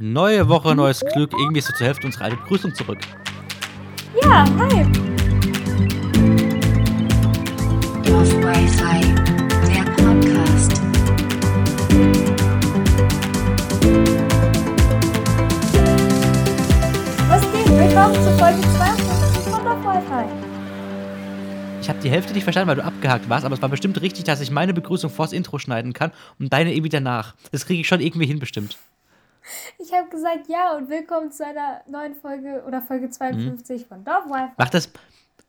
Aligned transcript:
Neue 0.00 0.48
Woche, 0.48 0.76
neues 0.76 1.00
Glück. 1.12 1.32
Irgendwie 1.36 1.58
ist 1.58 1.66
so 1.66 1.72
zur 1.72 1.88
Hälfte 1.88 2.06
unsere 2.06 2.22
alte 2.22 2.36
Begrüßung 2.36 2.72
zurück. 2.72 3.00
Ja, 4.22 4.44
hi. 4.56 4.84
Dorf 8.04 8.32
Wi-Fi, 8.32 9.00
der 9.66 9.82
Podcast. 9.96 10.80
Was 17.28 17.42
geht? 17.50 17.68
Willkommen 17.68 18.14
zu 18.14 18.38
Folge 18.38 18.60
52 18.60 19.52
von 19.52 19.64
Dorf 19.64 19.84
Wi-Fi. 19.84 20.28
Ich 21.80 21.88
habe 21.88 21.98
die 21.98 22.10
Hälfte 22.10 22.34
nicht 22.34 22.44
verstanden, 22.44 22.68
weil 22.68 22.76
du 22.76 22.84
abgehakt 22.84 23.28
warst, 23.28 23.44
aber 23.44 23.56
es 23.56 23.62
war 23.62 23.68
bestimmt 23.68 24.00
richtig, 24.00 24.22
dass 24.22 24.40
ich 24.40 24.52
meine 24.52 24.74
Begrüßung 24.74 25.10
vors 25.10 25.32
Intro 25.32 25.58
schneiden 25.58 25.92
kann 25.92 26.12
und 26.38 26.52
deine 26.52 26.72
irgendwie 26.72 26.88
danach. 26.88 27.34
Das 27.50 27.66
kriege 27.66 27.80
ich 27.80 27.88
schon 27.88 28.00
irgendwie 28.00 28.26
hin, 28.26 28.38
bestimmt. 28.38 28.78
Ich 29.78 29.92
habe 29.92 30.08
gesagt 30.08 30.48
ja 30.48 30.76
und 30.76 30.88
willkommen 30.88 31.30
zu 31.32 31.44
einer 31.44 31.80
neuen 31.88 32.14
Folge 32.14 32.62
oder 32.66 32.82
Folge 32.82 33.10
52 33.10 33.86
von 33.86 34.04
Dorf 34.04 34.26
Wi-Fi. 34.26 34.52
Mach 34.56 34.68
das, 34.70 34.90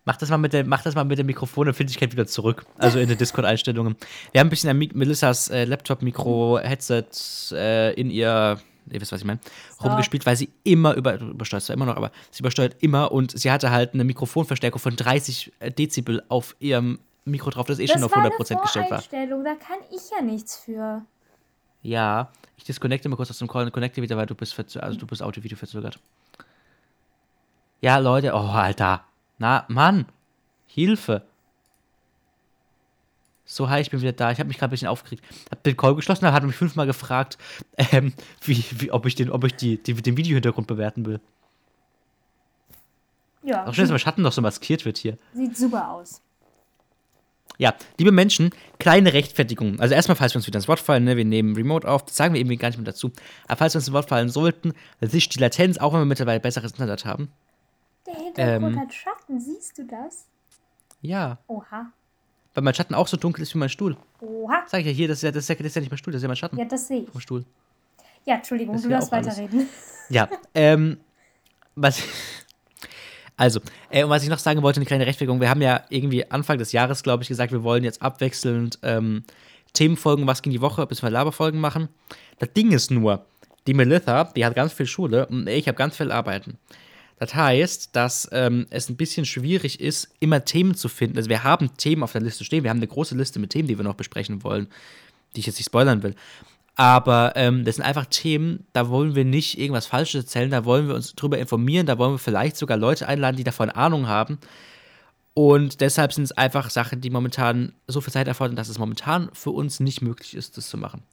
mach 0.05 0.17
das 0.17 0.30
mal 0.30 0.38
mit 0.38 0.53
der, 0.53 0.66
mach 0.66 0.81
das 0.84 0.95
mal 0.95 1.03
mit 1.03 1.17
dem 1.17 1.26
Mikrofon 1.26 1.63
und 1.63 1.70
Empfindlichkeit 1.70 2.12
wieder 2.12 2.27
zurück. 2.27 2.66
Also 2.77 2.99
in 2.99 3.07
den 3.09 3.17
Discord-Einstellungen. 3.17 3.95
Wir 4.31 4.40
haben 4.40 4.48
ein 4.48 4.49
bisschen 4.49 4.70
an 4.70 4.77
Mi- 4.77 4.91
Melissas 4.93 5.49
äh, 5.49 5.66
Laptop-Mikro, 5.66 6.59
Headset 6.62 7.05
äh, 7.52 7.93
in 7.93 8.09
ihr, 8.09 8.59
ihr 8.90 9.02
wisst, 9.02 9.12
was 9.12 9.21
ich 9.21 9.26
meine, 9.27 9.40
rumgespielt, 9.84 10.26
weil 10.26 10.35
sie 10.35 10.49
immer 10.63 10.93
über, 10.95 11.20
übersteuert 11.20 11.63
zwar 11.63 11.76
immer 11.76 11.85
noch, 11.85 11.95
aber 11.98 12.12
sie 12.31 12.40
übersteuert 12.41 12.76
immer 12.79 13.12
und 13.12 13.38
sie 13.38 13.52
hatte 13.52 13.71
halt 13.71 13.93
eine 13.93 14.04
Mikrofonverstärkung 14.04 14.79
von 14.79 14.95
30 14.95 15.52
Dezibel 15.77 16.23
auf 16.29 16.55
ihrem 16.59 16.99
Mikro 17.26 17.49
drauf, 17.49 17.68
das 17.68 17.79
eh 17.79 17.88
schon 17.88 17.95
Das 18.02 18.04
auf 18.05 18.16
war 18.16 18.23
eine 18.23 18.34
100% 18.34 18.62
gestellt 18.62 18.90
war. 18.91 19.02
Voreinstellung, 19.02 19.43
da 19.43 19.55
kann 19.55 19.77
ich 19.91 20.09
ja 20.09 20.21
nichts 20.23 20.57
für. 20.57 21.02
Ja, 21.81 22.31
ich 22.57 22.63
disconnecte 22.63 23.07
mal 23.09 23.15
kurz 23.15 23.29
aus 23.29 23.39
dem 23.39 23.47
Call 23.47 23.65
und 23.65 23.71
connecte 23.71 24.01
wieder, 24.01 24.17
weil 24.17 24.25
du 24.25 24.35
bist 24.35 24.57
also 24.77 24.99
du 24.99 25.07
bist 25.07 25.21
Audio-Video 25.23 25.57
verzögert. 25.57 25.99
Ja, 27.81 27.97
Leute, 27.97 28.33
oh, 28.33 28.49
Alter. 28.49 29.05
Na, 29.37 29.65
Mann. 29.70 30.05
Hilfe. 30.67 31.23
So, 33.45 33.70
hi, 33.70 33.81
ich 33.81 33.89
bin 33.89 34.01
wieder 34.01 34.12
da. 34.12 34.31
Ich 34.31 34.39
habe 34.39 34.48
mich 34.48 34.57
gerade 34.57 34.70
ein 34.70 34.71
bisschen 34.71 34.89
aufgeregt. 34.89 35.23
Hab 35.49 35.63
den 35.63 35.76
Call 35.76 35.95
geschlossen, 35.95 36.31
hat 36.31 36.43
mich 36.43 36.55
fünfmal 36.55 36.85
gefragt, 36.85 37.37
ähm, 37.77 38.13
wie, 38.41 38.63
wie, 38.71 38.91
ob 38.91 39.05
ich, 39.05 39.15
den, 39.15 39.32
ob 39.32 39.43
ich 39.45 39.55
die, 39.55 39.82
die, 39.82 39.93
den 39.95 40.17
Videohintergrund 40.17 40.67
bewerten 40.67 41.05
will. 41.05 41.20
Ja, 43.41 43.65
Auch 43.65 43.73
schön, 43.73 43.85
dass 43.85 43.89
mein 43.89 43.99
Schatten 43.99 44.21
noch 44.21 44.34
so 44.34 44.41
maskiert 44.41 44.85
wird 44.85 44.98
hier. 44.98 45.17
sieht 45.34 45.57
super 45.57 45.89
aus. 45.89 46.21
Ja, 47.60 47.76
liebe 47.98 48.12
Menschen, 48.13 48.52
kleine 48.79 49.12
Rechtfertigung. 49.13 49.79
Also 49.82 49.93
erstmal, 49.93 50.15
falls 50.15 50.34
wir 50.34 50.38
uns 50.38 50.48
wieder 50.48 50.57
ins 50.57 50.70
Wort 50.70 50.79
fallen, 50.79 51.04
ne, 51.04 51.18
wir 51.18 51.26
nehmen 51.26 51.55
Remote 51.57 51.85
auf, 51.88 52.05
das 52.05 52.16
sagen 52.16 52.34
wir 52.34 52.40
eben 52.41 52.49
gar 52.57 52.70
nicht 52.70 52.77
mehr 52.77 52.85
dazu. 52.85 53.12
Aber 53.48 53.57
falls 53.57 53.74
wir 53.74 53.79
uns 53.79 53.88
ins 53.88 53.93
Wort 53.93 54.07
fallen 54.07 54.29
sollten, 54.29 54.74
sich 55.01 55.27
die 55.27 55.40
Latenz, 55.40 55.77
auch 55.77 55.91
wenn 55.93 55.99
wir 55.99 56.05
mittlerweile 56.05 56.40
besseres 56.40 56.71
Internet 56.71 57.04
haben. 57.04 57.29
Der 58.07 58.16
Hintergrund 58.16 58.74
Ähm. 58.76 58.79
hat 58.79 58.93
Schatten, 58.93 59.40
siehst 59.41 59.77
du 59.77 59.84
das? 59.84 60.26
Ja, 61.01 61.38
Oha. 61.48 61.91
weil 62.54 62.63
mein 62.63 62.74
Schatten 62.74 62.96
auch 62.96 63.07
so 63.10 63.18
dunkel 63.18 63.41
ist 63.43 63.54
wie 63.54 63.57
mein 63.60 63.70
Stuhl. 63.70 63.98
Oha. 64.22 64.63
Sag 64.68 64.79
ich 64.79 64.88
ja 64.88 64.91
hier, 64.94 65.07
das 65.09 65.18
ist 65.18 65.23
ja, 65.23 65.31
das 65.31 65.44
ist 65.44 65.50
ja, 65.50 65.56
das 65.56 65.66
ist 65.68 65.75
ja 65.75 65.81
nicht 65.81 65.91
mein 65.91 65.97
Stuhl, 65.97 66.13
das 66.13 66.19
ist 66.19 66.23
ja 66.23 66.28
mein 66.29 66.38
Schatten 66.38 66.57
Ja, 66.57 66.63
das 66.66 66.88
sehe 66.88 67.01
ich. 67.01 67.09
vom 67.09 67.19
Stuhl. 67.19 67.44
Ja, 68.25 68.35
Entschuldigung, 68.35 68.73
Das 68.75 68.84
du 68.84 68.90
darfst 68.90 69.09
auch 69.12 69.18
alles. 69.18 69.28
weiterreden. 69.38 69.68
Ja, 70.09 70.29
ähm, 70.56 70.97
was. 71.75 72.01
Also, 73.40 73.62
äh, 73.90 74.03
und 74.03 74.09
was 74.09 74.23
ich 74.23 74.29
noch 74.29 74.38
sagen 74.38 74.62
wollte, 74.63 74.79
eine 74.79 74.85
kleine 74.85 75.06
Rechtfertigung. 75.06 75.40
Wir 75.40 75.50
haben 75.50 75.62
ja 75.62 75.85
irgendwie 75.90 76.29
Anfang 76.29 76.57
des 76.57 76.73
Jahres, 76.73 77.03
glaube 77.03 77.23
ich, 77.23 77.29
gesagt, 77.29 77.53
wir 77.53 77.63
wollen 77.63 77.85
jetzt 77.85 78.01
abwechselnd 78.01 78.79
ähm, 78.84 79.23
Themenfolgen, 79.72 80.28
was 80.28 80.41
ging 80.41 80.51
die 80.51 80.59
Woche, 80.59 80.85
bis 80.85 81.01
wir 81.01 81.09
Laberfolgen 81.09 81.57
machen. 81.57 81.88
Das 82.40 82.51
Ding 82.51 82.73
ist 82.73 82.91
nur, 82.91 83.25
die 83.66 83.73
Melissa, 83.73 84.25
die 84.25 84.44
hat 84.44 84.56
ganz 84.56 84.73
viel 84.73 84.88
Schule 84.88 85.25
und 85.28 85.47
ich 85.47 85.69
habe 85.69 85.78
ganz 85.78 85.95
viel 85.95 86.12
Arbeiten. 86.12 86.57
Das 87.17 87.34
heißt, 87.34 87.95
dass 87.95 88.28
ähm, 88.34 88.67
es 88.72 88.90
ein 88.90 88.97
bisschen 88.97 89.25
schwierig 89.25 89.79
ist, 89.79 90.09
immer 90.19 90.44
Themen 90.44 90.75
zu 90.75 90.90
finden. 90.90 91.16
Also 91.16 91.29
wir 91.29 91.45
haben 91.45 91.78
Themen 91.78 92.03
auf 92.03 92.12
der 92.12 92.22
Liste 92.22 92.44
stehen, 92.44 92.63
wir 92.63 92.71
haben 92.71 92.79
eine 92.79 92.88
große 92.88 93.16
Liste 93.16 93.39
mit 93.39 93.51
Themen, 93.51 93.69
die 93.69 93.77
wir 93.77 93.85
noch 93.85 93.95
besprechen 93.95 94.44
wollen, 94.44 94.67
die 95.33 95.39
ich 95.39 95.45
jetzt 95.45 95.59
nicht 95.59 95.67
spoilern 95.67 96.03
will. 96.03 96.13
Aber 96.79 97.34
ähm, 97.35 97.66
das 97.66 97.75
sind 97.75 97.84
einfach 97.84 98.06
Themen, 98.06 98.66
da 98.72 98.88
wollen 98.88 99.13
wir 99.13 99.25
nicht 99.25 99.59
irgendwas 99.59 99.85
Falsches 99.85 100.23
erzählen, 100.23 100.50
da 100.50 100.63
wollen 100.63 100.88
wir 100.88 100.95
uns 100.95 101.13
drüber 101.13 101.38
informieren, 101.38 101.85
da 101.85 101.97
wollen 101.97 102.13
wir 102.13 102.19
vielleicht 102.19 102.56
sogar 102.56 102.78
Leute 102.78 103.06
einladen, 103.06 103.35
die 103.35 103.44
davon 103.44 103.69
Ahnung 103.69 104.07
haben. 104.07 104.40
Und 105.34 105.81
deshalb 105.81 106.13
sind 106.13 106.23
es 106.23 106.31
einfach 106.31 106.69
Sachen, 106.69 107.01
die 107.01 107.09
momentan 107.09 107.73
so 107.88 108.00
viel 108.00 108.13
Zeit 108.13 108.29
erfordern, 108.29 108.56
dass 108.56 108.69
es 108.69 108.79
momentan 108.79 109.29
für 109.34 109.51
uns 109.51 109.81
nicht 109.81 110.01
möglich 110.01 110.34
ist, 110.34 110.56
das 110.56 110.69
zu 110.69 110.78
machen. 110.78 111.03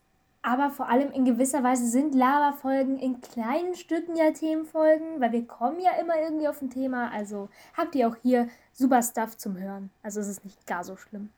Aber 0.41 0.71
vor 0.71 0.89
allem 0.89 1.11
in 1.11 1.25
gewisser 1.25 1.65
Weise 1.65 1.89
sind 1.89 2.15
Lava-Folgen 2.15 3.01
in 3.01 3.21
kleinen 3.21 3.75
Stücken 3.75 4.15
ja 4.15 4.31
Themenfolgen, 4.31 5.21
weil 5.21 5.33
wir 5.33 5.49
kommen 5.49 5.81
ja 5.81 6.01
immer 6.01 6.15
irgendwie 6.23 6.47
auf 6.47 6.63
ein 6.63 6.71
Thema. 6.71 7.11
Also 7.11 7.49
habt 7.77 7.97
ihr 7.97 8.07
auch 8.07 8.17
hier 8.23 8.47
super 8.73 9.03
Stuff 9.03 9.37
zum 9.37 9.59
Hören. 9.59 9.91
Also 10.05 10.21
es 10.21 10.29
ist 10.29 10.45
nicht 10.45 10.65
gar 10.69 10.85
so 10.85 10.97
schlimm. 10.97 11.31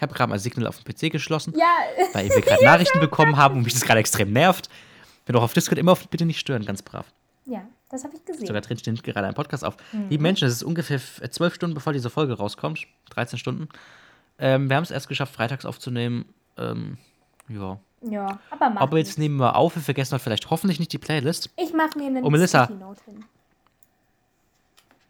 Ja. 0.00 0.06
Ich 0.06 0.08
habe 0.08 0.14
gerade 0.14 0.30
mal 0.30 0.38
Signal 0.38 0.66
auf 0.66 0.78
dem 0.82 0.84
PC 0.94 1.12
geschlossen, 1.12 1.52
Ja, 1.58 1.66
weil 2.14 2.28
wir 2.30 2.40
gerade 2.40 2.64
Nachrichten 2.64 3.00
bekommen 3.00 3.36
haben 3.36 3.56
und 3.58 3.64
mich 3.64 3.74
das 3.74 3.82
gerade 3.82 4.00
extrem 4.00 4.32
nervt. 4.32 4.70
Bin 5.26 5.36
auch 5.36 5.42
auf 5.42 5.52
Discord 5.52 5.78
immer 5.78 5.92
auf 5.92 6.08
Bitte 6.08 6.24
nicht 6.24 6.40
stören, 6.40 6.64
ganz 6.64 6.80
brav. 6.82 7.04
ja, 7.44 7.62
das 7.90 8.04
habe 8.04 8.14
ich 8.16 8.24
gesehen. 8.24 8.46
Sogar 8.46 8.62
drin 8.62 8.78
steht 8.78 9.02
gerade 9.02 9.26
ein 9.26 9.34
Podcast 9.34 9.64
auf. 9.64 9.76
Liebe 10.08 10.22
Menschen, 10.22 10.46
es 10.48 10.54
ist 10.54 10.62
ungefähr 10.62 10.96
f- 10.96 11.20
zwölf 11.30 11.54
Stunden, 11.54 11.74
bevor 11.74 11.92
diese 11.92 12.08
Folge 12.08 12.32
rauskommt. 12.34 12.86
13 13.10 13.38
Stunden. 13.38 13.68
Ähm, 14.38 14.68
wir 14.70 14.76
haben 14.76 14.84
es 14.84 14.90
erst 14.90 15.08
geschafft, 15.08 15.34
freitags 15.34 15.66
aufzunehmen. 15.66 16.24
Ähm, 16.56 16.96
ja. 17.48 17.78
Ja, 18.02 18.38
aber 18.50 18.70
mach 18.70 18.80
Aber 18.80 18.96
jetzt 18.96 19.18
nehmen 19.18 19.36
wir 19.36 19.56
auf. 19.56 19.74
Wir 19.76 19.82
vergessen 19.82 20.14
heute 20.14 20.22
vielleicht 20.24 20.48
hoffentlich 20.48 20.78
nicht 20.78 20.92
die 20.92 20.98
Playlist. 20.98 21.50
Ich 21.56 21.74
mache 21.74 21.98
mir 21.98 22.06
einen 22.06 22.24
Oh, 22.24 22.30
Melissa. 22.30 22.66
Hin. 22.68 23.24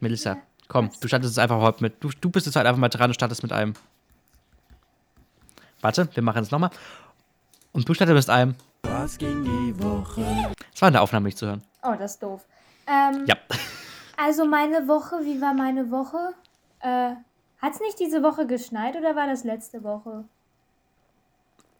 Melissa, 0.00 0.38
komm, 0.68 0.90
du 1.00 1.06
startest 1.08 1.32
es 1.32 1.38
einfach 1.38 1.60
heute 1.60 1.82
mit. 1.82 2.02
Du, 2.02 2.10
du 2.20 2.30
bist 2.30 2.46
jetzt 2.46 2.56
halt 2.56 2.66
einfach 2.66 2.80
mal 2.80 2.88
dran 2.88 3.10
und 3.10 3.14
startest 3.14 3.42
mit 3.42 3.52
einem. 3.52 3.74
Warte, 5.80 6.08
wir 6.14 6.22
machen 6.22 6.42
es 6.42 6.50
nochmal. 6.50 6.70
Und 7.72 7.88
du 7.88 7.94
startest 7.94 8.28
mit 8.28 8.34
einem. 8.36 8.54
Was 8.82 9.16
ging 9.18 9.44
die 9.44 9.82
Woche? 9.82 10.24
Das 10.72 10.82
war 10.82 10.88
in 10.88 10.92
der 10.94 11.02
Aufnahme 11.02 11.26
nicht 11.26 11.38
zu 11.38 11.46
hören. 11.46 11.62
Oh, 11.82 11.94
das 11.98 12.12
ist 12.12 12.22
doof. 12.22 12.44
Ähm, 12.86 13.24
Ja. 13.26 13.36
Also 14.16 14.44
meine 14.44 14.86
Woche, 14.88 15.16
wie 15.24 15.40
war 15.40 15.54
meine 15.54 15.90
Woche? 15.90 16.34
Äh, 16.80 17.12
hat 17.62 17.72
es 17.74 17.80
nicht 17.80 17.98
diese 17.98 18.22
Woche 18.22 18.46
geschneit 18.46 18.96
oder 18.96 19.16
war 19.16 19.26
das 19.26 19.44
letzte 19.44 19.82
Woche? 19.82 20.24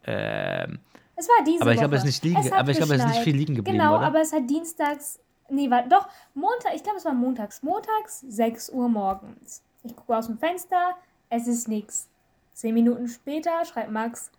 Ähm, 0.05 0.78
Es 1.16 1.28
war 1.28 1.44
diese 1.44 1.60
Aber 1.60 1.72
ich 1.72 1.77
Woche. 1.77 1.83
glaube, 1.89 1.97
es 1.97 2.05
nicht 2.05 2.25
liegen- 2.25 2.39
hat 2.43 2.53
aber 2.53 2.71
ich 2.71 2.78
glaube, 2.78 2.94
es 2.94 3.00
ist 3.03 3.09
nicht 3.09 3.21
viel 3.22 3.37
liegen 3.37 3.55
geblieben, 3.55 3.77
Genau, 3.78 3.97
oder? 3.99 4.06
aber 4.06 4.21
es 4.22 4.33
hat 4.33 4.49
dienstags, 4.49 5.19
nee, 5.50 5.69
war, 5.71 5.83
doch, 5.83 6.09
Montag, 6.34 6.75
ich 6.75 6.83
glaube, 6.83 6.97
es 6.99 7.05
war 7.05 7.12
montags. 7.12 7.62
Montags, 7.62 8.21
6 8.27 8.71
Uhr 8.71 8.89
morgens. 8.89 9.62
Ich 9.83 9.94
gucke 9.94 10.16
aus 10.16 10.27
dem 10.27 10.39
Fenster, 10.39 10.94
es 11.28 11.47
ist 11.47 11.69
nix. 11.69 12.09
Zehn 12.53 12.75
Minuten 12.75 13.09
später 13.09 13.65
schreibt 13.65 13.91
Max, 13.91 14.31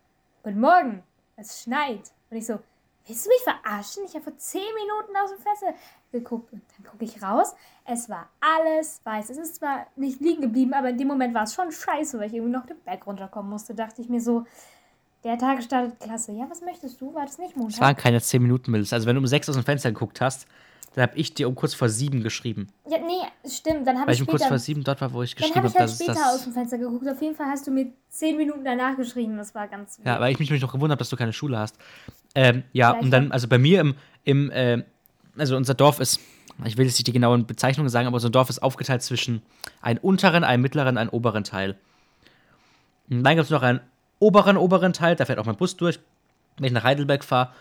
Guten 0.44 0.60
Morgen, 0.60 1.04
es 1.36 1.62
schneit. 1.62 2.12
Und 2.30 2.38
ich 2.38 2.48
so, 2.48 2.60
willst 3.06 3.26
du 3.26 3.30
mich 3.30 3.42
verarschen? 3.44 4.04
Ich 4.06 4.16
habe 4.16 4.24
vor 4.24 4.38
zehn 4.38 4.62
Minuten 4.74 5.16
aus 5.16 5.30
dem 5.30 5.40
Fenster 5.40 5.74
geguckt 6.12 6.52
und 6.52 6.64
dann 6.76 6.92
gucke 6.92 7.06
ich 7.06 7.22
raus. 7.22 7.54
Es 7.86 8.10
war 8.10 8.30
alles 8.40 9.02
weiß. 9.04 9.30
Es 9.30 9.38
ist 9.38 9.56
zwar 9.56 9.86
nicht 9.96 10.20
liegen 10.20 10.42
geblieben, 10.42 10.74
aber 10.74 10.90
in 10.90 10.98
dem 10.98 11.08
Moment 11.08 11.36
war 11.36 11.44
es 11.44 11.54
schon 11.54 11.72
scheiße, 11.72 12.18
weil 12.18 12.28
ich 12.28 12.34
irgendwie 12.34 12.54
noch 12.54 12.66
den 12.66 12.80
Berg 12.80 13.06
runterkommen 13.06 13.52
musste. 13.52 13.76
Dachte 13.76 14.02
ich 14.02 14.10
mir 14.10 14.20
so, 14.20 14.46
der 15.24 15.38
Tag 15.38 15.62
startet 15.62 16.00
klasse. 16.00 16.32
Ja, 16.32 16.50
was 16.50 16.62
möchtest 16.62 17.00
du? 17.00 17.14
War 17.14 17.26
das 17.26 17.38
nicht 17.38 17.56
Montag? 17.56 17.76
es 17.76 17.82
waren 17.82 17.96
keine 17.96 18.20
10 18.20 18.42
Minuten, 18.42 18.72
Melissa. 18.72 18.96
Also, 18.96 19.08
wenn 19.08 19.16
du 19.16 19.22
um 19.22 19.28
6 19.28 19.50
aus 19.50 19.56
dem 19.56 19.64
Fenster 19.64 19.92
geguckt 19.92 20.22
hast, 20.22 20.48
dann 20.94 21.04
habe 21.04 21.18
ich 21.18 21.34
dir 21.34 21.48
um 21.48 21.56
kurz 21.56 21.74
vor 21.74 21.88
7 21.88 22.22
geschrieben. 22.22 22.68
Ja, 22.90 22.98
nee, 22.98 23.50
stimmt. 23.50 23.88
Dann 23.88 23.98
habe 23.98 24.08
Weil 24.08 24.14
ich 24.14 24.20
ich 24.20 24.28
um 24.28 24.28
kurz 24.28 24.42
später, 24.42 24.56
vor 24.56 24.60
7 24.60 24.84
dort 24.84 25.00
war, 25.00 25.14
wo 25.14 25.24
ich 25.24 25.36
dann 25.36 25.48
geschrieben 25.48 25.56
habe 25.66 25.74
habe, 25.74 25.86
ich 25.86 26.00
halt 26.00 26.16
später 26.16 26.34
aus 26.34 26.44
dem 26.44 26.54
Fenster 26.54 26.78
geguckt. 26.78 27.08
Auf 27.08 27.22
jeden 27.22 27.36
Fall 27.36 27.48
hast 27.48 27.66
du 27.66 27.72
mir 27.72 27.94
zehn 28.10 28.36
Minuten 28.36 28.66
danach 28.66 28.98
geschrieben. 28.98 29.38
Das 29.38 29.56
war 29.56 29.68
ganz 29.68 30.00
Ja, 30.04 30.20
weil 30.20 30.34
ich 30.34 30.40
mich 30.40 30.50
noch 30.50 30.72
gewundert 30.72 30.98
habe, 30.98 31.00
dass 31.00 31.10
du 31.10 31.16
keine 31.16 31.32
Schule 31.32 31.58
hast. 31.58 31.78
Ähm, 32.36 32.64
ja, 32.74 32.90
Vielleicht 32.90 33.04
und 33.06 33.12
dann, 33.12 33.32
also 33.32 33.48
bei 33.48 33.58
mir 33.58 33.80
im, 33.80 33.96
im 34.26 34.52
äh, 34.52 34.84
also 35.38 35.56
unser 35.56 35.74
Dorf 35.74 36.02
ist, 36.02 36.20
ich 36.66 36.78
will 36.78 36.86
jetzt 36.86 36.96
nicht 36.96 37.08
die 37.08 37.14
genauen 37.14 37.46
Bezeichnungen 37.46 37.90
sagen, 37.90 38.08
aber 38.08 38.16
unser 38.16 38.30
Dorf 38.30 38.50
ist 38.50 38.62
aufgeteilt 38.62 39.02
zwischen 39.02 39.42
einem 39.82 40.00
unteren, 40.02 40.44
einem 40.44 40.62
mittleren, 40.62 40.98
einem 40.98 41.10
oberen 41.10 41.46
Teil. 41.46 41.78
Und 43.10 43.24
dann 43.24 43.36
gibt 43.36 43.46
es 43.46 43.50
noch 43.50 43.62
einen 43.62 43.80
oberen, 44.20 44.58
oberen 44.58 44.92
Teil, 44.92 45.16
da 45.16 45.26
fährt 45.26 45.40
auch 45.40 45.46
mein 45.46 45.56
Bus 45.56 45.78
durch, 45.78 46.00
wenn 46.58 46.66
ich 46.66 46.72
nach 46.74 46.84
Heidelberg 46.84 47.24
fahre. 47.24 47.54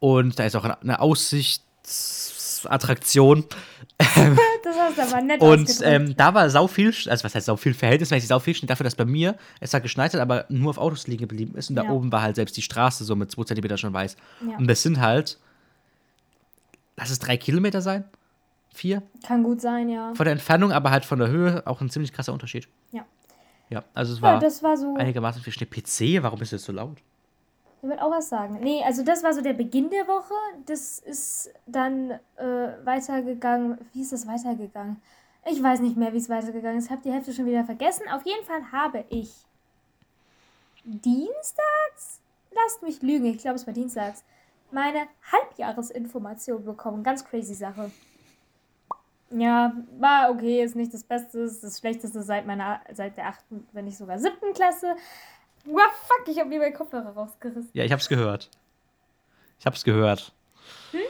Und 0.00 0.38
da 0.38 0.44
ist 0.44 0.54
auch 0.54 0.64
eine 0.64 1.00
Aussichtsattraktion. 2.66 3.44
das 3.98 4.76
hast 4.78 4.98
aber 5.12 5.22
nett 5.22 5.40
Und 5.40 5.80
ähm, 5.82 6.16
da 6.16 6.32
war 6.34 6.48
sau 6.50 6.66
viel, 6.68 6.88
also 6.88 7.24
was 7.24 7.34
heißt 7.34 7.46
sau 7.46 7.56
viel, 7.56 7.74
verhältnismäßig 7.74 8.28
sau 8.28 8.38
viel 8.38 8.54
Schnee 8.54 8.66
dafür, 8.68 8.84
dass 8.84 8.94
bei 8.94 9.04
mir 9.04 9.36
es 9.60 9.74
hat 9.74 9.82
geschneit 9.82 10.14
hat, 10.14 10.20
aber 10.20 10.44
nur 10.48 10.70
auf 10.70 10.78
Autos 10.78 11.06
liegen 11.06 11.22
geblieben 11.22 11.56
ist. 11.56 11.70
Und 11.70 11.76
da 11.76 11.84
Ja. 11.84 11.90
oben 11.90 12.12
war 12.12 12.22
halt 12.22 12.36
selbst 12.36 12.56
die 12.56 12.62
Straße 12.62 13.04
so 13.04 13.16
mit 13.16 13.30
2 13.30 13.44
cm 13.54 13.76
schon 13.76 13.92
weiß. 13.92 14.16
Ja. 14.48 14.56
Und 14.56 14.68
das 14.68 14.82
sind 14.82 15.00
halt, 15.00 15.38
lass 16.96 17.10
es 17.10 17.18
drei 17.18 17.36
Kilometer 17.36 17.80
sein? 17.80 18.04
Vier? 18.72 19.02
Kann 19.26 19.42
gut 19.42 19.60
sein, 19.60 19.88
ja. 19.88 20.14
Von 20.14 20.24
der 20.24 20.32
Entfernung, 20.32 20.72
aber 20.72 20.90
halt 20.90 21.04
von 21.04 21.18
der 21.18 21.28
Höhe 21.28 21.66
auch 21.66 21.80
ein 21.80 21.90
ziemlich 21.90 22.12
krasser 22.12 22.32
Unterschied. 22.32 22.68
Ja. 22.92 23.04
Ja, 23.70 23.84
also 23.94 24.12
es 24.12 24.18
Ja, 24.20 24.22
war 24.22 24.38
das 24.38 24.62
war 24.62 24.76
so. 24.76 24.94
einigermaßen 24.96 25.42
viel 25.42 25.52
Schnee. 25.52 25.66
PC, 25.66 26.22
warum 26.22 26.40
ist 26.40 26.52
das 26.52 26.62
so 26.64 26.72
laut? 26.72 26.98
Ich 27.80 27.88
wollte 27.88 28.02
auch 28.02 28.10
was 28.10 28.28
sagen. 28.28 28.58
Nee, 28.60 28.82
also 28.84 29.04
das 29.04 29.22
war 29.22 29.32
so 29.32 29.40
der 29.40 29.52
Beginn 29.52 29.88
der 29.90 30.08
Woche. 30.08 30.34
Das 30.66 30.98
ist 30.98 31.52
dann 31.66 32.10
äh, 32.36 32.84
weitergegangen. 32.84 33.78
Wie 33.92 34.02
ist 34.02 34.12
das 34.12 34.26
weitergegangen? 34.26 35.00
Ich 35.46 35.62
weiß 35.62 35.80
nicht 35.80 35.96
mehr, 35.96 36.12
wie 36.12 36.18
es 36.18 36.28
weitergegangen 36.28 36.78
ist. 36.78 36.86
Ich 36.86 36.90
habe 36.90 37.02
die 37.02 37.12
Hälfte 37.12 37.32
schon 37.32 37.46
wieder 37.46 37.64
vergessen. 37.64 38.08
Auf 38.08 38.26
jeden 38.26 38.44
Fall 38.44 38.72
habe 38.72 39.04
ich 39.08 39.32
dienstags, 40.84 42.20
lasst 42.50 42.82
mich 42.82 43.02
lügen, 43.02 43.26
ich 43.26 43.38
glaube 43.38 43.56
es 43.56 43.66
war 43.66 43.74
dienstags, 43.74 44.24
meine 44.70 45.06
Halbjahresinformation 45.30 46.64
bekommen. 46.64 47.02
Ganz 47.02 47.24
crazy 47.24 47.54
Sache. 47.54 47.90
Ja, 49.30 49.74
war 49.98 50.30
okay, 50.30 50.62
ist 50.62 50.74
nicht 50.74 50.94
das 50.94 51.04
Beste, 51.04 51.40
ist 51.40 51.62
das 51.62 51.78
Schlechteste 51.78 52.22
seit 52.22 52.46
meiner, 52.46 52.80
seit 52.92 53.18
der 53.18 53.26
achten, 53.28 53.66
wenn 53.72 53.84
nicht 53.84 53.98
sogar 53.98 54.18
siebten 54.18 54.54
Klasse. 54.54 54.96
Wow, 55.64 55.90
fuck, 56.06 56.28
ich 56.28 56.38
habe 56.38 56.48
mir 56.48 56.58
meinen 56.58 56.74
Kopfhörer 56.74 57.10
rausgerissen. 57.10 57.70
Ja, 57.72 57.84
ich 57.84 57.92
hab's 57.92 58.08
gehört. 58.08 58.50
Ich 59.58 59.66
hab's 59.66 59.84
gehört. 59.84 60.32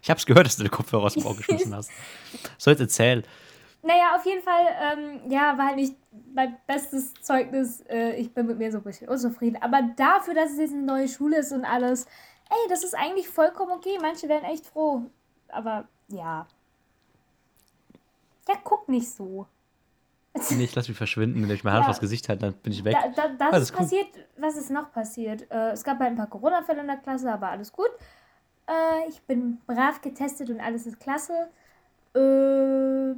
Ich 0.00 0.10
hab's 0.10 0.24
gehört, 0.24 0.46
dass 0.46 0.56
du 0.56 0.62
den 0.62 0.70
Kopfhörer 0.70 1.04
aus 1.04 1.14
dem 1.14 1.26
Ohr 1.26 1.36
geschmissen 1.36 1.74
hast. 1.74 1.90
So, 2.56 2.70
jetzt 2.70 2.80
erzähl. 2.80 3.24
Naja, 3.82 4.16
auf 4.16 4.24
jeden 4.24 4.42
Fall, 4.42 4.66
ähm, 4.80 5.30
ja, 5.30 5.58
war 5.58 5.66
halt 5.66 5.76
nicht 5.76 5.96
mein 6.34 6.56
bestes 6.66 7.12
Zeugnis. 7.20 7.82
Äh, 7.90 8.14
ich 8.14 8.32
bin 8.32 8.46
mit 8.46 8.56
mir 8.56 8.72
so 8.72 8.78
ein 8.78 8.84
bisschen 8.84 9.08
unzufrieden. 9.08 9.60
Aber 9.60 9.82
dafür, 9.96 10.32
dass 10.32 10.52
es 10.52 10.58
jetzt 10.58 10.72
eine 10.72 10.82
neue 10.82 11.08
Schule 11.08 11.38
ist 11.38 11.52
und 11.52 11.64
alles, 11.64 12.06
ey, 12.48 12.68
das 12.70 12.84
ist 12.84 12.94
eigentlich 12.94 13.28
vollkommen 13.28 13.72
okay. 13.72 13.98
Manche 14.00 14.28
werden 14.28 14.44
echt 14.44 14.66
froh. 14.66 15.02
Aber 15.48 15.86
ja. 16.08 16.46
Ja, 18.48 18.54
guck 18.64 18.88
nicht 18.88 19.10
so. 19.10 19.46
Nee, 20.50 20.64
ich 20.64 20.74
lass 20.74 20.88
mich 20.88 20.96
verschwinden. 20.96 21.42
Wenn 21.42 21.50
ich 21.54 21.64
meine 21.64 21.76
Hand 21.76 21.84
Ja. 21.84 21.88
vors 21.88 22.00
Gesicht 22.00 22.28
halte, 22.28 22.46
dann 22.46 22.54
bin 22.54 22.72
ich 22.72 22.84
weg. 22.84 22.96
Da, 23.16 23.28
da, 23.28 23.28
das 23.36 23.52
Alles 23.52 23.64
ist 23.70 23.72
cool. 23.72 23.78
passiert. 23.82 24.06
Was 24.38 24.56
ist 24.56 24.70
noch 24.70 24.92
passiert? 24.92 25.50
Äh, 25.50 25.70
es 25.72 25.84
gab 25.84 25.98
halt 25.98 26.10
ein 26.10 26.16
paar 26.16 26.26
Corona-Fälle 26.28 26.80
in 26.80 26.86
der 26.86 26.96
Klasse, 26.98 27.32
aber 27.32 27.48
alles 27.50 27.72
gut. 27.72 27.90
Äh, 28.66 29.08
ich 29.08 29.22
bin 29.22 29.58
brav 29.66 30.00
getestet 30.00 30.50
und 30.50 30.60
alles 30.60 30.86
ist 30.86 31.00
klasse. 31.00 31.48
Äh, 32.14 33.14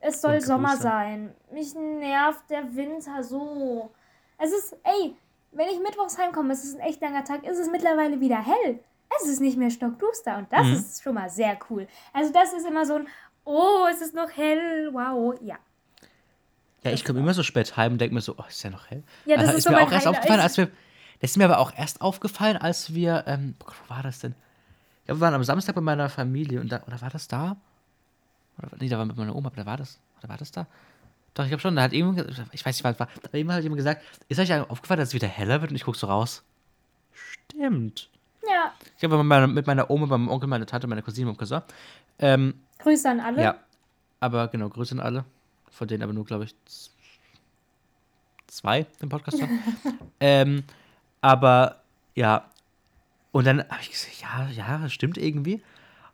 es 0.00 0.20
soll 0.20 0.40
Sommer 0.40 0.76
sein. 0.76 1.34
Mich 1.52 1.74
nervt 1.74 2.48
der 2.50 2.74
Winter 2.76 3.22
so. 3.22 3.90
Es 4.38 4.52
ist, 4.52 4.76
ey, 4.82 5.16
wenn 5.52 5.68
ich 5.68 5.80
mittwochs 5.80 6.18
heimkomme, 6.18 6.52
es 6.52 6.64
ist 6.64 6.74
ein 6.76 6.80
echt 6.80 7.00
langer 7.00 7.24
Tag, 7.24 7.44
ist 7.44 7.58
es 7.58 7.70
mittlerweile 7.70 8.20
wieder 8.20 8.36
hell. 8.44 8.80
Es 9.20 9.28
ist 9.28 9.40
nicht 9.40 9.56
mehr 9.56 9.70
stockduster 9.70 10.38
und 10.38 10.52
das 10.52 10.66
Mhm. 10.66 10.72
ist 10.74 11.02
schon 11.02 11.14
mal 11.14 11.30
sehr 11.30 11.56
cool. 11.70 11.86
Also 12.12 12.32
das 12.32 12.52
ist 12.52 12.66
immer 12.66 12.84
so 12.84 12.94
ein, 12.94 13.08
oh, 13.44 13.86
es 13.90 14.00
ist 14.00 14.14
noch 14.14 14.28
hell, 14.36 14.90
wow, 14.92 15.34
ja. 15.40 15.56
Ja, 16.84 16.90
ich 16.92 17.04
komme 17.04 17.18
immer 17.20 17.34
so 17.34 17.42
spät 17.42 17.76
heim 17.76 17.92
und 17.92 17.98
denke 18.00 18.14
mir 18.14 18.20
so, 18.20 18.34
oh, 18.38 18.44
ist 18.48 18.62
ja 18.62 18.70
noch 18.70 18.88
hell. 18.90 19.02
Ja, 19.26 19.36
das 19.36 19.52
Äh, 19.54 19.58
ist 19.58 19.64
so 19.64 19.70
mir 19.70 19.80
auch 19.80 19.90
erst 19.90 20.06
aufgefallen, 20.06 20.40
als 20.40 20.56
wir. 20.58 20.66
Das 21.20 21.30
ist 21.30 21.36
mir 21.38 21.44
aber 21.46 21.58
auch 21.58 21.72
erst 21.76 22.00
aufgefallen, 22.00 22.56
als 22.58 22.92
wir. 22.94 23.24
Ähm, 23.26 23.54
oh 23.64 23.70
wo 23.86 23.94
war 23.94 24.02
das 24.02 24.18
denn? 24.20 24.34
Ja, 25.06 25.14
wir 25.14 25.20
waren 25.20 25.34
am 25.34 25.44
Samstag 25.44 25.74
bei 25.74 25.80
meiner 25.80 26.08
Familie 26.10 26.60
und 26.60 26.70
da. 26.70 26.82
Oder 26.86 27.00
war 27.00 27.10
das 27.10 27.26
da? 27.28 27.56
Oder, 28.58 28.68
nee, 28.78 28.88
da 28.88 28.98
war 28.98 29.04
mit 29.06 29.16
meiner 29.16 29.34
Oma, 29.34 29.48
aber 29.48 29.56
da 29.56 29.66
war 29.66 29.76
das. 29.78 29.98
Oder 30.18 30.28
war 30.28 30.36
das 30.36 30.50
da? 30.52 30.66
Doch, 31.34 31.44
ich 31.44 31.48
glaube 31.50 31.60
schon. 31.62 31.74
Da 31.76 31.82
hat 31.82 31.92
irgendwann. 31.92 32.26
ge- 32.26 32.44
Ich 32.52 32.64
weiß 32.64 32.76
nicht, 32.76 32.84
was 32.84 32.98
war. 33.00 33.06
Da 33.06 33.24
hat 33.28 33.34
jemand 33.34 33.56
hat 33.56 33.62
jemand 33.62 33.78
gesagt, 33.78 34.02
ist 34.28 34.38
euch 34.38 34.52
aufgefallen, 34.52 35.00
dass 35.00 35.08
es 35.08 35.14
wieder 35.14 35.26
heller 35.28 35.60
wird? 35.62 35.70
Und 35.70 35.76
ich 35.76 35.84
gucke 35.84 35.96
so 35.98 36.06
raus. 36.06 36.42
Stimmt. 37.12 38.08
Ja, 38.46 38.72
Ich 38.98 39.04
habe 39.04 39.16
mit 39.16 39.26
meiner, 39.26 39.46
mit 39.46 39.66
meiner 39.66 39.88
Oma, 39.90 40.06
meinem 40.06 40.28
Onkel, 40.28 40.48
meiner 40.48 40.66
Tante, 40.66 40.86
meiner 40.86 41.00
Cousine, 41.02 41.26
meinem 41.26 41.38
Cousin. 41.38 41.62
Ähm, 42.18 42.54
Grüße 42.78 43.08
an 43.08 43.20
alle. 43.20 43.42
ja, 43.42 43.54
aber 44.20 44.48
genau, 44.48 44.68
Grüße 44.68 44.94
an 44.94 45.00
alle. 45.00 45.24
Von 45.74 45.88
denen 45.88 46.04
aber 46.04 46.12
nur, 46.12 46.24
glaube 46.24 46.44
ich, 46.44 46.54
zwei 48.46 48.86
im 49.00 49.08
Podcast 49.08 49.40
hören. 49.40 49.58
ähm, 50.20 50.62
aber 51.20 51.82
ja, 52.14 52.48
und 53.32 53.44
dann 53.44 53.64
habe 53.68 53.82
ich 53.82 53.90
gesagt, 53.90 54.20
ja, 54.22 54.48
ja, 54.50 54.78
das 54.78 54.92
stimmt 54.92 55.18
irgendwie. 55.18 55.60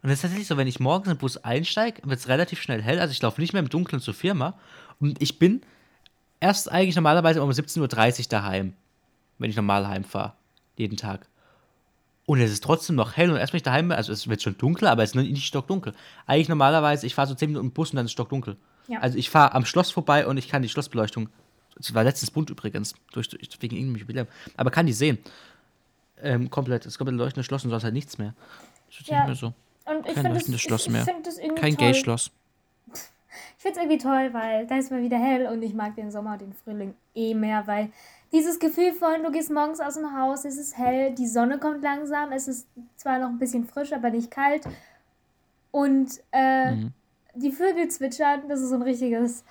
Und 0.03 0.09
es 0.09 0.15
ist 0.15 0.23
tatsächlich 0.23 0.49
so, 0.49 0.57
wenn 0.57 0.67
ich 0.67 0.81
morgens 0.81 1.09
in 1.09 1.15
den 1.15 1.19
Bus 1.19 1.37
einsteige, 1.37 2.01
wird 2.05 2.19
es 2.19 2.29
relativ 2.29 2.63
schnell 2.63 2.81
hell. 2.81 2.99
Also 2.99 3.13
ich 3.13 3.21
laufe 3.21 3.39
nicht 3.39 3.53
mehr 3.53 3.61
im 3.61 3.69
Dunkeln 3.69 4.01
zur 4.01 4.15
Firma. 4.15 4.55
Und 4.99 5.21
ich 5.21 5.39
bin 5.39 5.61
erst 6.41 6.73
eigentlich 6.73 6.97
normalerweise 6.97 7.43
um 7.43 7.51
17.30 7.51 8.21
Uhr 8.21 8.29
daheim, 8.31 8.73
wenn 9.37 9.51
ich 9.51 9.57
normal 9.57 9.87
heimfahre. 9.87 10.33
Jeden 10.79 10.97
Tag. 10.97 11.27
Und 12.25 12.41
es 12.41 12.51
ist 12.51 12.65
trotzdem 12.65 12.97
noch 12.97 13.17
hell 13.17 13.31
und 13.31 13.37
erst 13.37 13.53
wenn 13.53 13.59
ich 13.59 13.65
daheim 13.65 13.89
bin, 13.89 13.97
also 13.97 14.13
es 14.13 14.29
wird 14.29 14.41
schon 14.41 14.57
dunkler, 14.57 14.93
aber 14.93 15.03
es 15.03 15.11
ist 15.11 15.17
nicht 15.17 15.45
stockdunkel. 15.45 15.93
Eigentlich 16.27 16.49
normalerweise, 16.49 17.07
ich 17.07 17.15
fahre 17.15 17.29
so 17.29 17.35
10 17.35 17.51
Minuten 17.51 17.67
im 17.67 17.73
Bus 17.73 17.91
und 17.91 17.97
dann 17.97 18.07
ist 18.07 18.11
es 18.11 18.13
stockdunkel. 18.13 18.57
Ja. 18.91 19.01
Also 19.01 19.17
ich 19.19 19.31
fahre 19.31 19.55
am 19.55 19.65
Schloss 19.65 19.91
vorbei 19.91 20.27
und 20.27 20.37
ich 20.37 20.49
kann 20.49 20.63
die 20.63 20.69
Schlossbeleuchtung, 20.69 21.29
das 21.77 21.95
war 21.95 22.05
letztens 22.05 22.31
bunt 22.31 22.51
übrigens, 22.51 22.95
durch, 23.13 23.29
durch, 23.29 23.49
wegen 23.61 23.77
irgendwelchen 23.77 24.07
Bildern, 24.07 24.29
aber 24.57 24.71
kann 24.71 24.87
die 24.87 24.93
sehen. 24.93 25.19
Ähm, 26.23 26.51
komplett, 26.51 26.85
es 26.87 26.99
komplett 26.99 27.17
leuchtendes 27.17 27.47
Schloss 27.47 27.65
und 27.65 27.71
sonst 27.71 27.85
halt 27.85 27.95
nichts 27.95 28.19
mehr. 28.19 28.35
Das 28.89 29.01
ist 29.01 29.09
Ja. 29.09 29.19
nicht 29.21 29.27
mehr 29.27 29.35
so. 29.37 29.55
Und 29.87 30.07
ich 30.07 30.15
Kein 30.15 30.27
leuchtendes 30.27 30.61
ich, 30.61 30.63
Schloss 30.63 30.87
ich 30.87 30.93
mehr. 30.93 31.07
irgendwie 31.09 31.55
Kein. 31.61 31.77
Gay-Schloss. 31.77 32.31
Ich 33.57 33.63
finde 33.63 33.79
es 33.79 33.85
irgendwie 33.85 34.03
toll, 34.03 34.31
weil 34.33 34.67
da 34.67 34.77
ist 34.79 34.91
mal 34.91 35.03
wieder 35.03 35.19
hell 35.19 35.47
und 35.47 35.63
ich 35.63 35.75
mag 35.75 35.95
den 35.95 36.11
Sommer 36.11 36.33
und 36.33 36.41
den 36.41 36.53
Frühling 36.55 36.95
eh 37.15 37.35
mehr, 37.35 37.67
weil 37.67 37.91
dieses 38.33 38.59
Gefühl 38.59 38.93
von, 38.93 39.23
du 39.23 39.31
gehst 39.31 39.51
morgens 39.51 39.81
aus 39.81 39.95
dem 39.95 40.17
Haus, 40.19 40.45
es 40.47 40.57
ist 40.57 40.79
hell, 40.79 41.15
die 41.15 41.27
Sonne 41.27 41.59
kommt 41.59 41.83
langsam, 41.83 42.33
es 42.33 42.49
ist 42.49 42.67
zwar 42.97 43.19
noch 43.19 43.29
ein 43.29 43.39
bisschen 43.39 43.67
frisch, 43.67 43.93
aber 43.93 44.11
nicht 44.11 44.31
kalt 44.31 44.67
und 45.71 46.11
äh, 46.33 46.73
Mhm. 46.75 46.93
Die 47.35 47.53
Vögel 47.53 47.89
zwitschern, 47.89 48.49
das 48.49 48.61
ist 48.61 48.71
so 48.71 48.75
ein 48.77 48.83
richtiges, 48.83 49.45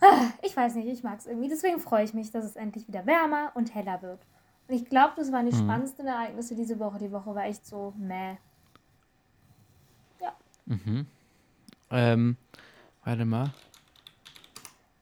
Ah, 0.00 0.28
ich 0.42 0.56
weiß 0.56 0.76
nicht, 0.76 0.86
ich 0.86 1.02
mag 1.02 1.18
es 1.18 1.26
irgendwie, 1.26 1.48
deswegen 1.48 1.80
freue 1.80 2.04
ich 2.04 2.14
mich, 2.14 2.30
dass 2.30 2.44
es 2.44 2.54
endlich 2.54 2.86
wieder 2.86 3.04
wärmer 3.04 3.50
und 3.54 3.74
heller 3.74 4.00
wird. 4.00 4.20
Und 4.68 4.74
ich 4.76 4.84
glaube, 4.84 5.14
das 5.16 5.32
waren 5.32 5.46
die 5.46 5.56
Mhm. 5.56 5.60
spannendsten 5.64 6.06
Ereignisse 6.06 6.54
diese 6.54 6.78
Woche. 6.78 6.98
Die 6.98 7.10
Woche 7.10 7.34
war 7.34 7.44
echt 7.46 7.66
so, 7.66 7.92
meh. 7.98 8.36
Ähm, 11.90 12.36
warte 13.04 13.24
mal. 13.24 13.50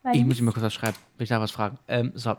Weil 0.02 0.16
Ich 0.16 0.24
muss 0.24 0.40
mal 0.40 0.52
kurz 0.52 0.64
was 0.64 0.74
schreiben. 0.74 0.96
Ich 1.18 1.28
da 1.28 1.40
was 1.40 1.50
fragen? 1.50 1.78
Ähm, 1.88 2.12
so. 2.14 2.36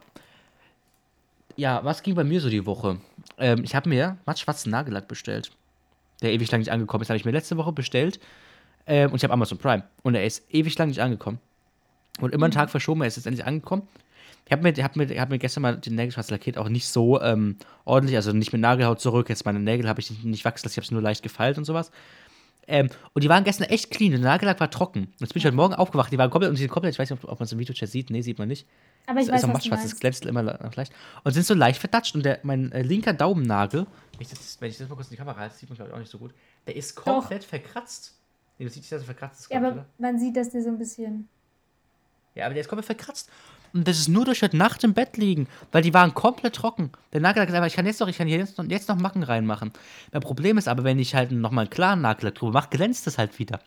Ja, 1.58 1.84
was 1.84 2.02
ging 2.02 2.16
bei 2.16 2.24
mir 2.24 2.40
so 2.40 2.50
die 2.50 2.66
Woche? 2.66 3.00
Ähm, 3.38 3.64
ich 3.64 3.76
habe 3.76 3.90
mir 3.90 4.18
matt 4.26 4.40
schwarzen 4.40 4.72
Nagellack 4.72 5.08
bestellt. 5.08 5.52
Der 6.22 6.32
ewig 6.32 6.50
lang 6.50 6.60
nicht 6.60 6.72
angekommen 6.72 7.02
ist. 7.02 7.10
Habe 7.10 7.18
ich 7.18 7.26
mir 7.26 7.32
letzte 7.32 7.58
Woche 7.58 7.74
bestellt. 7.74 8.20
Ähm, 8.88 9.12
und 9.12 9.18
ich 9.18 9.24
habe 9.24 9.34
Amazon 9.34 9.58
Prime. 9.58 9.84
Und 10.04 10.16
er 10.16 10.26
ist 10.26 10.44
ewig 10.54 10.78
lang 10.78 10.88
nicht 10.88 11.02
angekommen. 11.02 11.40
Und 12.20 12.34
immer 12.34 12.46
einen 12.46 12.54
Tag 12.54 12.70
verschoben, 12.70 13.02
er 13.02 13.08
ist 13.08 13.18
jetzt 13.18 13.28
endlich 13.28 13.46
angekommen. 13.46 13.88
Ich 14.46 14.52
habe 14.54 14.64
mir, 14.64 14.74
hab 14.84 14.96
mir, 14.96 15.08
hab 15.20 15.30
mir 15.30 15.40
gestern 15.40 15.62
mal 15.62 15.78
den 15.78 15.96
Nägel 15.96 16.14
schwarz 16.14 16.32
lackiert, 16.32 16.58
auch 16.58 16.70
nicht 16.70 16.88
so 16.88 17.22
ähm, 17.22 17.58
ordentlich, 17.84 18.16
also 18.16 18.32
nicht 18.32 18.54
mit 18.54 18.62
Nagelhaut 18.62 19.02
zurück. 19.02 19.28
Jetzt 19.28 19.46
meine 19.46 19.60
Nägel 19.60 19.90
habe 19.90 20.00
ich 20.00 20.10
nicht, 20.10 20.24
nicht 20.24 20.46
wachsen 20.46 20.66
lassen, 20.66 20.74
ich 20.74 20.78
habe 20.78 20.88
sie 20.88 20.94
nur 20.94 21.04
leicht 21.04 21.22
gefeilt 21.22 21.58
und 21.58 21.66
sowas. 21.66 21.92
Ähm, 22.70 22.90
und 23.14 23.24
die 23.24 23.30
waren 23.30 23.44
gestern 23.44 23.70
echt 23.70 23.92
clean, 23.92 24.12
der 24.12 24.20
Nagellack 24.20 24.60
war 24.60 24.70
trocken. 24.70 25.14
Jetzt 25.20 25.34
bin 25.34 25.40
ich 25.40 25.46
heute 25.46 25.56
Morgen 25.56 25.74
aufgewacht, 25.74 26.12
die 26.12 26.18
waren 26.18 26.30
komplett, 26.30 26.50
und 26.50 26.56
die 26.58 26.62
sind 26.62 26.72
komplett, 26.72 26.94
ich 26.94 27.00
weiß 27.00 27.10
nicht, 27.10 27.24
ob, 27.24 27.30
ob 27.30 27.40
man 27.40 27.46
es 27.46 27.52
im 27.52 27.60
Videochat 27.60 27.90
sieht, 27.90 28.10
nee, 28.10 28.22
sieht 28.22 28.40
man 28.40 28.48
nicht. 28.48 28.66
aber 29.06 29.20
ich 29.20 29.28
Es 29.28 29.32
weiß, 29.32 29.44
ist 29.44 29.50
auch 29.50 29.72
was 29.72 29.84
das 29.84 30.00
glänzt 30.00 30.26
immer 30.26 30.44
noch 30.44 30.76
leicht. 30.76 30.94
Und 31.24 31.32
sind 31.34 31.46
so 31.46 31.54
leicht 31.54 31.80
verdatscht. 31.80 32.16
Und 32.16 32.24
der, 32.24 32.40
mein 32.44 32.72
äh, 32.74 32.82
linker 32.82 33.14
Daumennagel, 33.14 33.86
wenn 34.14 34.22
ich, 34.22 34.30
das, 34.30 34.58
wenn 34.60 34.70
ich 34.70 34.78
das 34.78 34.90
mal 34.90 34.96
kurz 34.96 35.08
in 35.08 35.12
die 35.12 35.18
Kamera 35.18 35.38
halte, 35.40 35.56
sieht 35.56 35.70
man 35.70 35.78
glaube 35.78 35.92
ich 35.92 35.96
auch 35.96 36.00
nicht 36.00 36.12
so 36.12 36.18
gut, 36.18 36.34
der 36.66 36.76
ist 36.76 36.96
komplett 36.96 37.44
verkratzt. 37.46 38.17
Nee, 38.58 38.66
du 38.66 38.72
siehst 38.72 38.84
nicht, 38.84 38.92
dass 38.92 39.02
er 39.02 39.06
verkratzt 39.06 39.42
ist, 39.42 39.52
Ja, 39.52 39.60
ich, 39.60 39.66
aber 39.66 39.76
oder? 39.76 39.86
man 39.98 40.20
sieht, 40.20 40.36
dass 40.36 40.50
der 40.50 40.62
so 40.64 40.70
ein 40.70 40.78
bisschen. 40.78 41.28
Ja, 42.36 42.46
aber 42.46 42.54
der 42.54 42.62
ist 42.62 42.68
komplett 42.68 42.86
verkratzt. 42.86 43.30
Und 43.74 43.88
das 43.88 44.00
ist 44.00 44.08
nur 44.08 44.26
durch 44.26 44.42
heute 44.42 44.56
Nacht 44.58 44.84
im 44.84 44.94
Bett 44.94 45.18
liegen, 45.18 45.48
weil 45.72 45.82
die 45.82 45.94
waren 45.94 46.14
komplett 46.14 46.56
trocken. 46.56 46.92
Der 47.14 47.20
Nagellack 47.22 47.50
ist 47.50 47.56
einfach, 47.56 47.68
ich 47.68 47.76
kann 47.76 47.86
jetzt 47.86 48.00
noch, 48.00 48.08
ich 48.08 48.18
kann 48.18 48.28
hier 48.28 48.38
jetzt 48.38 48.58
noch, 48.58 48.66
jetzt 48.66 48.88
noch 48.88 48.96
Macken 48.98 49.24
reinmachen. 49.24 49.72
Mein 50.12 50.22
Problem 50.22 50.58
ist 50.58 50.68
aber, 50.68 50.84
wenn 50.84 51.00
ich 51.00 51.16
halt 51.16 51.32
nochmal 51.32 51.64
einen 51.66 51.70
klaren 51.70 52.02
Nagellack 52.02 52.36
drüber 52.36 52.54
mache, 52.54 52.70
glänzt 52.70 53.06
das 53.08 53.18
halt 53.18 53.38
wieder. 53.40 53.60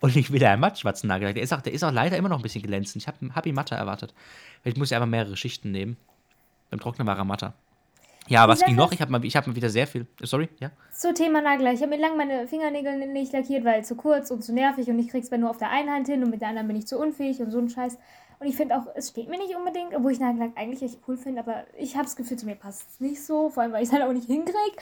Und 0.00 0.14
nicht 0.16 0.32
wieder 0.32 0.50
ein 0.50 0.60
mattschwarzen 0.60 1.08
Nagellack. 1.08 1.34
Der 1.34 1.42
ist, 1.42 1.52
auch, 1.52 1.62
der 1.62 1.72
ist 1.72 1.82
auch 1.82 1.92
leider 1.92 2.16
immer 2.16 2.28
noch 2.28 2.38
ein 2.38 2.42
bisschen 2.42 2.62
glänzend. 2.62 3.02
Ich 3.02 3.08
habe 3.08 3.34
hab 3.34 3.46
ihn 3.46 3.54
matter 3.54 3.76
erwartet. 3.76 4.14
Weil 4.62 4.72
Ich 4.72 4.78
muss 4.78 4.90
ja 4.90 4.98
einfach 4.98 5.08
mehrere 5.08 5.36
Schichten 5.36 5.70
nehmen. 5.72 5.96
Beim 6.70 6.78
Trocknen 6.78 7.06
war 7.06 7.16
er 7.16 7.24
matter. 7.24 7.54
Ja, 8.28 8.46
was 8.46 8.62
ging 8.62 8.76
noch? 8.76 8.92
Ich 8.92 9.00
habe 9.00 9.10
mal, 9.10 9.24
ich 9.24 9.36
hab 9.36 9.46
mal 9.46 9.56
wieder 9.56 9.70
sehr 9.70 9.86
viel. 9.86 10.06
Sorry, 10.22 10.48
ja? 10.60 10.70
Zu 10.92 11.14
Thema 11.14 11.40
Nagellack. 11.40 11.74
Ich 11.74 11.80
habe 11.80 11.90
mir 11.90 12.00
lange 12.00 12.16
meine 12.16 12.46
Fingernägel 12.46 13.06
nicht 13.08 13.32
lackiert, 13.32 13.64
weil 13.64 13.84
zu 13.84 13.94
kurz 13.94 14.30
und 14.30 14.44
zu 14.44 14.52
nervig 14.52 14.88
und 14.88 14.98
ich 14.98 15.08
krieg's 15.08 15.30
nur 15.30 15.50
auf 15.50 15.56
der 15.56 15.70
einen 15.70 15.90
Hand 15.90 16.08
hin 16.08 16.22
und 16.22 16.30
mit 16.30 16.42
der 16.42 16.48
anderen 16.48 16.68
bin 16.68 16.76
ich 16.76 16.86
zu 16.86 16.98
unfähig 16.98 17.40
und 17.40 17.50
so 17.50 17.58
ein 17.58 17.70
Scheiß. 17.70 17.98
Und 18.40 18.46
ich 18.46 18.56
finde 18.56 18.76
auch, 18.76 18.86
es 18.94 19.08
steht 19.08 19.28
mir 19.28 19.38
nicht 19.38 19.56
unbedingt, 19.56 19.94
obwohl 19.96 20.12
ich 20.12 20.20
Nagellack 20.20 20.52
eigentlich 20.56 20.82
echt 20.82 21.00
cool 21.08 21.16
finde, 21.16 21.40
aber 21.40 21.64
ich 21.76 21.94
habe 21.94 22.04
das 22.04 22.16
Gefühl, 22.16 22.36
zu 22.36 22.46
mir 22.46 22.54
passt 22.54 22.86
es 22.88 23.00
nicht 23.00 23.24
so, 23.24 23.48
vor 23.48 23.62
allem, 23.62 23.72
weil 23.72 23.82
ich 23.82 23.88
es 23.88 23.94
halt 23.94 24.04
auch 24.04 24.12
nicht 24.12 24.26
hinkrieg. 24.26 24.76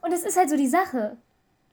Und 0.00 0.12
es 0.12 0.24
ist 0.24 0.36
halt 0.36 0.50
so 0.50 0.56
die 0.56 0.66
Sache. 0.66 1.16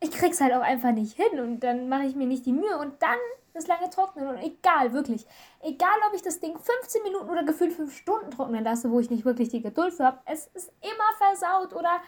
Ich 0.01 0.11
krieg's 0.11 0.41
halt 0.41 0.53
auch 0.53 0.61
einfach 0.61 0.91
nicht 0.91 1.15
hin 1.15 1.39
und 1.39 1.61
dann 1.61 1.89
mache 1.89 2.03
ich 2.03 2.15
mir 2.15 2.27
nicht 2.27 2.45
die 2.45 2.51
Mühe 2.51 2.77
und 2.77 3.01
dann 3.01 3.17
das 3.55 3.67
lange 3.67 3.89
trocknen 3.89 4.27
und 4.27 4.37
egal, 4.37 4.93
wirklich. 4.93 5.25
Egal, 5.61 5.95
ob 6.07 6.13
ich 6.13 6.21
das 6.21 6.39
Ding 6.39 6.57
15 6.57 7.03
Minuten 7.03 7.29
oder 7.29 7.43
gefühlt 7.43 7.73
5 7.73 7.95
Stunden 7.95 8.29
trocknen 8.29 8.63
lasse, 8.63 8.91
wo 8.91 8.99
ich 8.99 9.09
nicht 9.09 9.25
wirklich 9.25 9.49
die 9.49 9.61
Geduld 9.61 9.93
für 9.93 10.05
habe, 10.05 10.19
es 10.25 10.47
ist 10.53 10.71
immer 10.81 11.17
versaut 11.17 11.73
oder 11.73 12.01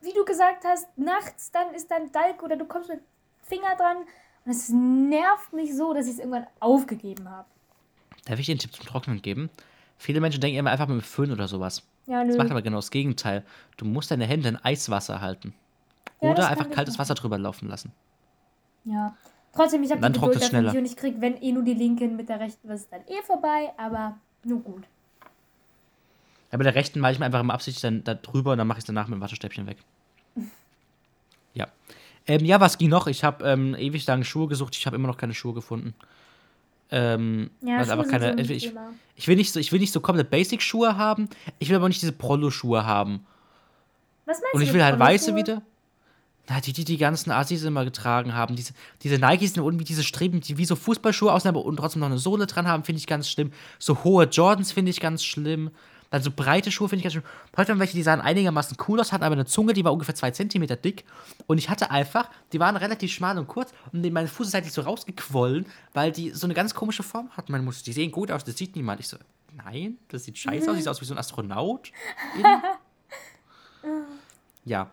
wie 0.00 0.12
du 0.12 0.24
gesagt 0.24 0.64
hast, 0.64 0.86
nachts 0.96 1.50
dann 1.50 1.74
ist 1.74 1.90
dann 1.90 2.12
Dalk 2.12 2.42
oder 2.42 2.56
du 2.56 2.66
kommst 2.66 2.88
mit 2.88 3.00
Finger 3.42 3.74
dran 3.76 3.96
und 4.44 4.52
es 4.52 4.68
nervt 4.68 5.52
mich 5.52 5.74
so, 5.74 5.94
dass 5.94 6.06
ich 6.06 6.12
es 6.12 6.18
irgendwann 6.18 6.46
aufgegeben 6.60 7.28
habe. 7.30 7.48
Darf 8.26 8.38
ich 8.38 8.46
dir 8.46 8.52
einen 8.52 8.60
Tipp 8.60 8.74
zum 8.74 8.86
Trocknen 8.86 9.22
geben? 9.22 9.50
Viele 9.96 10.20
Menschen 10.20 10.40
denken 10.40 10.58
immer 10.58 10.70
einfach 10.70 10.86
mit 10.86 11.00
dem 11.00 11.02
Föhn 11.02 11.32
oder 11.32 11.48
sowas. 11.48 11.82
Ja, 12.06 12.22
nö. 12.22 12.28
Das 12.28 12.38
macht 12.38 12.50
aber 12.50 12.62
genau 12.62 12.78
das 12.78 12.90
Gegenteil. 12.90 13.44
Du 13.76 13.84
musst 13.84 14.10
deine 14.10 14.26
Hände 14.26 14.50
in 14.50 14.56
Eiswasser 14.56 15.20
halten. 15.20 15.54
Ja, 16.20 16.30
Oder 16.30 16.48
einfach 16.48 16.70
kaltes 16.70 16.94
machen. 16.94 17.00
Wasser 17.00 17.14
drüber 17.14 17.38
laufen 17.38 17.68
lassen. 17.68 17.92
Ja. 18.84 19.16
Trotzdem, 19.58 19.82
ich 19.82 19.90
habe 19.90 20.00
Dann 20.00 20.12
die 20.12 20.18
Geduld 20.20 20.36
dafür 20.36 20.60
nicht 20.60 20.70
schneller. 20.70 20.78
und 20.78 20.84
ich 20.86 20.96
krieg, 20.96 21.14
wenn 21.18 21.36
eh 21.42 21.52
nur 21.52 21.62
die 21.64 21.74
linken 21.74 22.16
mit 22.16 22.28
der 22.28 22.40
rechten, 22.40 22.68
was 22.68 22.80
ist 22.82 22.92
dann 22.92 23.00
eh 23.02 23.22
vorbei, 23.26 23.70
aber 23.76 24.16
nur 24.44 24.60
gut. 24.60 24.84
Ja, 26.50 26.56
bei 26.58 26.64
der 26.64 26.74
rechten 26.74 27.00
mache 27.00 27.12
ich 27.12 27.18
mir 27.18 27.26
einfach 27.26 27.40
immer 27.40 27.54
absichtlich 27.54 27.82
dann 27.82 28.04
da 28.04 28.14
drüber 28.14 28.52
und 28.52 28.58
dann 28.58 28.66
mache 28.66 28.78
ich 28.78 28.82
es 28.82 28.86
danach 28.86 29.06
mit 29.08 29.16
dem 29.18 29.20
Wattestäbchen 29.22 29.66
weg. 29.66 29.78
Ja. 31.54 31.66
Ähm, 32.26 32.44
ja, 32.44 32.60
was 32.60 32.78
ging 32.78 32.88
noch? 32.90 33.06
Ich 33.08 33.24
habe 33.24 33.44
ähm, 33.44 33.74
ewig 33.74 34.06
lang 34.06 34.22
Schuhe 34.22 34.46
gesucht. 34.48 34.76
Ich 34.76 34.86
habe 34.86 34.94
immer 34.96 35.08
noch 35.08 35.16
keine 35.16 35.34
Schuhe 35.34 35.54
gefunden. 35.54 35.94
Ähm, 36.90 37.50
Ja, 37.62 37.82
Schuhe 37.84 37.92
einfach 37.94 38.08
keine. 38.08 38.44
so 38.44 38.52
ich, 38.52 38.72
ich 39.16 39.28
will 39.28 39.36
nicht 39.36 39.52
so, 39.52 39.58
ich 39.58 39.72
will 39.72 39.80
nicht 39.80 39.92
so 39.92 40.00
komplett 40.00 40.30
Basic-Schuhe 40.30 40.96
haben. 40.96 41.28
Ich 41.58 41.68
will 41.70 41.76
aber 41.76 41.88
nicht 41.88 42.00
diese 42.00 42.12
Prollo-Schuhe 42.12 42.86
haben. 42.86 43.26
Was 44.26 44.40
meinst 44.40 44.54
Und 44.54 44.60
du 44.60 44.64
ich 44.66 44.68
mit 44.68 44.74
will 44.74 44.84
halt 44.84 44.98
weiße 45.00 45.34
wieder. 45.34 45.62
Na, 46.48 46.60
die, 46.60 46.72
die 46.72 46.84
die 46.84 46.96
ganzen 46.96 47.30
Assis 47.30 47.62
immer 47.64 47.84
getragen 47.84 48.34
haben. 48.34 48.56
Diese, 48.56 48.72
diese 49.02 49.18
Nikes 49.18 49.52
sind 49.52 49.62
irgendwie 49.62 49.84
diese 49.84 50.02
Streben, 50.02 50.40
die 50.40 50.56
wie 50.56 50.64
so 50.64 50.76
Fußballschuhe 50.76 51.30
aussehen, 51.30 51.50
aber 51.50 51.64
und 51.64 51.76
trotzdem 51.76 52.00
noch 52.00 52.06
eine 52.06 52.18
Sohle 52.18 52.46
dran 52.46 52.66
haben, 52.66 52.84
finde 52.84 53.00
ich 53.00 53.06
ganz 53.06 53.28
schlimm. 53.28 53.52
So 53.78 54.02
hohe 54.02 54.24
Jordans 54.24 54.72
finde 54.72 54.90
ich 54.90 55.00
ganz 55.00 55.24
schlimm. 55.24 55.70
Dann 56.10 56.22
so 56.22 56.30
breite 56.30 56.72
Schuhe 56.72 56.88
finde 56.88 57.00
ich 57.00 57.04
ganz 57.04 57.12
schlimm. 57.12 57.24
Heute 57.54 57.72
haben 57.72 57.80
welche, 57.80 57.92
die 57.92 58.02
sahen 58.02 58.22
einigermaßen 58.22 58.78
cool 58.88 58.98
aus, 58.98 59.12
hatten 59.12 59.24
aber 59.24 59.34
eine 59.34 59.44
Zunge, 59.44 59.74
die 59.74 59.84
war 59.84 59.92
ungefähr 59.92 60.14
zwei 60.14 60.30
Zentimeter 60.30 60.76
dick. 60.76 61.04
Und 61.46 61.58
ich 61.58 61.68
hatte 61.68 61.90
einfach, 61.90 62.30
die 62.54 62.60
waren 62.60 62.76
relativ 62.76 63.12
schmal 63.12 63.36
und 63.36 63.46
kurz 63.46 63.74
und 63.92 64.10
meine 64.10 64.28
Fuß 64.28 64.48
ist 64.48 64.54
halt 64.54 64.72
so 64.72 64.80
rausgequollen, 64.80 65.66
weil 65.92 66.12
die 66.12 66.30
so 66.30 66.46
eine 66.46 66.54
ganz 66.54 66.74
komische 66.74 67.02
Form 67.02 67.28
hatten. 67.36 67.52
Man 67.52 67.62
muss, 67.62 67.82
die 67.82 67.92
sehen 67.92 68.10
gut 68.10 68.30
aus, 68.30 68.42
das 68.42 68.56
sieht 68.56 68.74
niemand. 68.74 69.00
Ich 69.00 69.08
so, 69.08 69.18
nein, 69.54 69.98
das 70.08 70.24
sieht 70.24 70.38
scheiße 70.38 70.70
aus, 70.70 70.78
sieht 70.78 70.88
aus 70.88 71.02
wie 71.02 71.04
so 71.04 71.12
ein 71.12 71.18
Astronaut. 71.18 71.92
ja. 74.64 74.90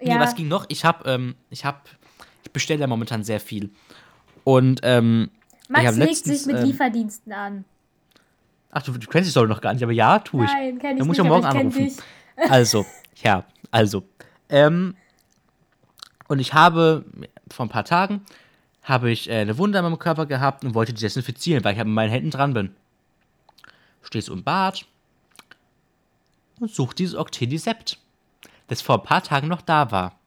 Nee, 0.00 0.10
Ja, 0.10 0.20
was 0.20 0.34
ging 0.34 0.48
noch? 0.48 0.66
Ich 0.68 0.84
habe, 0.84 1.08
ähm, 1.10 1.34
ich 1.50 1.64
habe, 1.64 1.78
ich 2.44 2.50
bestelle 2.52 2.80
ja 2.80 2.86
momentan 2.86 3.24
sehr 3.24 3.40
viel. 3.40 3.70
Und, 4.44 4.80
ähm, 4.82 5.30
ich 5.64 5.68
Max 5.70 5.96
legt 5.96 6.16
sich 6.24 6.46
mit 6.46 6.56
ähm, 6.56 6.64
Lieferdiensten 6.64 7.32
an. 7.32 7.64
ach, 8.70 8.82
du, 8.82 8.92
du 8.92 9.06
kennst 9.08 9.26
die 9.26 9.30
Story 9.32 9.48
noch 9.48 9.60
gar 9.60 9.72
nicht, 9.72 9.82
aber 9.82 9.92
ja, 9.92 10.18
tue 10.20 10.44
ich. 10.44 10.50
Nein, 10.52 10.78
kenn 10.78 10.92
ich 10.92 10.98
Dann 10.98 11.06
muss 11.08 11.16
nicht, 11.18 11.24
ich 11.26 11.30
aber 11.30 11.40
morgen 11.40 11.56
ich 11.56 11.60
anrufen. 11.60 11.84
dich. 11.86 11.96
Also, 12.50 12.84
ja, 13.22 13.44
also. 13.70 14.02
Ähm, 14.50 14.94
und 16.28 16.38
ich 16.38 16.52
habe 16.52 17.04
vor 17.50 17.64
ein 17.66 17.70
paar 17.70 17.84
Tagen 17.86 18.20
habe 18.82 19.10
ich 19.10 19.28
äh, 19.30 19.36
eine 19.40 19.56
Wunde 19.58 19.78
an 19.78 19.84
meinem 19.86 19.98
Körper 19.98 20.26
gehabt 20.26 20.62
und 20.64 20.74
wollte 20.74 20.92
die 20.92 21.00
desinfizieren, 21.00 21.64
weil 21.64 21.72
ich 21.72 21.78
halt 21.78 21.88
mit 21.88 21.94
meinen 21.94 22.10
Händen 22.10 22.30
dran 22.30 22.52
bin. 22.54 22.76
Stehe 24.02 24.20
so 24.22 24.32
im 24.34 24.44
Bad 24.44 24.84
und 26.60 26.70
suche 26.70 26.94
dieses 26.94 27.14
Octinisept, 27.16 27.98
das 28.68 28.82
vor 28.82 28.96
ein 28.98 29.04
paar 29.04 29.22
Tagen 29.22 29.48
noch 29.48 29.62
da 29.62 29.90
war. 29.90 30.18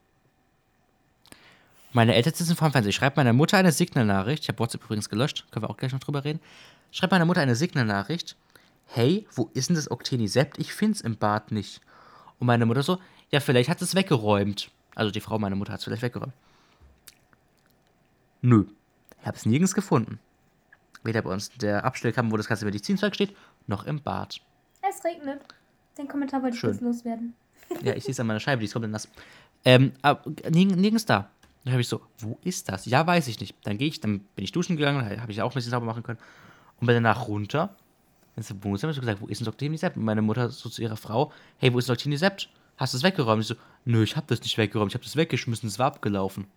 Meine 1.91 2.15
Eltern 2.15 2.33
sitzen 2.33 2.55
vor 2.55 2.69
dem 2.69 2.71
Fernseher. 2.71 2.89
Ich 2.89 2.95
schreibe 2.95 3.15
meiner 3.17 3.33
Mutter 3.33 3.57
eine 3.57 3.71
Signalnachricht. 3.71 4.43
Ich 4.43 4.49
habe 4.49 4.59
WhatsApp 4.59 4.83
übrigens 4.83 5.09
gelöscht. 5.09 5.47
Können 5.51 5.63
wir 5.63 5.69
auch 5.69 5.77
gleich 5.77 5.91
noch 5.91 5.99
drüber 5.99 6.23
reden. 6.23 6.39
Schreibe 6.91 7.15
meiner 7.15 7.25
Mutter 7.25 7.41
eine 7.41 7.55
Signalnachricht. 7.55 8.35
Hey, 8.85 9.27
wo 9.33 9.49
ist 9.53 9.69
denn 9.69 9.75
das 9.75 9.89
Octinisept? 9.89 10.59
Ich 10.59 10.73
find's 10.73 11.01
im 11.01 11.17
Bad 11.17 11.51
nicht. 11.51 11.81
Und 12.39 12.47
meine 12.47 12.65
Mutter 12.65 12.83
so, 12.83 12.99
ja, 13.31 13.39
vielleicht 13.39 13.69
hat 13.69 13.81
es 13.81 13.95
weggeräumt. 13.95 14.71
Also 14.95 15.11
die 15.11 15.19
Frau 15.19 15.39
meiner 15.39 15.55
Mutter 15.55 15.73
hat 15.73 15.79
es 15.79 15.85
vielleicht 15.85 16.01
weggeräumt. 16.01 16.33
Nö. 18.41 18.65
Ich 19.19 19.27
habe 19.27 19.37
es 19.37 19.45
nirgends 19.45 19.73
gefunden. 19.73 20.19
Weder 21.03 21.21
bei 21.21 21.31
uns 21.31 21.49
in 21.49 21.59
der 21.59 21.85
Abstellkammer, 21.85 22.31
wo 22.31 22.37
das 22.37 22.47
ganze 22.47 22.65
Medizinzeug 22.65 23.15
steht, 23.15 23.35
noch 23.67 23.85
im 23.85 24.01
Bad. 24.01 24.41
Es 24.87 25.03
regnet. 25.03 25.41
Den 25.97 26.07
Kommentar 26.07 26.41
wollte 26.41 26.55
ich 26.55 26.59
Schön. 26.59 26.71
kurz 26.71 26.81
loswerden. 26.81 27.35
Ja, 27.83 27.95
ich 27.95 28.03
sehe 28.03 28.11
es 28.11 28.19
an 28.19 28.27
meiner 28.27 28.39
Scheibe, 28.39 28.59
die 28.59 28.65
ist 28.65 28.73
komplett 28.73 28.91
nass. 28.91 29.07
Ähm, 29.65 29.93
aber 30.01 30.21
nirg 30.49 30.75
nirgends 30.75 31.05
da. 31.05 31.29
Dann 31.63 31.73
habe 31.73 31.81
ich 31.81 31.87
so, 31.87 32.01
wo 32.19 32.37
ist 32.43 32.69
das? 32.69 32.85
Ja, 32.85 33.05
weiß 33.05 33.27
ich 33.27 33.39
nicht. 33.39 33.55
Dann 33.63 33.77
gehe 33.77 33.87
ich, 33.87 33.99
dann 33.99 34.19
bin 34.35 34.43
ich 34.43 34.51
duschen 34.51 34.77
gegangen, 34.77 35.21
habe 35.21 35.31
ich 35.31 35.41
auch 35.41 35.51
ein 35.51 35.53
bisschen 35.53 35.71
sauber 35.71 35.85
machen 35.85 36.03
können. 36.03 36.19
Und 36.79 36.87
bin 36.87 36.95
danach 36.95 37.27
runter. 37.27 37.75
Ins 38.35 38.53
Wohnzimmer, 38.61 38.93
so 38.93 39.01
gesagt, 39.01 39.21
wo 39.21 39.27
ist 39.27 39.39
denn 39.41 39.45
Dr. 39.45 39.77
Sept? 39.77 39.97
Und 39.97 40.03
meine 40.03 40.21
Mutter 40.21 40.49
so 40.49 40.69
zu 40.69 40.81
ihrer 40.81 40.95
Frau, 40.95 41.31
hey, 41.57 41.73
wo 41.73 41.79
ist 41.79 41.89
Dr. 41.89 42.17
Sept? 42.17 42.49
Hast 42.77 42.93
du 42.93 42.97
es 42.97 43.03
weggeräumt? 43.03 43.41
Ich 43.41 43.47
so, 43.47 43.55
nö, 43.83 44.01
ich 44.03 44.15
habe 44.15 44.27
das 44.27 44.41
nicht 44.41 44.57
weggeräumt, 44.57 44.91
ich 44.91 44.95
habe 44.95 45.03
das 45.03 45.17
weggeschmissen, 45.17 45.67
es 45.67 45.77
war 45.77 45.87
abgelaufen. 45.87 46.47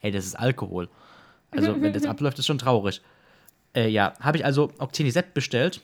Ey, 0.00 0.12
das 0.12 0.24
ist 0.24 0.36
Alkohol. 0.36 0.88
Also, 1.50 1.80
wenn 1.82 1.92
das 1.92 2.04
abläuft, 2.06 2.38
ist 2.38 2.46
schon 2.46 2.58
traurig. 2.58 3.02
Äh, 3.74 3.88
ja, 3.88 4.14
habe 4.20 4.38
ich 4.38 4.44
also 4.44 4.70
Octinisept 4.78 5.34
bestellt. 5.34 5.80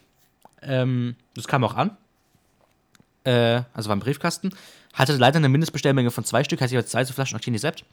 Ähm, 0.62 1.16
das 1.35 1.49
kam 1.49 1.64
auch 1.64 1.75
an. 1.75 1.97
Äh, 3.24 3.62
also 3.74 3.88
war 3.88 3.94
im 3.94 4.00
Briefkasten. 4.00 4.50
Hatte 4.94 5.16
leider 5.16 5.36
eine 5.36 5.48
Mindestbestellmenge 5.48 6.10
von 6.10 6.24
zwei 6.24 6.44
Stück, 6.44 6.60
heißt 6.60 6.72
ich 6.72 6.76
habe 6.76 6.86
zwei 6.86 7.04
so 7.04 7.12
Flaschen 7.12 7.36
Octinisept. 7.36 7.84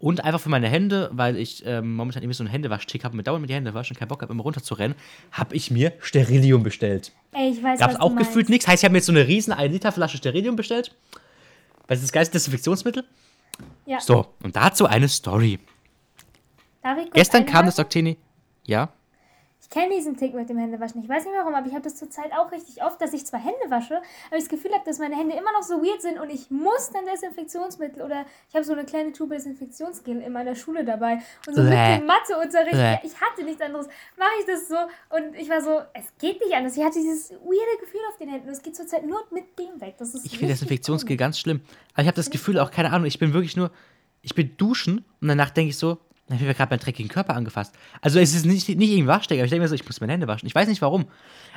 Und 0.00 0.24
einfach 0.24 0.40
für 0.40 0.48
meine 0.48 0.68
Hände, 0.68 1.08
weil 1.12 1.36
ich 1.36 1.64
ähm, 1.64 1.94
momentan 1.94 2.22
irgendwie 2.22 2.36
so 2.36 2.42
einen 2.42 2.50
Händewaschtick 2.50 3.04
habe, 3.04 3.16
mit 3.16 3.26
dauernd 3.26 3.42
mit 3.42 3.50
die 3.50 3.54
Hände 3.54 3.72
waschen, 3.74 3.96
keinen 3.96 4.08
Bock 4.08 4.22
habe, 4.22 4.32
immer 4.32 4.42
runterzurennen, 4.42 4.96
habe 5.30 5.54
ich 5.54 5.70
mir 5.70 5.92
Sterilium 6.00 6.62
bestellt. 6.62 7.12
Ey, 7.32 7.50
ich 7.50 7.62
weiß, 7.62 7.78
Gab 7.78 7.90
es 7.90 7.96
was 7.96 8.02
auch 8.02 8.10
du 8.10 8.16
gefühlt 8.16 8.48
nichts. 8.48 8.66
Heißt, 8.66 8.82
ich 8.82 8.84
habe 8.84 8.92
mir 8.92 8.98
jetzt 8.98 9.06
so 9.06 9.12
eine 9.12 9.26
riesen 9.26 9.52
1 9.52 9.72
Liter 9.72 9.92
Flasche 9.92 10.16
Sterilium 10.16 10.56
bestellt. 10.56 10.94
Weil 11.86 11.96
das 11.96 11.98
ist 11.98 12.06
das 12.06 12.12
geilste 12.12 12.32
Desinfektionsmittel. 12.32 13.04
Ja. 13.86 14.00
So, 14.00 14.26
und 14.42 14.56
dazu 14.56 14.86
eine 14.86 15.08
Story. 15.08 15.58
Darf 16.82 16.98
ich 16.98 17.04
kurz 17.04 17.14
Gestern 17.14 17.46
kam 17.46 17.66
das? 17.66 17.78
Octini. 17.78 18.18
Ja. 18.64 18.90
Ich 19.64 19.70
kenne 19.70 19.94
diesen 19.94 20.14
Tick 20.18 20.34
mit 20.34 20.50
dem 20.50 20.58
Händewaschen. 20.58 21.02
Ich 21.02 21.08
weiß 21.08 21.24
nicht 21.24 21.34
warum, 21.34 21.54
aber 21.54 21.66
ich 21.66 21.72
habe 21.72 21.82
das 21.82 21.96
zurzeit 21.96 22.32
auch 22.32 22.52
richtig 22.52 22.84
oft, 22.84 23.00
dass 23.00 23.14
ich 23.14 23.24
zwar 23.24 23.40
Hände 23.40 23.70
wasche, 23.70 23.96
aber 24.26 24.36
ich 24.36 24.44
das 24.44 24.50
Gefühl 24.50 24.72
habe, 24.72 24.84
dass 24.84 24.98
meine 24.98 25.16
Hände 25.16 25.34
immer 25.34 25.52
noch 25.52 25.62
so 25.62 25.82
weird 25.82 26.02
sind 26.02 26.20
und 26.20 26.28
ich 26.28 26.50
muss 26.50 26.90
dann 26.92 27.06
Desinfektionsmittel 27.06 28.02
oder 28.02 28.26
ich 28.50 28.54
habe 28.54 28.62
so 28.62 28.74
eine 28.74 28.84
kleine 28.84 29.12
Tube 29.12 29.30
Desinfektionsgel 29.30 30.20
in 30.20 30.32
meiner 30.32 30.54
Schule 30.54 30.84
dabei. 30.84 31.22
Und 31.46 31.54
so 31.54 31.62
mit 31.62 31.72
dem 31.72 32.04
Matheunterricht, 32.04 32.72
Bäh. 32.72 32.98
ich 33.04 33.18
hatte 33.18 33.42
nichts 33.42 33.62
anderes, 33.62 33.88
mache 34.18 34.32
ich 34.40 34.46
das 34.46 34.68
so 34.68 34.76
und 35.16 35.34
ich 35.34 35.48
war 35.48 35.62
so, 35.62 35.80
es 35.94 36.12
geht 36.18 36.40
nicht 36.42 36.52
anders. 36.52 36.76
Ich 36.76 36.84
hatte 36.84 36.98
dieses 36.98 37.30
weirde 37.30 37.80
Gefühl 37.80 38.00
auf 38.10 38.18
den 38.18 38.28
Händen 38.28 38.48
und 38.48 38.52
es 38.52 38.62
geht 38.62 38.76
zurzeit 38.76 39.06
nur 39.06 39.24
mit 39.30 39.58
dem 39.58 39.80
weg. 39.80 39.94
Das 39.96 40.14
ist 40.14 40.26
Ich 40.26 40.36
finde 40.36 40.52
Desinfektionsgel 40.52 41.16
ganz 41.16 41.38
schlimm. 41.38 41.62
Aber 41.94 42.02
ich 42.02 42.08
habe 42.08 42.16
das 42.16 42.28
Gefühl 42.28 42.58
auch, 42.58 42.70
keine 42.70 42.92
Ahnung, 42.92 43.06
ich 43.06 43.18
bin 43.18 43.32
wirklich 43.32 43.56
nur, 43.56 43.70
ich 44.20 44.34
bin 44.34 44.58
duschen 44.58 45.06
und 45.22 45.28
danach 45.28 45.48
denke 45.48 45.70
ich 45.70 45.78
so, 45.78 45.98
ich 46.28 46.40
habe 46.40 46.54
gerade 46.54 46.70
meinen 46.70 46.80
dreckigen 46.80 47.10
Körper 47.10 47.34
angefasst. 47.34 47.74
Also 48.00 48.18
es 48.18 48.34
ist 48.34 48.46
nicht, 48.46 48.68
nicht 48.68 48.90
irgendwie 48.90 49.06
Waschstecker, 49.06 49.40
aber 49.40 49.44
ich 49.44 49.50
denke 49.50 49.62
mir 49.64 49.68
so, 49.68 49.74
ich 49.74 49.84
muss 49.84 50.00
meine 50.00 50.12
Hände 50.12 50.26
waschen. 50.26 50.46
Ich 50.46 50.54
weiß 50.54 50.68
nicht 50.68 50.80
warum. 50.80 51.06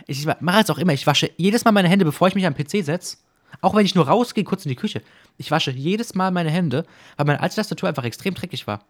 Ich 0.08 0.26
mache 0.26 0.62
es 0.62 0.70
auch 0.70 0.78
immer, 0.78 0.94
ich 0.94 1.08
wasche 1.08 1.32
jedes 1.38 1.64
Mal 1.64 1.72
meine 1.72 1.88
Hände, 1.88 2.04
bevor 2.04 2.28
ich 2.28 2.36
mich 2.36 2.46
am 2.46 2.54
PC 2.54 2.84
setze. 2.84 3.18
Auch 3.62 3.76
wenn 3.76 3.86
ich 3.86 3.96
nur 3.96 4.08
rausgehe, 4.08 4.44
kurz 4.44 4.66
in 4.66 4.70
die 4.70 4.76
Küche. 4.76 5.02
Ich 5.38 5.52
wasche 5.52 5.72
jedes 5.72 6.16
Mal 6.16 6.32
meine 6.32 6.52
Hände, 6.52 6.86
weil 7.16 7.26
meine 7.26 7.40
alte 7.40 7.56
Tastatur 7.56 7.88
einfach 7.88 8.04
extrem 8.04 8.34
dreckig 8.34 8.68
war. 8.68 8.84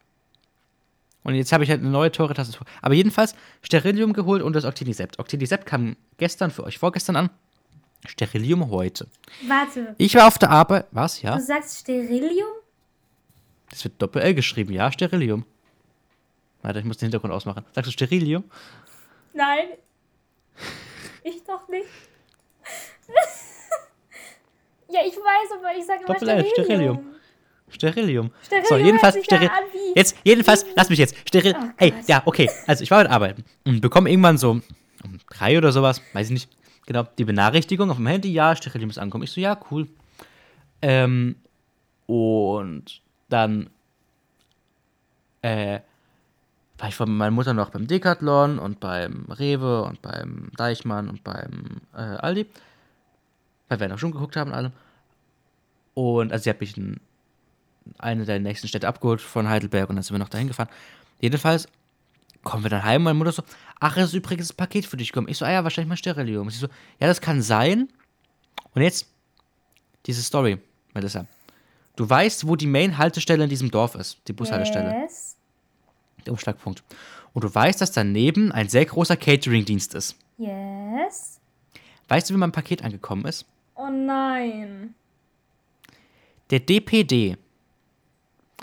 Und 1.24 1.36
jetzt 1.36 1.51
habe 1.51 1.63
ich 1.63 1.69
halt 1.69 1.81
eine 1.81 1.89
neue, 1.89 2.12
teure 2.12 2.34
Tastatur. 2.34 2.65
Aber 2.81 2.93
jedenfalls 2.93 3.36
Sterilium 3.62 4.13
geholt 4.13 4.41
und 4.41 4.53
das 4.53 4.65
Octinisept. 4.65 5.19
Octinisept 5.19 5.65
kam 5.65 5.96
gestern 6.17 6.51
für 6.51 6.63
euch 6.63 6.77
vorgestern 6.79 7.17
an. 7.17 7.29
Sterilium 8.05 8.72
heute. 8.72 9.07
Warte, 9.48 9.96
Ich 9.98 10.15
war 10.15 10.27
auf 10.27 10.38
der 10.38 10.50
Arbeit. 10.50 10.88
Was? 10.91 11.22
Ja? 11.22 11.36
du 11.36 11.43
sagst 11.43 11.79
Sterilium? 11.79 12.48
Das 13.69 13.84
wird 13.84 14.01
Doppel-L 14.01 14.34
geschrieben. 14.34 14.72
Ja, 14.72 14.91
Sterilium. 14.91 15.46
Warte, 16.61 16.79
ich 16.79 16.85
muss 16.85 16.97
den 16.97 17.05
Hintergrund 17.07 17.33
ausmachen. 17.33 17.65
Sagst 17.73 17.87
du 17.87 17.91
Sterilium? 17.93 18.43
Nein. 19.33 19.69
Ich 21.23 21.43
doch 21.43 21.67
nicht. 21.69 21.85
ja, 24.89 25.01
ich 25.05 25.15
weiß, 25.15 25.51
aber 25.59 25.77
ich 25.77 25.85
sage 25.85 25.99
immer 26.03 26.13
Doppel-L, 26.13 26.45
Sterilium. 26.51 27.05
Sterilium. 27.69 28.31
Sterilium 28.41 28.65
so, 28.69 28.75
hört 28.75 28.85
jedenfalls. 28.85 29.15
ja 29.15 29.23
Steril 29.23 29.49
wie- 29.73 29.93
jetzt, 29.99 30.15
jedenfalls, 30.23 30.65
lass 30.75 30.89
mich 30.89 30.99
jetzt. 30.99 31.15
Steril 31.27 31.53
Oh 31.57 31.65
hey, 31.77 31.91
Gott. 31.91 32.07
ja, 32.07 32.21
okay. 32.25 32.49
Also, 32.65 32.83
ich 32.83 32.91
war 32.91 32.99
heute 32.99 33.11
arbeiten 33.11 33.43
und 33.65 33.81
bekomme 33.81 34.09
irgendwann 34.09 34.37
so 34.37 34.51
um 34.51 34.63
drei 35.29 35.57
oder 35.57 35.71
sowas, 35.71 36.01
weiß 36.13 36.27
ich 36.27 36.33
nicht, 36.33 36.49
genau, 36.85 37.03
die 37.17 37.25
Benachrichtigung 37.25 37.89
auf 37.91 37.97
dem 37.97 38.07
Handy. 38.07 38.31
Ja, 38.31 38.55
Sterilium 38.55 38.89
ist 38.89 38.97
angekommen. 38.97 39.23
Ich 39.25 39.31
so, 39.31 39.41
ja, 39.41 39.59
cool. 39.69 39.87
Ähm, 40.81 41.35
und 42.05 43.01
dann, 43.29 43.69
äh, 45.41 45.79
war 46.77 46.89
ich 46.89 46.96
von 46.96 47.15
meiner 47.15 47.31
Mutter 47.31 47.53
noch 47.53 47.69
beim 47.69 47.88
Decathlon 47.88 48.60
und 48.60 48.79
beim 48.79 49.25
Rewe 49.29 49.84
und 49.84 50.01
beim 50.01 50.51
Deichmann 50.55 51.10
und 51.10 51.24
beim 51.24 51.81
äh, 51.93 51.98
Aldi. 51.98 52.46
Weil 53.69 53.79
wir 53.79 53.88
noch 53.88 54.00
schon 54.00 54.12
geguckt 54.12 54.36
haben 54.36 54.51
und 54.51 54.57
allem. 54.57 54.72
Und 55.93 56.31
also 56.31 56.43
sie 56.43 56.50
hat 56.50 56.62
mich 56.62 56.77
in 56.77 57.00
eine 57.98 58.25
der 58.25 58.39
nächsten 58.39 58.67
Städte 58.67 58.88
abgeholt 58.88 59.22
von 59.22 59.50
Heidelberg 59.50 59.89
und 59.89 59.96
dann 59.96 60.03
sind 60.03 60.13
wir 60.13 60.19
noch 60.19 60.29
dahin 60.29 60.48
gefahren. 60.48 60.69
Jedenfalls 61.19 61.67
kommen 62.43 62.63
wir 62.63 62.69
dann 62.69 62.84
heim 62.84 63.01
und 63.01 63.05
meine 63.05 63.17
Mutter 63.17 63.31
so, 63.31 63.43
ach, 63.79 63.98
es 63.98 64.10
ist 64.10 64.13
übrigens 64.13 64.51
ein 64.51 64.57
Paket 64.57 64.86
für 64.86 64.98
dich 64.98 65.12
gekommen. 65.12 65.27
Ich 65.29 65.38
so, 65.38 65.46
ah 65.46 65.51
ja, 65.51 65.63
wahrscheinlich 65.63 65.89
mal 65.89 65.98
Sterilium. 65.98 66.50
Sie 66.50 66.60
so, 66.60 66.67
ja, 67.00 67.07
das 67.07 67.22
kann 67.22 67.41
sein. 67.41 67.89
Und 68.74 68.81
jetzt 68.81 69.07
diese 70.05 70.22
Story, 70.22 70.60
Melissa. 70.93 71.25
Du 71.96 72.07
weißt, 72.07 72.48
wo 72.48 72.55
die 72.55 72.67
Main-Haltestelle 72.67 73.43
in 73.43 73.50
diesem 73.50 73.72
Dorf 73.72 73.96
ist, 73.96 74.19
die 74.27 74.34
Bushaltestelle 74.34 75.01
Yes. 75.01 75.37
Der 76.27 76.34
Umschlagpunkt. 76.34 76.84
Und 77.34 77.43
du 77.43 77.53
weißt, 77.53 77.81
dass 77.81 77.91
daneben 77.91 78.51
ein 78.51 78.69
sehr 78.69 78.86
großer 78.86 79.17
Catering-Dienst 79.17 79.93
ist. 79.96 80.15
Yes. 80.38 81.39
Weißt 82.07 82.29
du, 82.29 82.34
wie 82.34 82.38
mein 82.38 82.51
Paket 82.51 82.84
angekommen 82.84 83.25
ist? 83.25 83.46
Oh 83.75 83.89
nein. 83.89 84.93
Der 86.50 86.60
DPD 86.60 87.38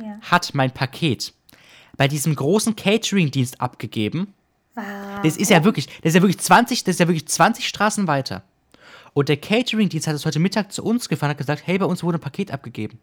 Ja. 0.00 0.18
hat 0.22 0.54
mein 0.54 0.72
Paket 0.72 1.34
bei 1.96 2.08
diesem 2.08 2.34
großen 2.34 2.74
Catering-Dienst 2.74 3.60
abgegeben. 3.60 4.34
Was? 4.74 4.84
Das 5.22 5.36
ist 5.36 5.50
ja 5.50 5.62
wirklich, 5.62 5.86
das 5.86 6.10
ist 6.10 6.14
ja 6.14 6.22
wirklich 6.22 6.38
20, 6.40 6.82
das 6.84 6.94
ist 6.94 7.00
ja 7.00 7.06
wirklich 7.06 7.26
20 7.28 7.68
Straßen 7.68 8.08
weiter. 8.08 8.42
Und 9.12 9.28
der 9.28 9.36
Catering-Dienst 9.36 10.08
hat 10.08 10.16
es 10.16 10.26
heute 10.26 10.40
Mittag 10.40 10.72
zu 10.72 10.82
uns 10.82 11.08
gefahren 11.08 11.28
und 11.28 11.34
hat 11.34 11.38
gesagt, 11.38 11.62
hey, 11.66 11.78
bei 11.78 11.84
uns 11.86 12.02
wurde 12.02 12.18
ein 12.18 12.20
Paket 12.20 12.50
abgegeben. 12.50 12.98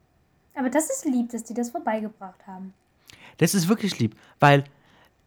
Aber 0.56 0.70
das 0.70 0.90
ist 0.90 1.06
lieb, 1.06 1.30
dass 1.32 1.46
die 1.46 1.54
das 1.54 1.70
vorbeigebracht 1.70 2.46
haben. 2.46 2.74
Das 3.42 3.56
ist 3.56 3.68
wirklich 3.68 3.98
lieb, 3.98 4.16
weil, 4.40 4.64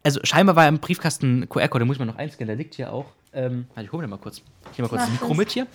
also 0.05 0.21
scheinbar 0.23 0.55
war 0.55 0.69
im 0.69 0.79
Briefkasten 0.79 1.49
QR-Code, 1.49 1.83
den 1.83 1.89
muss 1.89 1.99
man 1.99 2.07
noch 2.07 2.17
einscannen, 2.17 2.47
der 2.47 2.55
liegt 2.57 2.75
hier 2.75 2.93
auch. 2.93 3.07
Ähm, 3.33 3.67
warte, 3.75 3.87
ich 3.87 3.93
hole 3.93 4.03
mir 4.03 4.07
den 4.07 4.11
mal 4.11 4.23
kurz. 4.23 4.41
Ich 4.71 4.79
nehme 4.79 4.87
mal 4.87 4.91
kurz 4.91 5.03
das 5.03 5.09
Mach 5.11 5.21
Mikro 5.21 5.29
das. 5.31 5.37
mit 5.37 5.51
hier. 5.51 5.67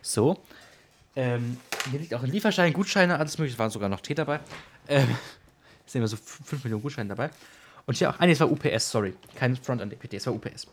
So. 0.00 0.38
Ähm, 1.16 1.56
hier 1.90 1.98
liegt 1.98 2.14
auch 2.14 2.22
ein 2.22 2.30
Lieferschein, 2.30 2.72
Gutscheine, 2.72 3.18
alles 3.18 3.36
mögliche. 3.38 3.54
Es 3.54 3.58
waren 3.58 3.70
sogar 3.70 3.88
noch 3.88 4.00
Tee 4.02 4.14
dabei. 4.14 4.38
Ähm, 4.86 5.08
es 5.84 5.92
sind 5.92 6.00
immer 6.00 6.06
so 6.06 6.16
5 6.16 6.62
Millionen 6.62 6.82
Gutscheine 6.82 7.08
dabei. 7.08 7.30
Und 7.86 7.96
hier 7.96 8.10
auch, 8.10 8.20
ah 8.20 8.26
nee, 8.26 8.32
es 8.32 8.40
war 8.40 8.48
UPS, 8.48 8.88
sorry. 8.88 9.14
Kein 9.34 9.56
Front 9.56 9.82
an 9.82 9.90
DPD, 9.90 10.18
es 10.18 10.26
war 10.26 10.32
UPS. 10.32 10.68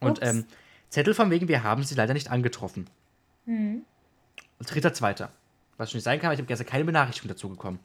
Und 0.00 0.18
ähm, 0.22 0.46
Zettel 0.88 1.14
von 1.14 1.30
wegen, 1.30 1.46
wir 1.46 1.62
haben 1.62 1.84
sie 1.84 1.94
leider 1.94 2.14
nicht 2.14 2.28
angetroffen. 2.28 2.90
Dritter, 4.66 4.92
zweiter. 4.92 5.30
Was 5.76 5.92
schon 5.92 5.98
nicht 5.98 6.04
sein 6.04 6.18
kann, 6.18 6.26
aber 6.26 6.34
ich 6.34 6.40
habe 6.40 6.48
gestern 6.48 6.66
keine 6.66 6.84
Benachrichtigung 6.84 7.28
dazu 7.28 7.48
bekommen. 7.48 7.78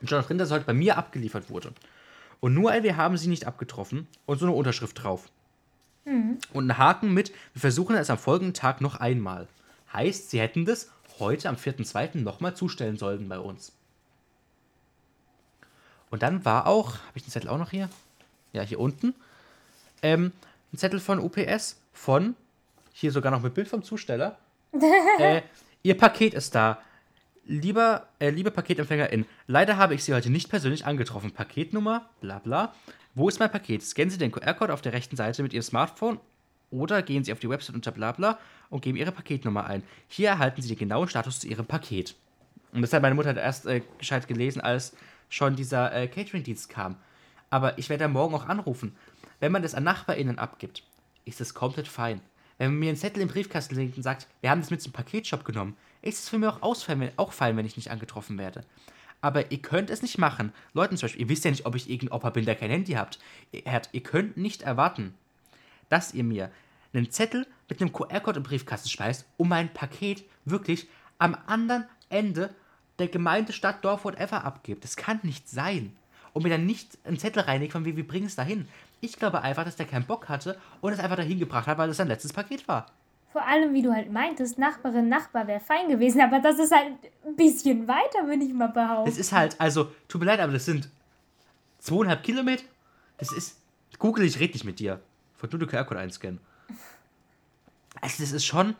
Und 0.00 0.08
schon 0.08 0.22
drin, 0.22 0.38
dass 0.38 0.48
es 0.48 0.54
heute 0.54 0.64
bei 0.64 0.72
mir 0.72 0.96
abgeliefert 0.96 1.50
wurde. 1.50 1.72
Und 2.40 2.54
nur 2.54 2.72
wir 2.82 2.96
haben 2.96 3.16
sie 3.16 3.28
nicht 3.28 3.46
abgetroffen 3.46 4.06
und 4.26 4.38
so 4.38 4.46
eine 4.46 4.54
Unterschrift 4.54 5.02
drauf. 5.02 5.28
Und 6.52 6.66
ein 6.70 6.78
Haken 6.78 7.12
mit, 7.12 7.32
wir 7.52 7.60
versuchen 7.60 7.96
es 7.96 8.10
am 8.10 8.18
folgenden 8.18 8.54
Tag 8.54 8.80
noch 8.80 8.96
einmal. 8.96 9.46
Heißt, 9.92 10.30
sie 10.30 10.40
hätten 10.40 10.64
das 10.64 10.90
heute 11.18 11.48
am 11.48 11.56
4.2. 11.56 12.18
nochmal 12.18 12.54
zustellen 12.54 12.96
sollen 12.96 13.28
bei 13.28 13.38
uns. 13.38 13.72
Und 16.10 16.22
dann 16.22 16.44
war 16.44 16.66
auch, 16.66 16.94
habe 16.94 17.16
ich 17.16 17.24
den 17.24 17.30
Zettel 17.30 17.50
auch 17.50 17.58
noch 17.58 17.70
hier? 17.70 17.88
Ja, 18.52 18.62
hier 18.62 18.80
unten. 18.80 19.14
Ähm, 20.02 20.32
ein 20.72 20.78
Zettel 20.78 20.98
von 20.98 21.20
UPS 21.20 21.76
von, 21.92 22.34
hier 22.92 23.12
sogar 23.12 23.30
noch 23.30 23.42
mit 23.42 23.54
Bild 23.54 23.68
vom 23.68 23.82
Zusteller. 23.82 24.38
äh, 25.18 25.42
ihr 25.82 25.96
Paket 25.96 26.34
ist 26.34 26.54
da. 26.54 26.78
Lieber, 27.50 28.06
äh, 28.20 28.30
liebe 28.30 28.52
Paketempfängerin, 28.52 29.26
leider 29.48 29.76
habe 29.76 29.96
ich 29.96 30.04
Sie 30.04 30.14
heute 30.14 30.30
nicht 30.30 30.48
persönlich 30.48 30.86
angetroffen. 30.86 31.32
Paketnummer, 31.32 32.08
bla 32.20 32.38
bla. 32.38 32.72
Wo 33.16 33.28
ist 33.28 33.40
mein 33.40 33.50
Paket? 33.50 33.82
Scannen 33.82 34.08
Sie 34.08 34.18
den 34.18 34.30
QR-Code 34.30 34.72
auf 34.72 34.82
der 34.82 34.92
rechten 34.92 35.16
Seite 35.16 35.42
mit 35.42 35.52
Ihrem 35.52 35.64
Smartphone 35.64 36.20
oder 36.70 37.02
gehen 37.02 37.24
Sie 37.24 37.32
auf 37.32 37.40
die 37.40 37.50
Website 37.50 37.74
unter 37.74 37.90
bla 37.90 38.12
bla 38.12 38.38
und 38.68 38.82
geben 38.82 38.96
Ihre 38.96 39.10
Paketnummer 39.10 39.66
ein. 39.66 39.82
Hier 40.06 40.28
erhalten 40.28 40.62
Sie 40.62 40.68
den 40.68 40.78
genauen 40.78 41.08
Status 41.08 41.40
zu 41.40 41.48
Ihrem 41.48 41.66
Paket. 41.66 42.14
Und 42.72 42.82
das 42.82 42.92
hat 42.92 43.02
meine 43.02 43.16
Mutter 43.16 43.36
erst 43.36 43.66
äh, 43.66 43.82
gescheit 43.98 44.28
gelesen, 44.28 44.60
als 44.60 44.96
schon 45.28 45.56
dieser 45.56 45.92
äh, 45.92 46.06
Catering-Dienst 46.06 46.68
kam. 46.68 46.98
Aber 47.50 47.78
ich 47.78 47.88
werde 47.88 48.04
ja 48.04 48.08
morgen 48.08 48.36
auch 48.36 48.46
anrufen. 48.46 48.94
Wenn 49.40 49.50
man 49.50 49.62
das 49.62 49.74
an 49.74 49.82
NachbarInnen 49.82 50.38
abgibt, 50.38 50.84
ist 51.24 51.40
das 51.40 51.52
komplett 51.52 51.88
fein. 51.88 52.20
Wenn 52.58 52.70
man 52.70 52.78
mir 52.78 52.90
einen 52.90 52.96
Zettel 52.96 53.24
im 53.24 53.28
Briefkasten 53.28 53.74
legt 53.74 53.96
und 53.96 54.04
sagt, 54.04 54.28
wir 54.40 54.50
haben 54.50 54.60
das 54.60 54.70
mit 54.70 54.80
zum 54.80 54.92
Paketshop 54.92 55.44
genommen, 55.44 55.76
ist 56.02 56.20
es 56.24 56.28
für 56.28 56.38
mich 56.38 56.48
auch, 56.48 56.62
ausfallen, 56.62 57.00
wenn- 57.00 57.12
auch 57.18 57.32
fein, 57.32 57.56
wenn 57.56 57.66
ich 57.66 57.76
nicht 57.76 57.90
angetroffen 57.90 58.38
werde. 58.38 58.64
Aber 59.20 59.50
ihr 59.52 59.58
könnt 59.60 59.90
es 59.90 60.00
nicht 60.02 60.16
machen. 60.18 60.52
Leuten 60.72 60.96
zum 60.96 61.06
Beispiel, 61.06 61.22
ihr 61.22 61.28
wisst 61.28 61.44
ja 61.44 61.50
nicht, 61.50 61.66
ob 61.66 61.74
ich 61.74 61.90
irgendein 61.90 62.16
Opa 62.16 62.30
bin, 62.30 62.46
der 62.46 62.54
kein 62.56 62.70
Handy 62.70 62.92
habt. 62.92 63.18
Ihr, 63.52 63.62
ihr 63.92 64.02
könnt 64.02 64.36
nicht 64.36 64.62
erwarten, 64.62 65.14
dass 65.90 66.14
ihr 66.14 66.24
mir 66.24 66.50
einen 66.94 67.10
Zettel 67.10 67.46
mit 67.68 67.80
einem 67.80 67.92
QR-Code 67.92 68.38
im 68.38 68.42
Briefkasten 68.42 68.88
schmeißt 68.88 69.26
und 69.36 69.48
mein 69.48 69.72
Paket 69.72 70.24
wirklich 70.44 70.88
am 71.18 71.36
anderen 71.46 71.84
Ende 72.08 72.54
der 72.98 73.08
Gemeinde, 73.08 73.52
Stadt, 73.52 73.84
Dorf, 73.84 74.04
whatever 74.04 74.44
abgibt. 74.44 74.84
Das 74.84 74.96
kann 74.96 75.20
nicht 75.22 75.48
sein. 75.48 75.94
Und 76.32 76.42
mir 76.44 76.48
dann 76.50 76.64
nicht 76.66 76.96
einen 77.04 77.18
Zettel 77.18 77.42
reinlegt 77.42 77.72
von 77.72 77.84
wie, 77.84 77.96
wir 77.96 78.06
bringen 78.06 78.26
es 78.26 78.36
dahin. 78.36 78.68
Ich 79.00 79.18
glaube 79.18 79.42
einfach, 79.42 79.64
dass 79.64 79.76
der 79.76 79.86
keinen 79.86 80.04
Bock 80.06 80.28
hatte 80.28 80.58
und 80.80 80.92
es 80.92 80.98
einfach 80.98 81.16
dahin 81.16 81.38
gebracht 81.38 81.66
hat, 81.66 81.76
weil 81.78 81.90
es 81.90 81.96
sein 81.96 82.08
letztes 82.08 82.32
Paket 82.32 82.66
war. 82.68 82.86
Vor 83.32 83.46
allem, 83.46 83.74
wie 83.74 83.82
du 83.82 83.92
halt 83.92 84.10
meintest, 84.10 84.58
Nachbarin, 84.58 85.08
Nachbar 85.08 85.46
wäre 85.46 85.60
fein 85.60 85.88
gewesen, 85.88 86.20
aber 86.20 86.40
das 86.40 86.58
ist 86.58 86.72
halt 86.72 86.94
ein 87.24 87.36
bisschen 87.36 87.86
weiter, 87.86 88.26
würde 88.26 88.42
ich 88.42 88.52
mal 88.52 88.68
behaupten. 88.68 89.08
Es 89.08 89.18
ist 89.18 89.32
halt, 89.32 89.60
also, 89.60 89.92
tut 90.08 90.20
mir 90.20 90.26
leid, 90.26 90.40
aber 90.40 90.52
das 90.52 90.64
sind 90.64 90.88
zweieinhalb 91.78 92.22
Kilometer. 92.22 92.64
Das 93.18 93.32
ist. 93.32 93.56
Google, 93.98 94.24
ich 94.24 94.40
rede 94.40 94.54
nicht 94.54 94.64
mit 94.64 94.78
dir. 94.78 95.00
Von 95.36 95.50
nur 95.50 95.60
den 95.60 95.68
QR-Code 95.68 96.00
einscannen. 96.00 96.40
Also, 98.00 98.22
das 98.22 98.32
ist 98.32 98.44
schon 98.44 98.74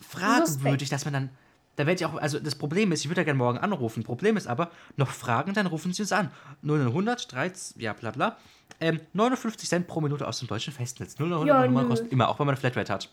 fragwürdig, 0.00 0.90
dass 0.90 1.04
man 1.04 1.14
dann. 1.14 1.30
Da 1.76 1.86
werde 1.86 2.00
ich 2.00 2.06
auch, 2.06 2.14
also 2.14 2.38
das 2.38 2.54
Problem 2.54 2.92
ist, 2.92 3.00
ich 3.00 3.08
würde 3.10 3.20
ja 3.22 3.24
gerne 3.24 3.38
morgen 3.38 3.58
anrufen. 3.58 4.04
Problem 4.04 4.36
ist 4.36 4.46
aber, 4.46 4.70
noch 4.96 5.10
Fragen, 5.10 5.54
dann 5.54 5.66
rufen 5.66 5.92
Sie 5.92 6.02
uns 6.02 6.12
an. 6.12 6.30
00100, 6.62 7.32
13, 7.32 7.80
ja 7.80 7.92
bla 7.92 8.12
bla. 8.12 8.36
Ähm, 8.80 9.00
59 9.12 9.68
Cent 9.68 9.86
pro 9.86 10.00
Minute 10.00 10.26
aus 10.26 10.38
dem 10.38 10.48
deutschen 10.48 10.72
Festnetz. 10.72 11.16
00100 11.18 11.46
Ja, 11.46 11.66
Nummer 11.66 11.84
kostet 11.84 12.12
immer, 12.12 12.28
auch 12.28 12.38
wenn 12.38 12.46
man 12.46 12.54
eine 12.54 12.60
Flatrate 12.60 12.92
hat. 12.92 13.08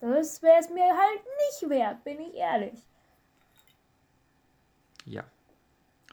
Das 0.00 0.42
wäre 0.42 0.56
es 0.60 0.68
mir 0.68 0.82
halt 0.84 1.22
nicht 1.24 1.70
wert, 1.70 2.04
bin 2.04 2.20
ich 2.20 2.34
ehrlich. 2.34 2.74
Ja. 5.06 5.24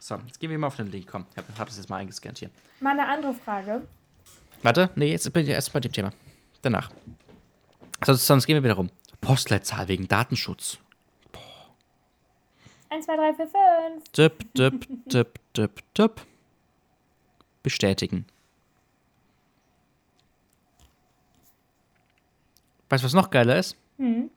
So, 0.00 0.16
jetzt 0.26 0.40
gehen 0.40 0.50
wir 0.50 0.58
mal 0.58 0.66
auf 0.68 0.76
den 0.76 0.90
Link. 0.90 1.06
Komm, 1.10 1.26
ich 1.30 1.36
habe 1.36 1.46
hab 1.58 1.68
das 1.68 1.76
jetzt 1.76 1.88
mal 1.88 1.98
eingescannt 1.98 2.38
hier. 2.38 2.50
Mal 2.80 2.98
eine 2.98 3.06
andere 3.06 3.34
Frage. 3.34 3.82
Warte, 4.62 4.90
nee, 4.94 5.10
jetzt 5.10 5.30
bin 5.32 5.44
ich 5.44 5.50
erst 5.50 5.72
bei 5.72 5.80
dem 5.80 5.92
Thema. 5.92 6.12
Danach. 6.62 6.90
Sonst, 8.04 8.26
sonst 8.26 8.46
gehen 8.46 8.54
wir 8.56 8.64
wieder 8.64 8.74
rum. 8.74 8.90
Postleitzahl 9.20 9.88
wegen 9.88 10.08
Datenschutz. 10.08 10.78
1, 12.92 13.06
2, 13.06 13.16
3, 13.16 13.34
4, 13.34 13.46
5. 13.46 14.08
Tipp, 14.12 14.54
tipp, 14.54 14.86
tipp, 15.08 15.38
tipp, 15.54 15.82
tipp. 15.94 16.20
Bestätigen. 17.62 18.26
Weißt 22.90 23.02
du, 23.02 23.06
was 23.06 23.14
noch 23.14 23.30
geiler 23.30 23.56
ist? 23.56 23.76
Hm. 23.96 24.30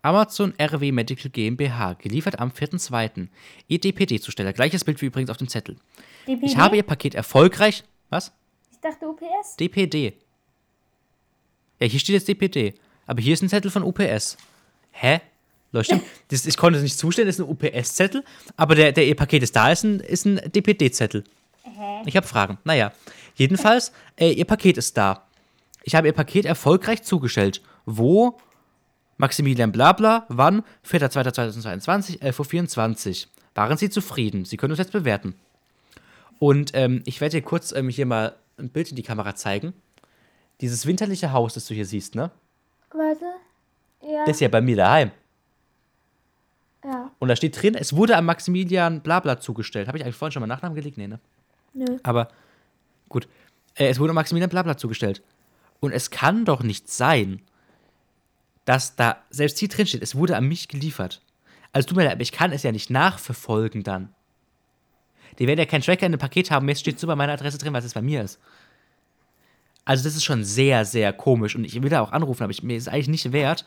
Amazon 0.00 0.54
RW 0.58 0.92
Medical 0.92 1.30
GmbH, 1.30 1.92
geliefert 1.94 2.38
am 2.38 2.48
4.2. 2.50 3.28
EDPD-Zusteller. 3.68 4.54
Gleiches 4.54 4.84
Bild 4.84 5.02
wie 5.02 5.06
übrigens 5.06 5.28
auf 5.28 5.36
dem 5.36 5.48
Zettel. 5.48 5.76
DPD? 6.26 6.46
Ich 6.46 6.56
habe 6.56 6.76
Ihr 6.76 6.82
Paket 6.82 7.14
erfolgreich. 7.14 7.84
Was? 8.08 8.32
Ich 8.70 8.78
dachte 8.78 9.06
UPS. 9.06 9.56
DPD. 9.56 10.14
Ja, 11.78 11.86
hier 11.86 12.00
steht 12.00 12.14
jetzt 12.14 12.28
DPD. 12.28 12.72
Aber 13.06 13.20
hier 13.20 13.34
ist 13.34 13.42
ein 13.42 13.50
Zettel 13.50 13.70
von 13.70 13.82
UPS. 13.82 14.38
Hä? 14.92 15.20
Stimmt. 15.82 16.02
Das, 16.28 16.46
ich 16.46 16.56
konnte 16.56 16.78
es 16.78 16.82
nicht 16.82 16.98
zustellen, 16.98 17.28
das 17.28 17.38
ist 17.38 17.44
ein 17.44 17.48
UPS-Zettel. 17.48 18.24
Aber 18.56 18.74
der, 18.74 18.92
der 18.92 19.06
ihr 19.06 19.14
Paket 19.14 19.42
ist 19.42 19.54
da, 19.54 19.70
ist 19.70 19.84
ein, 19.84 20.00
ist 20.00 20.26
ein 20.26 20.36
DPD-Zettel. 20.36 21.24
Ich 22.06 22.16
habe 22.16 22.26
Fragen. 22.26 22.58
Naja. 22.64 22.92
Jedenfalls, 23.34 23.92
äh, 24.16 24.32
ihr 24.32 24.44
Paket 24.44 24.76
ist 24.76 24.96
da. 24.96 25.26
Ich 25.84 25.94
habe 25.94 26.08
ihr 26.08 26.12
Paket 26.12 26.44
erfolgreich 26.44 27.02
zugestellt. 27.02 27.62
Wo? 27.86 28.38
Maximilian 29.16 29.72
Blabla, 29.72 30.26
wann? 30.28 30.62
4.2.2022, 30.86 32.20
11.24 32.20 33.26
Uhr. 33.26 33.30
Waren 33.54 33.76
Sie 33.76 33.90
zufrieden? 33.90 34.44
Sie 34.44 34.56
können 34.56 34.72
uns 34.72 34.78
jetzt 34.78 34.92
bewerten. 34.92 35.34
Und 36.38 36.70
ähm, 36.74 37.02
ich 37.04 37.20
werde 37.20 37.36
dir 37.36 37.42
kurz 37.42 37.72
ähm, 37.72 37.88
hier 37.90 38.06
mal 38.06 38.36
ein 38.58 38.70
Bild 38.70 38.90
in 38.90 38.96
die 38.96 39.02
Kamera 39.02 39.34
zeigen. 39.34 39.74
Dieses 40.60 40.86
winterliche 40.86 41.32
Haus, 41.32 41.54
das 41.54 41.66
du 41.66 41.74
hier 41.74 41.86
siehst, 41.86 42.14
ne? 42.14 42.30
Warte. 42.92 43.24
Ja. 44.02 44.24
Das 44.24 44.36
ist 44.36 44.40
ja 44.40 44.48
bei 44.48 44.60
mir 44.60 44.76
daheim. 44.76 45.10
Ja. 46.84 47.10
Und 47.18 47.28
da 47.28 47.36
steht 47.36 47.60
drin, 47.60 47.74
es 47.74 47.94
wurde 47.94 48.16
an 48.16 48.24
Maximilian 48.24 49.00
Blabla 49.00 49.38
zugestellt. 49.38 49.88
Habe 49.88 49.98
ich 49.98 50.04
eigentlich 50.04 50.16
vorhin 50.16 50.32
schon 50.32 50.40
mal 50.40 50.46
Nachnamen 50.46 50.74
gelegt? 50.74 50.96
Nee, 50.96 51.08
ne? 51.08 51.20
Nö. 51.74 51.98
Aber 52.02 52.28
gut. 53.08 53.28
Äh, 53.74 53.88
es 53.88 53.98
wurde 53.98 54.10
an 54.10 54.14
Maximilian 54.14 54.50
Blabla 54.50 54.76
zugestellt. 54.76 55.22
Und 55.80 55.92
es 55.92 56.10
kann 56.10 56.44
doch 56.44 56.62
nicht 56.62 56.90
sein, 56.90 57.42
dass 58.64 58.96
da 58.96 59.18
selbst 59.30 59.58
hier 59.58 59.68
drin 59.68 59.86
steht, 59.86 60.02
es 60.02 60.14
wurde 60.14 60.36
an 60.36 60.46
mich 60.46 60.68
geliefert. 60.68 61.22
Also 61.72 61.88
tut 61.88 61.96
mir 61.96 62.04
leid, 62.04 62.14
aber 62.14 62.22
ich 62.22 62.32
kann 62.32 62.52
es 62.52 62.62
ja 62.62 62.72
nicht 62.72 62.90
nachverfolgen 62.90 63.82
dann. 63.82 64.14
Die 65.38 65.46
werden 65.46 65.58
ja 65.58 65.66
keinen 65.66 65.82
Tracker 65.82 66.06
in 66.06 66.12
dem 66.12 66.18
Paket 66.18 66.50
haben, 66.50 66.68
jetzt 66.68 66.80
steht 66.80 66.98
so 66.98 67.06
bei 67.06 67.16
meiner 67.16 67.32
Adresse 67.32 67.58
drin, 67.58 67.72
was 67.72 67.84
es 67.84 67.94
bei 67.94 68.02
mir 68.02 68.22
ist. 68.22 68.38
Also 69.84 70.04
das 70.04 70.14
ist 70.14 70.24
schon 70.24 70.44
sehr, 70.44 70.84
sehr 70.84 71.12
komisch 71.12 71.56
und 71.56 71.64
ich 71.64 71.80
will 71.80 71.88
da 71.88 72.00
auch 72.00 72.12
anrufen, 72.12 72.42
aber 72.42 72.50
ich, 72.50 72.62
mir 72.62 72.76
ist 72.76 72.88
eigentlich 72.88 73.08
nicht 73.08 73.32
wert, 73.32 73.64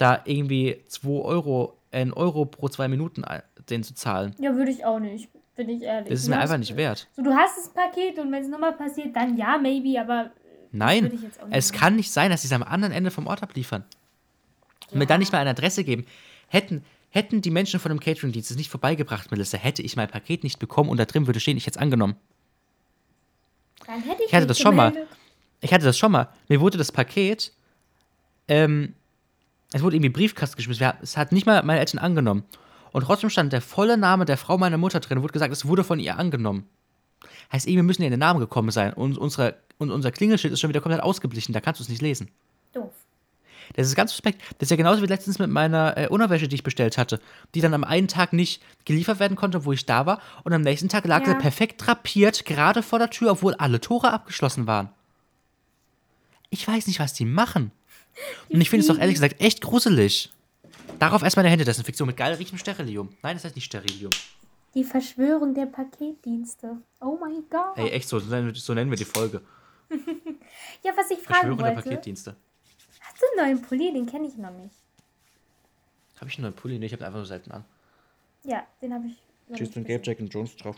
da 0.00 0.22
irgendwie 0.24 0.82
2 0.86 1.08
Euro, 1.08 1.76
äh, 1.90 2.00
1 2.00 2.12
Euro 2.14 2.46
pro 2.46 2.68
zwei 2.68 2.88
Minuten 2.88 3.24
äh, 3.24 3.42
den 3.68 3.82
zu 3.82 3.94
zahlen. 3.94 4.34
Ja, 4.38 4.54
würde 4.54 4.70
ich 4.70 4.84
auch 4.84 4.98
nicht. 4.98 5.28
Bin 5.56 5.68
ich 5.68 5.82
ehrlich. 5.82 6.08
Das 6.08 6.20
ist 6.20 6.28
mir 6.28 6.38
einfach 6.38 6.56
nicht 6.56 6.76
wert. 6.76 7.08
So, 7.16 7.22
du 7.22 7.34
hast 7.34 7.58
das 7.58 7.68
Paket 7.68 8.18
und 8.18 8.32
wenn 8.32 8.42
es 8.42 8.48
nochmal 8.48 8.72
passiert, 8.72 9.14
dann 9.14 9.36
ja, 9.36 9.58
maybe, 9.58 10.00
aber 10.00 10.30
Nein, 10.72 11.20
es 11.50 11.72
kann 11.72 11.96
nicht 11.96 12.12
sein, 12.12 12.30
dass 12.30 12.42
sie 12.42 12.46
es 12.46 12.52
am 12.52 12.62
anderen 12.62 12.92
Ende 12.92 13.10
vom 13.10 13.26
Ort 13.26 13.42
abliefern. 13.42 13.84
Und 14.90 14.98
mir 14.98 15.06
dann 15.06 15.18
nicht 15.20 15.32
mal 15.32 15.38
eine 15.38 15.50
Adresse 15.50 15.84
geben. 15.84 16.06
Hätten, 16.48 16.84
hätten 17.10 17.42
die 17.42 17.50
Menschen 17.50 17.80
von 17.80 17.90
dem 17.90 18.00
Catering-Dienst 18.00 18.50
es 18.50 18.56
nicht 18.56 18.70
vorbeigebracht, 18.70 19.30
Melissa, 19.30 19.58
hätte 19.58 19.82
ich 19.82 19.96
mein 19.96 20.08
Paket 20.08 20.44
nicht 20.44 20.58
bekommen 20.58 20.88
und 20.88 20.96
da 20.96 21.04
drin 21.04 21.26
würde 21.26 21.40
stehen, 21.40 21.56
ich 21.56 21.66
hätte 21.66 21.78
es 21.78 21.82
angenommen. 21.82 22.16
dann 23.86 24.00
hätte 24.02 24.22
ich 24.22 24.28
Ich 24.28 24.34
hatte 24.34 24.46
das 24.46 24.58
schon 24.58 24.76
mal. 24.76 24.92
Ich 25.60 25.74
hatte 25.74 25.84
das 25.84 25.98
schon 25.98 26.12
mal. 26.12 26.28
Mir 26.48 26.60
wurde 26.60 26.78
das 26.78 26.90
Paket 26.92 27.52
ähm, 28.48 28.94
es 29.72 29.82
wurde 29.82 29.96
irgendwie 29.96 30.10
Briefkasten 30.10 30.56
geschmissen. 30.56 30.90
Es 31.02 31.16
hat 31.16 31.32
nicht 31.32 31.46
mal 31.46 31.62
meine 31.62 31.80
Eltern 31.80 31.98
angenommen. 31.98 32.44
Und 32.92 33.02
trotzdem 33.04 33.30
stand 33.30 33.52
der 33.52 33.60
volle 33.60 33.96
Name 33.96 34.24
der 34.24 34.36
Frau 34.36 34.58
meiner 34.58 34.78
Mutter 34.78 34.98
drin. 35.00 35.22
Wurde 35.22 35.32
gesagt, 35.32 35.52
es 35.52 35.66
wurde 35.66 35.84
von 35.84 36.00
ihr 36.00 36.18
angenommen. 36.18 36.66
Heißt, 37.52 37.66
irgendwie 37.68 37.84
müssen 37.84 38.02
ja 38.02 38.06
in 38.06 38.12
den 38.12 38.20
Namen 38.20 38.40
gekommen 38.40 38.70
sein. 38.70 38.92
Und, 38.92 39.16
unsere, 39.16 39.56
und 39.78 39.90
unser 39.90 40.10
Klingelschild 40.10 40.52
ist 40.52 40.60
schon 40.60 40.70
wieder 40.70 40.80
komplett 40.80 41.02
ausgeblichen. 41.02 41.52
Da 41.52 41.60
kannst 41.60 41.78
du 41.80 41.84
es 41.84 41.88
nicht 41.88 42.02
lesen. 42.02 42.30
Doof. 42.72 42.92
Das 43.76 43.86
ist 43.86 43.94
ganz 43.94 44.10
suspekt. 44.10 44.40
Das 44.58 44.66
ist 44.66 44.70
ja 44.70 44.76
genauso 44.76 45.02
wie 45.02 45.06
letztens 45.06 45.38
mit 45.38 45.48
meiner 45.50 45.96
äh, 45.96 46.08
Unterwäsche, 46.08 46.48
die 46.48 46.56
ich 46.56 46.64
bestellt 46.64 46.98
hatte, 46.98 47.20
die 47.54 47.60
dann 47.60 47.72
am 47.74 47.84
einen 47.84 48.08
Tag 48.08 48.32
nicht 48.32 48.60
geliefert 48.84 49.20
werden 49.20 49.36
konnte, 49.36 49.64
wo 49.64 49.70
ich 49.72 49.86
da 49.86 50.06
war. 50.06 50.20
Und 50.42 50.52
am 50.52 50.62
nächsten 50.62 50.88
Tag 50.88 51.06
lag 51.06 51.20
Ja. 51.20 51.28
sie 51.28 51.34
perfekt 51.36 51.86
drapiert, 51.86 52.44
gerade 52.44 52.82
vor 52.82 52.98
der 52.98 53.10
Tür, 53.10 53.30
obwohl 53.30 53.54
alle 53.54 53.80
Tore 53.80 54.12
abgeschlossen 54.12 54.66
waren. 54.66 54.88
Ich 56.50 56.66
weiß 56.66 56.88
nicht, 56.88 56.98
was 56.98 57.14
die 57.14 57.24
machen. 57.24 57.70
Und 58.48 58.60
ich 58.60 58.68
finde 58.70 58.82
es 58.82 58.86
doch 58.88 58.98
ehrlich 58.98 59.14
gesagt 59.14 59.40
echt 59.40 59.60
gruselig. 59.60 60.30
Darauf 60.98 61.22
erstmal 61.22 61.44
eine 61.44 61.50
Händedesinfektion 61.52 62.06
mit 62.08 62.16
geil 62.16 62.34
riechendem 62.34 62.58
Sterilium. 62.58 63.08
Nein, 63.22 63.36
das 63.36 63.44
heißt 63.44 63.54
nicht 63.54 63.64
Sterilium. 63.66 64.10
Die 64.74 64.84
Verschwörung 64.84 65.54
der 65.54 65.66
Paketdienste. 65.66 66.76
Oh 67.00 67.16
mein 67.20 67.42
Gott. 67.50 67.76
Ey, 67.76 67.90
echt 67.90 68.08
so, 68.08 68.18
so 68.18 68.28
nennen, 68.30 68.46
wir- 68.48 68.54
so 68.54 68.74
nennen 68.74 68.90
wir 68.90 68.98
die 68.98 69.04
Folge. 69.04 69.40
Ja, 70.82 70.92
was 70.96 71.10
ich 71.10 71.18
fragen 71.18 71.34
Verschwörung 71.34 71.58
der 71.58 71.74
wollte. 71.76 71.82
Paketdienste. 71.90 72.36
Hast 73.00 73.16
du 73.20 73.26
einen 73.40 73.48
neuen 73.54 73.62
Pulli? 73.66 73.92
Den 73.92 74.06
kenne 74.06 74.26
ich 74.28 74.36
noch 74.36 74.50
nicht. 74.50 74.74
Habe 76.16 76.28
ich 76.30 76.36
einen 76.36 76.44
neuen 76.44 76.54
Pulli? 76.54 76.78
Nee, 76.78 76.86
ich 76.86 76.92
habe 76.92 77.00
den 77.00 77.06
einfach 77.06 77.18
nur 77.18 77.26
selten 77.26 77.50
an. 77.52 77.64
Ja, 78.44 78.66
den 78.80 78.94
habe 78.94 79.06
ich. 79.06 79.16
nicht 79.60 79.76
und. 79.76 79.86
Gabe 79.86 80.00
Jack 80.02 80.20
und 80.20 80.32
Jones 80.32 80.56
drauf. 80.56 80.76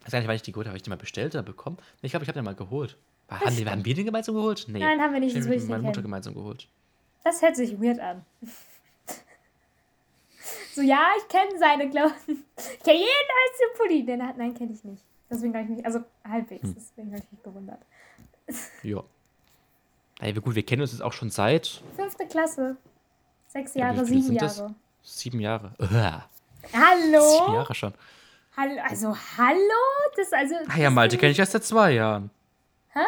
Ich 0.00 0.06
weiß 0.06 0.12
gar 0.12 0.18
nicht, 0.20 0.28
wann 0.28 0.36
ich 0.36 0.42
die 0.42 0.52
geholt 0.52 0.66
habe. 0.66 0.70
Habe 0.72 0.76
ich 0.76 0.82
die 0.82 0.90
mal 0.90 0.96
bestellt 0.96 1.34
oder 1.34 1.42
bekommen? 1.42 1.76
Nee, 2.02 2.06
ich 2.06 2.12
glaube, 2.12 2.24
ich 2.24 2.28
habe 2.28 2.38
den 2.38 2.44
mal 2.44 2.54
geholt. 2.54 2.96
Haben, 3.28 3.56
die, 3.56 3.66
haben 3.66 3.84
wir 3.84 3.94
den 3.94 4.04
gemeinsam 4.06 4.34
geholt? 4.34 4.66
Nee. 4.68 4.78
Nein, 4.80 5.00
haben 5.00 5.12
wir 5.12 5.20
nicht, 5.20 5.34
Ich 5.34 5.42
das 5.42 5.46
den 5.46 5.54
ich 5.58 5.68
nicht 5.68 5.82
Mutter 5.82 6.02
gemeinsam 6.02 6.34
geholt. 6.34 6.68
Das 7.24 7.40
hört 7.42 7.56
sich 7.56 7.80
weird 7.80 7.98
an. 8.00 8.24
so, 10.74 10.82
ja, 10.82 11.08
ich 11.18 11.28
kenne 11.28 11.58
seine 11.58 11.88
Klamotten. 11.90 12.44
Ich 12.56 12.80
kenne 12.84 12.98
jeden 12.98 13.08
einzelnen 13.08 13.76
Pulli. 13.78 14.04
Den 14.04 14.26
hat, 14.26 14.36
nein, 14.36 14.54
kenne 14.54 14.72
ich 14.72 14.84
nicht. 14.84 15.02
Deswegen 15.30 15.54
habe 15.54 15.64
ich 15.64 15.70
mich, 15.70 15.86
also 15.86 16.00
halbwegs, 16.28 16.62
Hm. 16.64 16.74
deswegen 16.74 17.12
habe 17.12 17.22
ich 17.24 17.32
mich 17.32 17.42
gewundert. 17.42 17.80
Ja. 18.82 19.02
Ey, 20.20 20.32
gut, 20.34 20.54
wir 20.54 20.64
kennen 20.64 20.82
uns 20.82 20.92
jetzt 20.92 21.00
auch 21.00 21.12
schon 21.12 21.30
seit 21.30 21.82
Fünfte 21.96 22.26
Klasse. 22.26 22.76
Sechs 23.48 23.74
Ja, 23.74 23.92
Jahre, 23.92 24.06
viele 24.06 24.22
sieben? 24.22 24.36
Jahre. 24.36 24.74
sieben 25.02 25.40
Jahre. 25.40 25.72
Uah, 25.78 26.28
Hallo? 26.72 27.20
sieben 27.20 27.54
Jahre 27.54 27.74
schon. 27.74 27.94
Hallo? 28.56 28.80
Also, 28.88 29.16
hallo? 29.38 29.82
Das 30.16 30.32
also. 30.32 30.54
Ah 30.68 30.78
ja, 30.78 30.90
Malte 30.90 31.16
kenne 31.18 31.32
ich 31.32 31.38
erst 31.38 31.52
seit 31.52 31.64
zwei 31.64 31.92
Jahren. 31.92 32.30
Hä? 32.94 33.00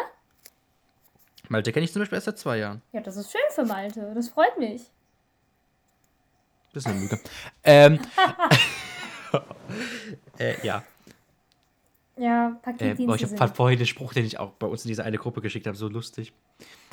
Malte 1.49 1.71
kenne 1.71 1.85
ich 1.85 1.93
zum 1.93 2.01
Beispiel 2.01 2.17
erst 2.17 2.25
seit 2.25 2.37
zwei 2.37 2.57
Jahren. 2.57 2.81
Ja, 2.91 3.01
das 3.01 3.15
ist 3.17 3.31
schön 3.31 3.41
für 3.51 3.63
Malte. 3.65 4.11
Das 4.13 4.27
freut 4.29 4.57
mich. 4.59 4.81
Das 6.73 6.83
ist 6.85 6.87
eine 6.91 6.99
Lüge. 6.99 7.19
ähm. 7.63 7.99
äh, 10.39 10.65
ja. 10.65 10.83
Ja, 12.17 12.49
Äh, 12.49 12.51
Paketdienste 12.63 13.05
boah, 13.05 13.15
ich 13.15 13.21
hab, 13.21 13.29
sind. 13.29 13.37
fand 13.37 13.55
vorhin 13.55 13.77
den 13.77 13.87
Spruch, 13.87 14.13
den 14.13 14.25
ich 14.25 14.39
auch 14.39 14.51
bei 14.53 14.67
uns 14.67 14.83
in 14.83 14.89
diese 14.89 15.03
eine 15.03 15.17
Gruppe 15.17 15.41
geschickt 15.41 15.67
habe, 15.67 15.77
so 15.77 15.87
lustig. 15.87 16.33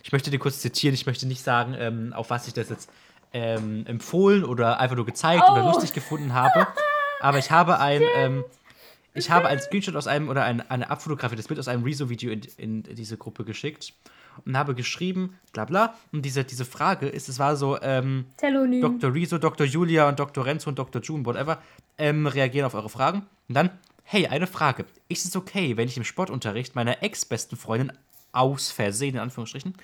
Ich 0.02 0.12
möchte 0.12 0.30
den 0.30 0.38
kurz 0.40 0.60
zitieren. 0.60 0.94
Ich 0.94 1.06
möchte 1.06 1.26
nicht 1.26 1.42
sagen, 1.42 1.74
ähm, 1.78 2.12
auf 2.14 2.30
was 2.30 2.46
ich 2.46 2.52
das 2.54 2.68
jetzt 2.68 2.90
ähm, 3.32 3.84
empfohlen 3.86 4.44
oder 4.44 4.78
einfach 4.80 4.96
nur 4.96 5.06
gezeigt 5.06 5.42
oder 5.50 5.64
Oh. 5.64 5.68
lustig 5.68 5.92
gefunden 5.94 6.34
habe. 6.34 6.66
Aber 7.20 7.38
ich 7.38 7.50
habe 7.50 7.78
ein, 7.80 8.02
ähm, 8.16 8.44
ich 9.14 9.30
habe 9.30 9.48
ein 9.48 9.60
Screenshot 9.60 9.94
aus 9.94 10.06
einem 10.06 10.28
oder 10.28 10.44
ein, 10.44 10.68
eine 10.68 10.90
Abfotografie, 10.90 11.36
das 11.36 11.46
Bild 11.46 11.60
aus 11.60 11.68
einem 11.68 11.84
Rezo-Video 11.84 12.32
in, 12.32 12.42
in 12.56 12.82
diese 12.82 13.16
Gruppe 13.16 13.44
geschickt 13.44 13.94
und 14.44 14.58
habe 14.58 14.74
geschrieben, 14.74 15.38
bla 15.52 15.64
bla. 15.64 15.94
Und 16.12 16.22
diese, 16.22 16.44
diese 16.44 16.64
Frage 16.64 17.06
ist, 17.06 17.28
es 17.28 17.38
war 17.38 17.56
so, 17.56 17.80
ähm, 17.80 18.26
Telonym. 18.36 18.80
Dr. 18.80 19.14
Rezo, 19.14 19.38
Dr. 19.38 19.66
Julia 19.66 20.08
und 20.08 20.18
Dr. 20.18 20.44
Renzo 20.44 20.68
und 20.68 20.78
Dr. 20.78 21.00
June, 21.00 21.24
whatever, 21.24 21.62
ähm, 21.96 22.26
reagieren 22.26 22.66
auf 22.66 22.74
eure 22.74 22.88
Fragen. 22.88 23.26
Und 23.48 23.54
dann, 23.54 23.70
hey, 24.02 24.26
eine 24.26 24.48
Frage. 24.48 24.84
Ist 25.08 25.24
es 25.24 25.36
okay, 25.36 25.76
wenn 25.76 25.86
ich 25.86 25.96
im 25.96 26.04
Sportunterricht 26.04 26.74
meiner 26.74 27.02
ex-besten 27.02 27.56
Freundin 27.56 27.92
aus 28.32 28.72
Versehen, 28.72 29.14
in 29.14 29.20
Anführungsstrichen, 29.20 29.74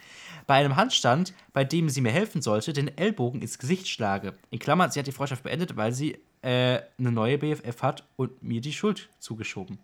bei 0.49 0.55
einem 0.55 0.75
Handstand, 0.75 1.33
bei 1.53 1.62
dem 1.62 1.88
sie 1.88 2.01
mir 2.01 2.11
helfen 2.11 2.43
sollte, 2.43 2.73
den 2.73 2.97
Ellbogen 2.99 3.43
ins 3.43 3.61
Gesicht 3.61 3.87
schlage? 3.87 4.35
In 4.51 4.59
Klammern, 4.59 4.90
sie 4.90 4.99
hat 4.99 5.07
die 5.07 5.12
Freundschaft 5.12 5.45
beendet, 5.45 5.77
weil 5.77 5.93
sie 5.93 6.19
äh, 6.42 6.81
eine 6.98 7.12
neue 7.12 7.38
BFF 7.38 7.83
hat 7.83 8.05
und 8.16 8.42
mir 8.42 8.61
die 8.61 8.72
Schuld 8.72 9.09
zugeschoben. 9.18 9.79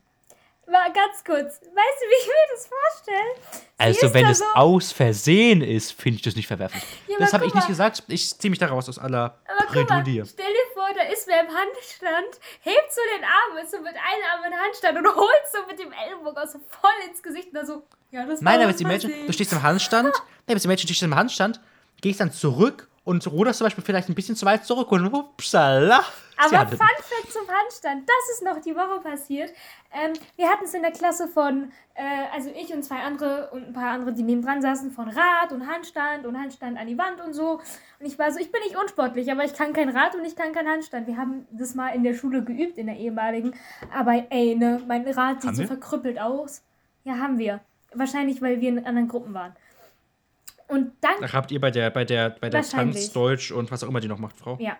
Mal 0.69 0.92
ganz 0.92 1.23
kurz. 1.25 1.61
Weißt 1.61 1.62
du, 1.62 2.07
wie 2.09 2.21
ich 2.21 2.27
mir 2.27 2.35
das 2.51 2.66
vorstelle? 2.66 3.29
Sie 3.53 4.05
Also, 4.05 4.14
wenn 4.14 4.27
es 4.27 4.38
so, 4.38 4.45
aus 4.55 4.90
Versehen 4.90 5.62
ist, 5.62 5.92
finde 5.92 6.16
ich 6.16 6.23
das 6.23 6.35
nicht 6.35 6.49
verwerflich. 6.49 6.83
Ja, 7.07 7.19
das 7.21 7.33
habe 7.33 7.47
ich 7.47 7.55
nicht 7.55 7.69
gesagt. 7.69 8.03
Ich 8.09 8.37
ziehe 8.37 8.51
mich 8.51 8.59
da 8.59 8.66
raus 8.66 8.88
aus 8.88 8.99
aller 8.99 9.38
Bredouille. 9.69 10.25
stell 10.27 10.47
dir 10.47 10.75
vor, 10.75 10.88
da 10.97 11.03
ist 11.12 11.29
wer 11.29 11.40
im 11.40 11.47
Handstand, 11.47 12.40
hebt 12.62 12.92
so 12.92 13.01
den 13.16 13.25
Arm, 13.25 13.64
ist 13.64 13.71
so 13.71 13.79
mit 13.79 13.95
einem 13.95 14.25
Arm 14.35 14.45
in 14.45 14.51
den 14.51 14.61
Handstand 14.61 14.99
und 14.99 15.07
holt 15.16 15.47
so 15.53 15.59
mit 15.69 15.79
dem 15.79 15.92
Ellbogen 15.92 16.37
auch 16.37 16.49
so 16.49 16.59
voll 16.69 17.09
ins 17.09 17.23
Gesicht 17.23 17.49
und 17.49 17.55
da 17.55 17.64
so, 17.64 17.85
ja, 18.11 18.27
das 18.27 18.40
Nein, 18.40 18.61
aber 18.61 18.71
jetzt 18.71 18.81
imagine, 18.81 19.12
du 19.25 19.33
stehst 19.33 19.53
im 19.53 19.62
Handstand, 19.62 20.12
nee, 20.49 20.55
jetzt 20.55 20.64
imagine, 20.64 20.88
du 20.88 20.95
stehst 20.95 21.03
im 21.05 21.14
Handstand, 21.14 21.61
gehst 22.01 22.19
dann 22.19 22.33
zurück 22.33 22.88
und 23.05 23.25
ruderst 23.29 23.59
zum 23.59 23.66
Beispiel 23.66 23.85
vielleicht 23.85 24.09
ein 24.09 24.16
bisschen 24.16 24.35
zu 24.35 24.45
weit 24.47 24.66
zurück 24.66 24.90
und 24.90 25.07
upsala. 25.12 26.05
Aber 26.37 26.53
Ja, 26.53 26.66
Fun 26.66 26.79
Fact 26.79 27.33
zum 27.33 27.49
Handstand, 27.49 28.09
das 28.09 28.35
ist 28.35 28.42
noch 28.42 28.61
die 28.61 28.75
Woche 28.77 29.01
passiert. 29.01 29.51
Ähm, 29.92 30.12
wir 30.37 30.49
hatten 30.49 30.64
es 30.64 30.75
in 30.75 30.83
der 30.83 30.90
Klasse 30.90 31.29
von, 31.29 31.72
äh, 31.94 32.03
also 32.35 32.51
ich 32.51 32.72
und 32.75 32.83
zwei 32.83 32.96
andere 32.96 33.51
und 33.53 33.68
ein 33.68 33.72
paar 33.72 33.90
andere, 33.90 34.12
die 34.12 34.22
nebendran 34.22 34.61
saßen, 34.61 34.90
von 34.90 35.09
Rad 35.09 35.53
und 35.53 35.66
Handstand 35.66 36.27
und 36.27 36.38
Handstand 36.38 36.79
an 36.79 36.87
die 36.87 36.99
Wand 36.99 37.20
und 37.20 37.33
so. 37.33 37.61
Und 37.99 38.07
ich 38.07 38.18
war 38.18 38.31
so, 38.31 38.38
ich 38.38 38.53
bin 38.53 38.61
nicht 38.62 38.77
unsportlich, 38.77 39.31
aber 39.33 39.44
ich 39.44 39.55
kann 39.55 39.72
kein 39.72 39.88
Rad 39.88 40.14
und 40.14 40.25
ich 40.25 40.37
kann 40.37 40.53
kein 40.53 40.68
Handstand. 40.68 41.07
Wir 41.07 41.16
haben 41.16 41.46
das 41.51 41.75
mal 41.75 41.90
in 41.90 42.03
der 42.03 42.14
Schule 42.14 42.44
geübt, 42.44 42.77
in 42.77 42.87
der 42.87 42.96
ehemaligen. 42.96 43.55
Aber 43.94 44.27
ey, 44.31 44.55
ne, 44.57 44.83
mein 44.87 45.07
Rad 45.09 45.40
sieht 45.40 45.49
Haben 45.49 45.55
so 45.57 45.62
wir? 45.62 45.68
verkrüppelt 45.68 46.18
aus. 46.20 46.62
Ja, 47.05 47.18
haben 47.18 47.38
wir. 47.38 47.61
Wahrscheinlich, 47.94 48.42
weil 48.42 48.61
wir 48.61 48.68
in 48.68 48.85
anderen 48.85 49.09
Gruppen 49.09 49.33
waren. 49.33 49.55
Und 50.68 50.92
dann 51.01 51.14
Ach, 51.22 51.33
habt 51.33 51.53
ihr 51.53 51.61
bei 51.61 51.70
der, 51.70 51.90
bei 51.90 52.05
der, 52.05 52.31
bei 52.31 52.51
der. 52.51 52.62
Tanz, 52.62 53.12
Deutsch 53.12 53.53
und 53.53 53.70
was 53.70 53.85
auch 53.85 53.88
immer 53.88 54.01
die 54.01 54.09
noch 54.09 54.18
macht, 54.18 54.37
Frau? 54.37 54.59
Ja. 54.61 54.77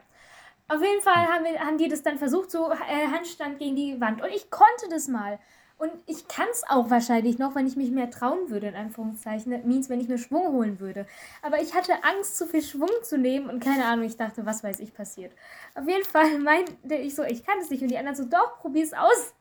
Auf 0.69 0.83
jeden 0.83 1.01
Fall 1.01 1.27
haben, 1.27 1.45
wir, 1.45 1.61
haben 1.61 1.79
die 1.79 1.89
das 1.89 2.03
dann 2.03 2.19
versucht, 2.19 2.51
so 2.51 2.71
äh, 2.71 3.07
Handstand 3.13 3.59
gegen 3.59 3.77
die 3.77 4.01
Wand. 4.01 4.21
Und 4.23 4.31
ich 4.31 4.51
konnte 4.51 4.89
das 4.91 5.07
mal. 5.07 5.39
Und 5.79 5.93
ich 6.07 6.27
kann 6.27 6.47
es 6.51 6.65
auch 6.69 6.89
wahrscheinlich 6.89 7.39
noch, 7.39 7.55
wenn 7.55 7.67
ich 7.67 7.77
mich 7.77 7.91
mehr 7.91 8.11
trauen 8.11 8.49
würde, 8.49 8.69
in 8.69 8.75
Anführungszeichen. 8.75 9.53
Das 9.53 9.63
means, 9.65 9.91
wenn 9.91 10.01
ich 10.01 10.09
mir 10.09 10.17
Schwung 10.17 10.49
holen 10.53 10.81
würde. 10.81 11.07
Aber 11.43 11.61
ich 11.61 11.75
hatte 11.75 11.93
Angst, 12.03 12.37
zu 12.37 12.47
viel 12.47 12.63
Schwung 12.63 12.89
zu 13.03 13.19
nehmen 13.19 13.51
und 13.51 13.63
keine 13.63 13.85
Ahnung, 13.85 14.07
ich 14.07 14.17
dachte, 14.17 14.47
was 14.47 14.65
weiß 14.65 14.81
ich 14.81 14.95
passiert. 14.95 15.33
Auf 15.75 15.87
jeden 15.87 16.05
Fall 16.05 16.39
meinte 16.41 16.95
ich 16.95 17.15
so, 17.15 17.23
ich 17.23 17.45
kann 17.45 17.59
es 17.61 17.71
nicht. 17.71 17.83
Und 17.83 17.89
die 17.89 17.99
anderen 17.99 18.17
so, 18.17 18.25
doch, 18.25 18.59
probier's 18.59 18.95
aus. 18.95 19.35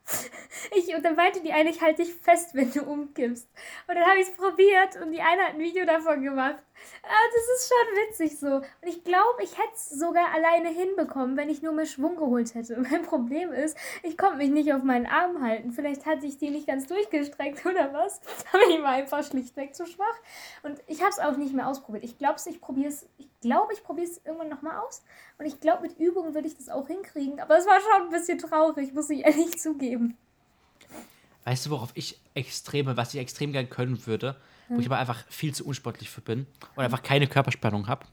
Ich, 0.71 0.93
und 0.95 1.03
dann 1.03 1.15
meinte 1.15 1.41
die 1.41 1.53
eine, 1.53 1.69
ich 1.69 1.81
halte 1.81 2.03
dich 2.03 2.13
fest, 2.13 2.53
wenn 2.53 2.71
du 2.71 2.83
umkippst. 2.83 3.47
Und 3.87 3.95
dann 3.95 4.05
habe 4.05 4.19
ich 4.19 4.27
es 4.27 4.35
probiert 4.35 5.01
und 5.01 5.11
die 5.11 5.21
eine 5.21 5.43
hat 5.43 5.53
ein 5.53 5.59
Video 5.59 5.85
davon 5.85 6.21
gemacht. 6.21 6.61
Ah, 7.03 7.27
das 7.33 7.57
ist 7.57 7.69
schon 7.69 7.95
witzig 7.95 8.39
so. 8.39 8.55
Und 8.57 8.65
ich 8.87 9.03
glaube, 9.03 9.43
ich 9.43 9.57
hätte 9.57 9.73
es 9.73 9.89
sogar 9.89 10.33
alleine 10.33 10.69
hinbekommen, 10.69 11.37
wenn 11.37 11.49
ich 11.49 11.61
nur 11.61 11.73
mehr 11.73 11.85
Schwung 11.85 12.15
geholt 12.15 12.53
hätte. 12.53 12.77
Mein 12.91 13.03
Problem 13.03 13.51
ist, 13.51 13.77
ich 14.03 14.17
konnte 14.17 14.37
mich 14.37 14.49
nicht 14.49 14.73
auf 14.73 14.83
meinen 14.83 15.05
Arm 15.05 15.41
halten. 15.41 15.71
Vielleicht 15.71 16.05
hatte 16.05 16.25
ich 16.25 16.37
die 16.37 16.49
nicht 16.49 16.67
ganz 16.67 16.87
durchgestreckt 16.87 17.65
oder 17.65 17.93
was. 17.93 18.21
Aber 18.51 18.63
ich 18.69 18.81
war 18.81 18.89
einfach 18.89 19.23
schlichtweg 19.23 19.75
zu 19.75 19.85
schwach. 19.85 20.15
Und 20.63 20.81
ich 20.87 21.01
habe 21.01 21.11
es 21.11 21.19
auch 21.19 21.37
nicht 21.37 21.53
mehr 21.53 21.67
ausprobiert. 21.67 22.03
Ich 22.03 22.17
glaube, 22.17 22.39
ich 22.45 22.61
probiere 22.61 22.89
es. 22.89 23.07
Glaube, 23.45 23.73
ich 23.73 23.83
probiere 23.83 24.07
es 24.07 24.19
irgendwann 24.25 24.49
nochmal 24.49 24.77
aus. 24.79 25.03
Und 25.37 25.45
ich 25.45 25.59
glaube, 25.59 25.83
mit 25.83 25.97
Übung 25.99 26.33
würde 26.33 26.47
ich 26.47 26.57
das 26.57 26.69
auch 26.69 26.87
hinkriegen. 26.87 27.39
Aber 27.39 27.57
es 27.57 27.65
war 27.65 27.79
schon 27.79 28.07
ein 28.07 28.11
bisschen 28.11 28.37
traurig, 28.39 28.93
muss 28.93 29.09
ich 29.09 29.23
ehrlich 29.25 29.57
zugeben. 29.59 30.17
Weißt 31.43 31.65
du, 31.65 31.69
worauf 31.69 31.91
ich 31.93 32.19
extrem, 32.33 32.87
was 32.97 33.13
ich 33.13 33.19
extrem 33.19 33.51
gern 33.51 33.69
können 33.69 34.05
würde, 34.07 34.35
wo 34.67 34.79
ich 34.79 34.87
aber 34.87 34.97
einfach 34.97 35.23
viel 35.29 35.53
zu 35.53 35.63
unsportlich 35.65 36.09
für 36.09 36.21
bin 36.21 36.47
und 36.75 36.83
einfach 36.83 37.03
keine 37.03 37.27
Körperspannung 37.27 37.87
habe? 37.87 38.05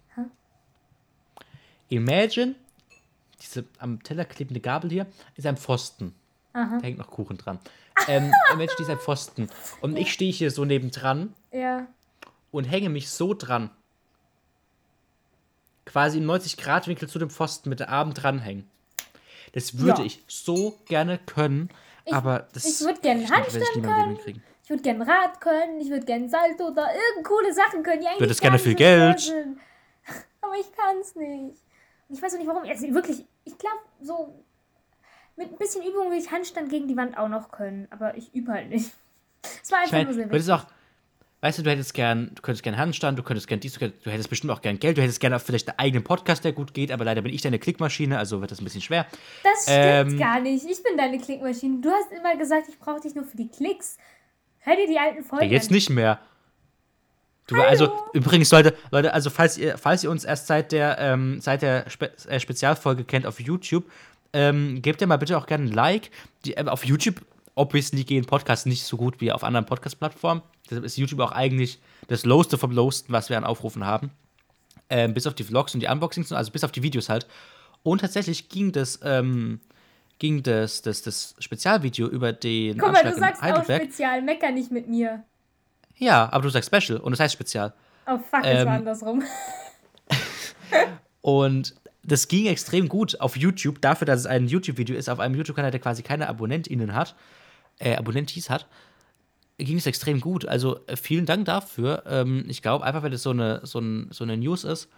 Imagine, 1.89 2.55
diese 3.41 3.65
am 3.79 4.03
Teller 4.03 4.25
klebende 4.25 4.61
Gabel 4.61 4.91
hier 4.91 5.07
ist 5.37 5.47
ein 5.47 5.57
Pfosten. 5.57 6.15
Da 6.53 6.79
hängt 6.83 6.99
noch 6.99 7.11
Kuchen 7.11 7.39
dran. 7.39 7.59
Ähm, 8.09 8.31
imagine, 8.53 8.89
ein 8.91 8.99
Pfosten. 8.99 9.49
Und 9.81 9.97
ich 9.97 10.13
stehe 10.13 10.31
hier 10.33 10.51
so 10.51 10.67
nebendran 10.67 11.35
Ja. 11.51 11.87
und 12.51 12.65
hänge 12.65 12.91
mich 12.91 13.09
so 13.09 13.33
dran. 13.33 13.71
Quasi 15.85 16.19
im 16.19 16.27
90-Grad-Winkel 16.31 17.09
zu 17.09 17.19
dem 17.19 17.31
Pfosten 17.31 17.69
mit 17.69 17.81
den 17.81 17.89
Armen 17.89 18.15
dranhängen. 18.15 18.69
Das 19.53 19.79
würde 19.79 20.01
Ja. 20.03 20.07
ich 20.07 20.23
so 20.29 20.79
gerne 20.87 21.19
können, 21.19 21.69
aber 22.11 22.47
das 22.53 22.65
ich 22.65 22.81
würd 22.87 23.03
gerne 23.03 23.23
ich 23.23 23.29
ich 23.29 23.35
Handstand 23.35 23.75
Leben 23.75 23.87
können. 23.87 24.43
Ich 24.65 24.71
würde 24.71 24.83
gerne 24.83 25.07
Rad 25.07 25.41
können, 25.41 25.81
ich 25.81 25.91
würde 25.91 26.07
gerne 26.07 26.29
Salto 26.29 26.69
oder 26.69 26.89
irgend 26.95 27.27
coole 27.27 27.53
Sachen 27.53 27.83
können, 27.83 28.03
Würdest 28.19 28.41
gar 28.41 28.51
gerne 28.51 28.59
viel 28.61 28.73
so 28.73 28.79
Geld. 28.79 29.21
sind. 29.21 29.59
Aber 30.41 30.55
ich 30.59 30.73
kann 30.73 30.97
es 31.01 31.15
nicht. 31.17 31.57
Und 32.09 32.17
ich 32.17 32.23
weiß 32.23 32.35
auch 32.35 32.39
nicht 32.39 32.47
warum. 32.49 32.63
Also 32.63 32.89
wirklich, 32.95 33.25
ich 33.45 33.59
glaube, 33.59 33.79
so 34.01 34.43
mit 35.37 35.51
ein 35.51 35.57
bisschen 35.59 35.83
Übung 35.85 36.11
will 36.11 36.19
ich 36.19 36.31
Handstand 36.31 36.71
gegen 36.71 36.87
die 36.89 36.97
Wand 36.97 37.19
auch 37.19 37.29
noch 37.29 37.51
können. 37.51 37.89
Aber 37.91 38.17
ich 38.17 38.33
übe 38.35 38.53
halt 38.53 38.69
nicht. 38.71 38.91
Es 39.63 39.73
war 39.73 39.81
Ich 39.85 39.93
einfach 39.93 40.05
nur 40.15 40.17
meine, 40.27 40.31
weißt 41.43 41.59
du, 41.59 41.63
du 41.63 41.71
hättest 41.71 41.93
gern, 41.93 42.31
du 42.35 42.41
könntest 42.41 42.63
gern 42.63 42.79
Handstand, 42.79 43.19
du 43.19 43.23
könntest 43.23 43.47
gern 43.49 43.61
dies, 43.61 43.75
du, 43.75 43.91
du 43.91 44.11
hättest 44.11 44.31
bestimmt 44.31 44.53
auch 44.53 44.63
gern 44.63 44.79
Geld, 44.79 44.97
du 44.97 45.03
hättest 45.03 45.21
gerne 45.21 45.39
vielleicht 45.39 45.69
einen 45.69 45.79
eigenen 45.79 46.05
Podcast, 46.05 46.45
der 46.45 46.53
gut 46.53 46.73
geht, 46.73 46.91
aber 46.91 47.05
leider 47.05 47.21
bin 47.21 47.35
ich 47.35 47.43
deine 47.43 47.59
Klickmaschine, 47.59 48.17
also 48.17 48.41
wird 48.41 48.51
das 48.51 48.61
ein 48.61 48.65
bisschen 48.65 48.81
schwer. 48.81 49.07
Das 49.43 49.65
stimmt 49.65 50.13
Ähm, 50.13 50.19
gar 50.19 50.41
nicht. 50.41 50.65
Ich 50.65 50.83
bin 50.83 50.97
deine 50.97 51.19
Klickmaschine. 51.19 51.81
Du 51.83 51.91
hast 51.91 52.11
immer 52.13 52.37
gesagt, 52.37 52.69
ich 52.69 52.79
brauche 52.79 53.01
dich 53.01 53.15
nur 53.15 53.25
für 53.25 53.37
die 53.37 53.49
Klicks. 53.49 53.99
Hör 54.61 54.77
dir 54.77 54.87
die 54.87 54.99
alten 54.99 55.25
Folgen 55.25 55.45
Ja, 55.45 55.51
jetzt 55.51 55.69
an. 55.69 55.75
nicht 55.75 55.91
mehr. 55.91 56.21
Du, 57.49 57.61
also, 57.61 57.93
übrigens, 58.13 58.51
Leute, 58.53 58.75
Leute, 58.93 59.13
also 59.13 59.29
falls 59.29 59.59
ihr, 59.59 59.77
falls 59.77 60.05
ihr 60.05 60.11
uns 60.11 60.23
erst 60.25 60.47
seit 60.47 60.71
der, 60.71 60.97
ähm, 61.01 61.41
seit 61.41 61.63
der 61.63 61.91
Spe 61.91 62.13
äh, 62.29 62.39
Spezialfolge 62.39 63.03
kennt 63.05 63.27
auf 63.27 63.41
YouTube, 63.41 63.91
ähm, 64.33 64.81
gebt 64.81 65.01
ihr 65.01 65.09
mal 65.09 65.17
bitte 65.17 65.37
auch 65.37 65.47
gerne 65.47 65.65
ein 65.65 65.73
Like. 65.73 66.11
Die, 66.45 66.57
äh, 66.57 66.65
auf 66.67 66.85
YouTube, 66.85 67.17
obviously, 67.55 68.05
gehen 68.05 68.25
Podcasts 68.25 68.67
nicht 68.67 68.85
so 68.85 68.97
gut 68.97 69.21
wie 69.21 69.33
auf 69.33 69.45
anderen 69.45 69.67
Podcast-Plattformen. 69.67 70.43
Deshalb 70.69 70.85
ist 70.85 70.97
YouTube 70.97 71.21
auch 71.21 71.33
eigentlich 71.33 71.81
das 72.09 72.25
Lowste 72.25 72.59
vom 72.59 72.71
Lowsten, 72.73 73.13
was 73.13 73.29
wir 73.31 73.37
an 73.37 73.45
Aufrufen 73.45 73.85
haben. 73.85 74.11
Ähm, 74.89 75.15
bis 75.15 75.27
auf 75.27 75.35
die 75.35 75.45
Vlogs 75.45 75.75
und 75.75 75.81
die 75.81 75.87
Unboxings, 75.87 76.33
also 76.33 76.51
bis 76.51 76.65
auf 76.65 76.73
die 76.73 76.83
Videos 76.83 77.09
halt. 77.09 77.27
Und 77.83 78.01
tatsächlich 78.01 78.49
ging 78.49 78.73
das, 78.73 79.01
ähm, 79.03 79.61
ging 80.19 80.43
das, 80.43 80.83
das, 80.83 81.03
das 81.03 81.35
Spezialvideo 81.39 82.07
über 82.09 82.33
den 82.33 82.79
Guck 82.79 82.93
mal, 82.93 82.97
Anschlag 82.99 83.15
du 83.15 83.21
sagst 83.21 83.43
auch 83.43 83.47
Heidelberg. 83.47 83.83
spezial. 83.83 84.23
Mecker 84.23 84.51
nicht 84.51 84.71
mit 84.71 84.89
mir. 84.89 85.23
Ja, 85.97 86.31
aber 86.33 86.43
du 86.43 86.49
sagst 86.51 86.75
Special 86.75 86.99
und 86.99 87.13
das 87.13 87.21
heißt 87.21 87.35
Spezial. 87.35 87.73
Oh 88.07 88.19
fuck, 88.19 88.41
es 88.45 88.61
Ähm, 88.61 88.67
war 88.67 88.75
andersrum. 88.75 89.23
Und 91.21 91.75
das 92.03 92.27
ging 92.29 92.47
extrem 92.47 92.89
gut 92.89 93.21
auf 93.21 93.37
YouTube, 93.37 93.81
dafür, 93.81 94.07
dass 94.07 94.21
es 94.21 94.27
ein 94.27 94.49
YouTube-Video 94.49 94.97
ist, 94.97 95.09
auf 95.09 95.21
einem 95.21 95.37
YouTube-Kanal, 95.37 95.71
der 95.71 95.81
quasi 95.81 96.03
keine 96.03 96.29
AbonnentInnen 96.29 96.95
hat, 96.95 97.15
äh, 97.83 97.97
Abonnentis 97.97 98.51
hat, 98.51 98.67
ging 99.59 99.79
es 99.79 99.87
extrem 99.87 100.21
gut. 100.21 100.47
Also 100.47 100.81
äh, 100.87 100.97
vielen 100.97 101.27
Dank 101.27 101.45
dafür. 101.47 102.03
Ähm, 102.07 102.45
ich 102.49 102.63
glaube, 102.63 102.85
einfach, 102.85 103.03
weil 103.03 103.11
das 103.11 103.23
so 103.23 103.31
eine, 103.31 103.61
so, 103.65 103.79
ein, 103.79 104.09
so 104.11 104.25
eine 104.25 104.37
News 104.37 104.65
ist, 104.65 104.89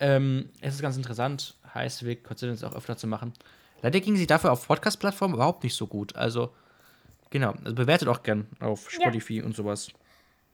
ähm, 0.00 0.50
es 0.60 0.74
ist 0.74 0.82
ganz 0.82 0.96
interessant, 0.96 1.54
heißt, 1.72 2.04
wir 2.04 2.16
konzentrieren 2.16 2.52
uns 2.52 2.64
auch 2.64 2.76
öfter 2.76 2.96
zu 2.96 3.06
machen. 3.06 3.32
Leider 3.82 4.00
ging 4.00 4.16
sie 4.16 4.26
dafür 4.26 4.50
auf 4.52 4.66
Podcast-Plattformen 4.66 5.34
überhaupt 5.34 5.62
nicht 5.62 5.76
so 5.76 5.86
gut. 5.86 6.16
Also, 6.16 6.52
genau, 7.30 7.54
also 7.62 7.74
bewertet 7.74 8.08
auch 8.08 8.22
gern 8.22 8.46
auf 8.60 8.92
Ja. 8.92 9.02
Spotify 9.02 9.42
und 9.42 9.54
sowas. 9.54 9.88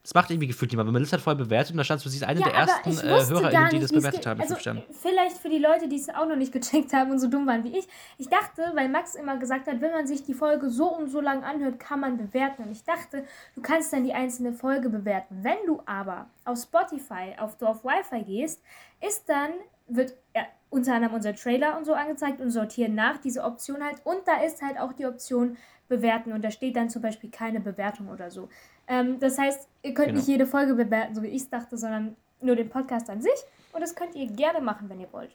Das 0.03 0.15
macht 0.15 0.31
irgendwie 0.31 0.47
gefühlt 0.47 0.71
niemand. 0.73 0.87
Wenn 0.87 0.95
Melissa 0.95 1.17
hat 1.17 1.21
voll 1.21 1.37
bewertet 1.37 1.73
und 1.73 1.79
da 1.79 1.85
stand 1.85 2.01
so, 2.01 2.09
sie 2.09 2.17
ist 2.17 2.23
eine 2.23 2.41
Ja, 2.41 2.49
der 2.49 2.55
ersten 2.55 2.91
äh, 2.91 3.27
HörerInnen, 3.27 3.69
die 3.71 3.81
das 3.81 3.93
bewertet 3.93 4.27
haben 4.27 4.41
Also, 4.41 4.57
vielleicht 4.57 5.37
für 5.37 5.51
die 5.51 5.59
Leute, 5.59 5.89
die 5.89 5.97
es 5.97 6.09
auch 6.09 6.27
noch 6.27 6.37
nicht 6.37 6.53
gecheckt 6.53 6.93
haben 6.95 7.11
und 7.11 7.19
so 7.19 7.29
dumm 7.29 7.47
waren 7.47 7.65
wie 7.65 7.79
ich. 7.79 7.87
Ich 8.17 8.29
dachte, 8.29 8.73
weil 8.75 8.89
Max 8.89 9.15
immer 9.15 9.37
gesagt 9.37 9.67
hat, 9.67 9.81
wenn 9.81 9.93
man 9.93 10.07
sich 10.07 10.25
die 10.25 10.33
Folge 10.33 10.71
so 10.71 10.87
und 10.87 11.11
so 11.11 11.21
lang 11.21 11.45
anhört, 11.45 11.79
kann 11.79 12.01
man 12.01 12.17
bewerten. 12.17 12.63
Und 12.63 12.73
ich 12.73 12.83
dachte, 12.85 13.25
du 13.55 13.61
kannst 13.61 13.93
dann 13.93 14.05
die 14.05 14.15
einzelne 14.15 14.55
Folge 14.55 14.89
bewerten. 14.89 15.41
Wenn 15.43 15.67
du 15.67 15.83
aber 15.85 16.31
auf 16.47 16.59
Spotify 16.59 17.35
auf 17.39 17.59
Dorf 17.59 17.85
Wi-Fi 17.85 18.25
gehst, 18.25 18.63
ist 19.07 19.29
dann, 19.29 19.51
wird 19.87 20.15
ja, 20.35 20.47
unter 20.71 20.95
anderem 20.95 21.15
unser 21.15 21.35
Trailer 21.35 21.77
und 21.77 21.85
so 21.85 21.93
angezeigt 21.93 22.41
und 22.41 22.51
sortieren 22.51 22.95
nach, 22.95 23.19
diese 23.19 23.43
Option 23.45 23.85
halt. 23.85 24.01
Und 24.05 24.21
da 24.27 24.43
ist 24.43 24.63
halt 24.63 24.79
auch 24.79 24.93
die 24.93 25.05
Option 25.05 25.57
bewerten 25.89 26.33
und 26.33 26.43
da 26.43 26.51
steht 26.51 26.77
dann 26.77 26.89
zum 26.89 27.03
Beispiel 27.03 27.31
keine 27.31 27.61
Bewertung 27.61 28.09
oder 28.09 28.31
so. 28.31 28.49
Ähm, 28.91 29.19
das 29.21 29.39
heißt, 29.39 29.69
ihr 29.85 29.95
könnt 29.95 30.09
Genau. 30.09 30.19
nicht 30.19 30.29
jede 30.29 30.47
Folge 30.47 30.75
bewerten, 30.75 31.15
so 31.15 31.23
wie 31.23 31.29
ich 31.29 31.43
es 31.43 31.49
dachte, 31.49 31.79
sondern 31.79 32.17
nur 32.43 32.57
den 32.57 32.69
Podcast 32.69 33.09
an 33.09 33.23
sich. 33.23 33.33
Und 33.73 33.81
das 33.81 33.95
könnt 33.95 34.15
ihr 34.17 34.27
gerne 34.27 34.61
machen, 34.61 34.89
wenn 34.91 35.01
ihr 35.01 35.11
wollt. 35.13 35.31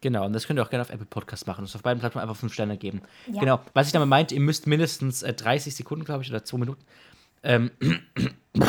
Genau, 0.00 0.24
und 0.26 0.32
das 0.32 0.46
könnt 0.46 0.60
ihr 0.60 0.62
auch 0.62 0.70
gerne 0.70 0.82
auf 0.82 0.90
Apple 0.90 1.06
Podcast 1.06 1.48
machen. 1.48 1.64
Das 1.64 1.74
auf 1.74 1.82
beiden 1.82 1.98
Plattformen 1.98 2.22
einfach 2.28 2.38
fünf 2.38 2.52
Sterne 2.54 2.76
geben. 2.78 3.02
Ja. 3.26 3.40
Genau. 3.40 3.60
Was 3.74 3.88
ich 3.88 3.92
damit 3.92 4.08
meinte, 4.08 4.34
ihr 4.36 4.40
müsst 4.40 4.68
mindestens 4.68 5.24
äh, 5.24 5.32
30 5.34 5.74
Sekunden, 5.74 6.04
glaube 6.04 6.22
ich, 6.22 6.30
oder 6.30 6.44
zwei 6.44 6.58
Minuten 6.58 6.84
ähm, 7.42 7.72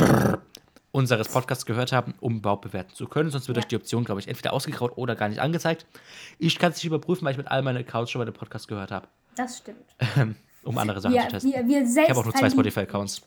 unseres 0.91 1.29
Podcasts 1.29 1.65
gehört 1.67 1.91
haben, 1.91 2.15
um 2.19 2.37
überhaupt 2.37 2.63
bewerten 2.63 2.95
zu 2.95 3.07
können. 3.07 3.29
Sonst 3.29 3.47
wird 3.47 3.57
Ja. 3.57 3.61
euch 3.63 3.67
die 3.67 3.75
Option, 3.75 4.05
glaube 4.05 4.21
ich, 4.21 4.27
entweder 4.27 4.53
ausgegraut 4.53 4.93
oder 4.97 5.15
gar 5.15 5.29
nicht 5.29 5.39
angezeigt. 5.39 5.85
Ich 6.39 6.57
kann 6.57 6.71
es 6.71 6.77
nicht 6.77 6.85
überprüfen, 6.85 7.25
weil 7.25 7.33
ich 7.33 7.37
mit 7.37 7.47
all 7.47 7.61
meinen 7.61 7.77
Accounts 7.77 8.09
schon 8.09 8.19
mal 8.19 8.25
den 8.25 8.33
Podcast 8.33 8.67
gehört 8.67 8.89
habe, 8.91 9.07
Das 9.35 9.59
stimmt. 9.59 9.85
um 10.63 10.77
andere 10.79 10.99
Sachen 10.99 11.13
Wir, 11.13 11.21
zu 11.23 11.27
testen. 11.27 11.51
wir, 11.53 11.67
wir 11.67 11.81
ich 11.83 12.09
habe 12.09 12.19
auch 12.19 12.25
nur 12.25 12.33
zwei 12.33 12.49
Spotify-Accounts. 12.49 13.21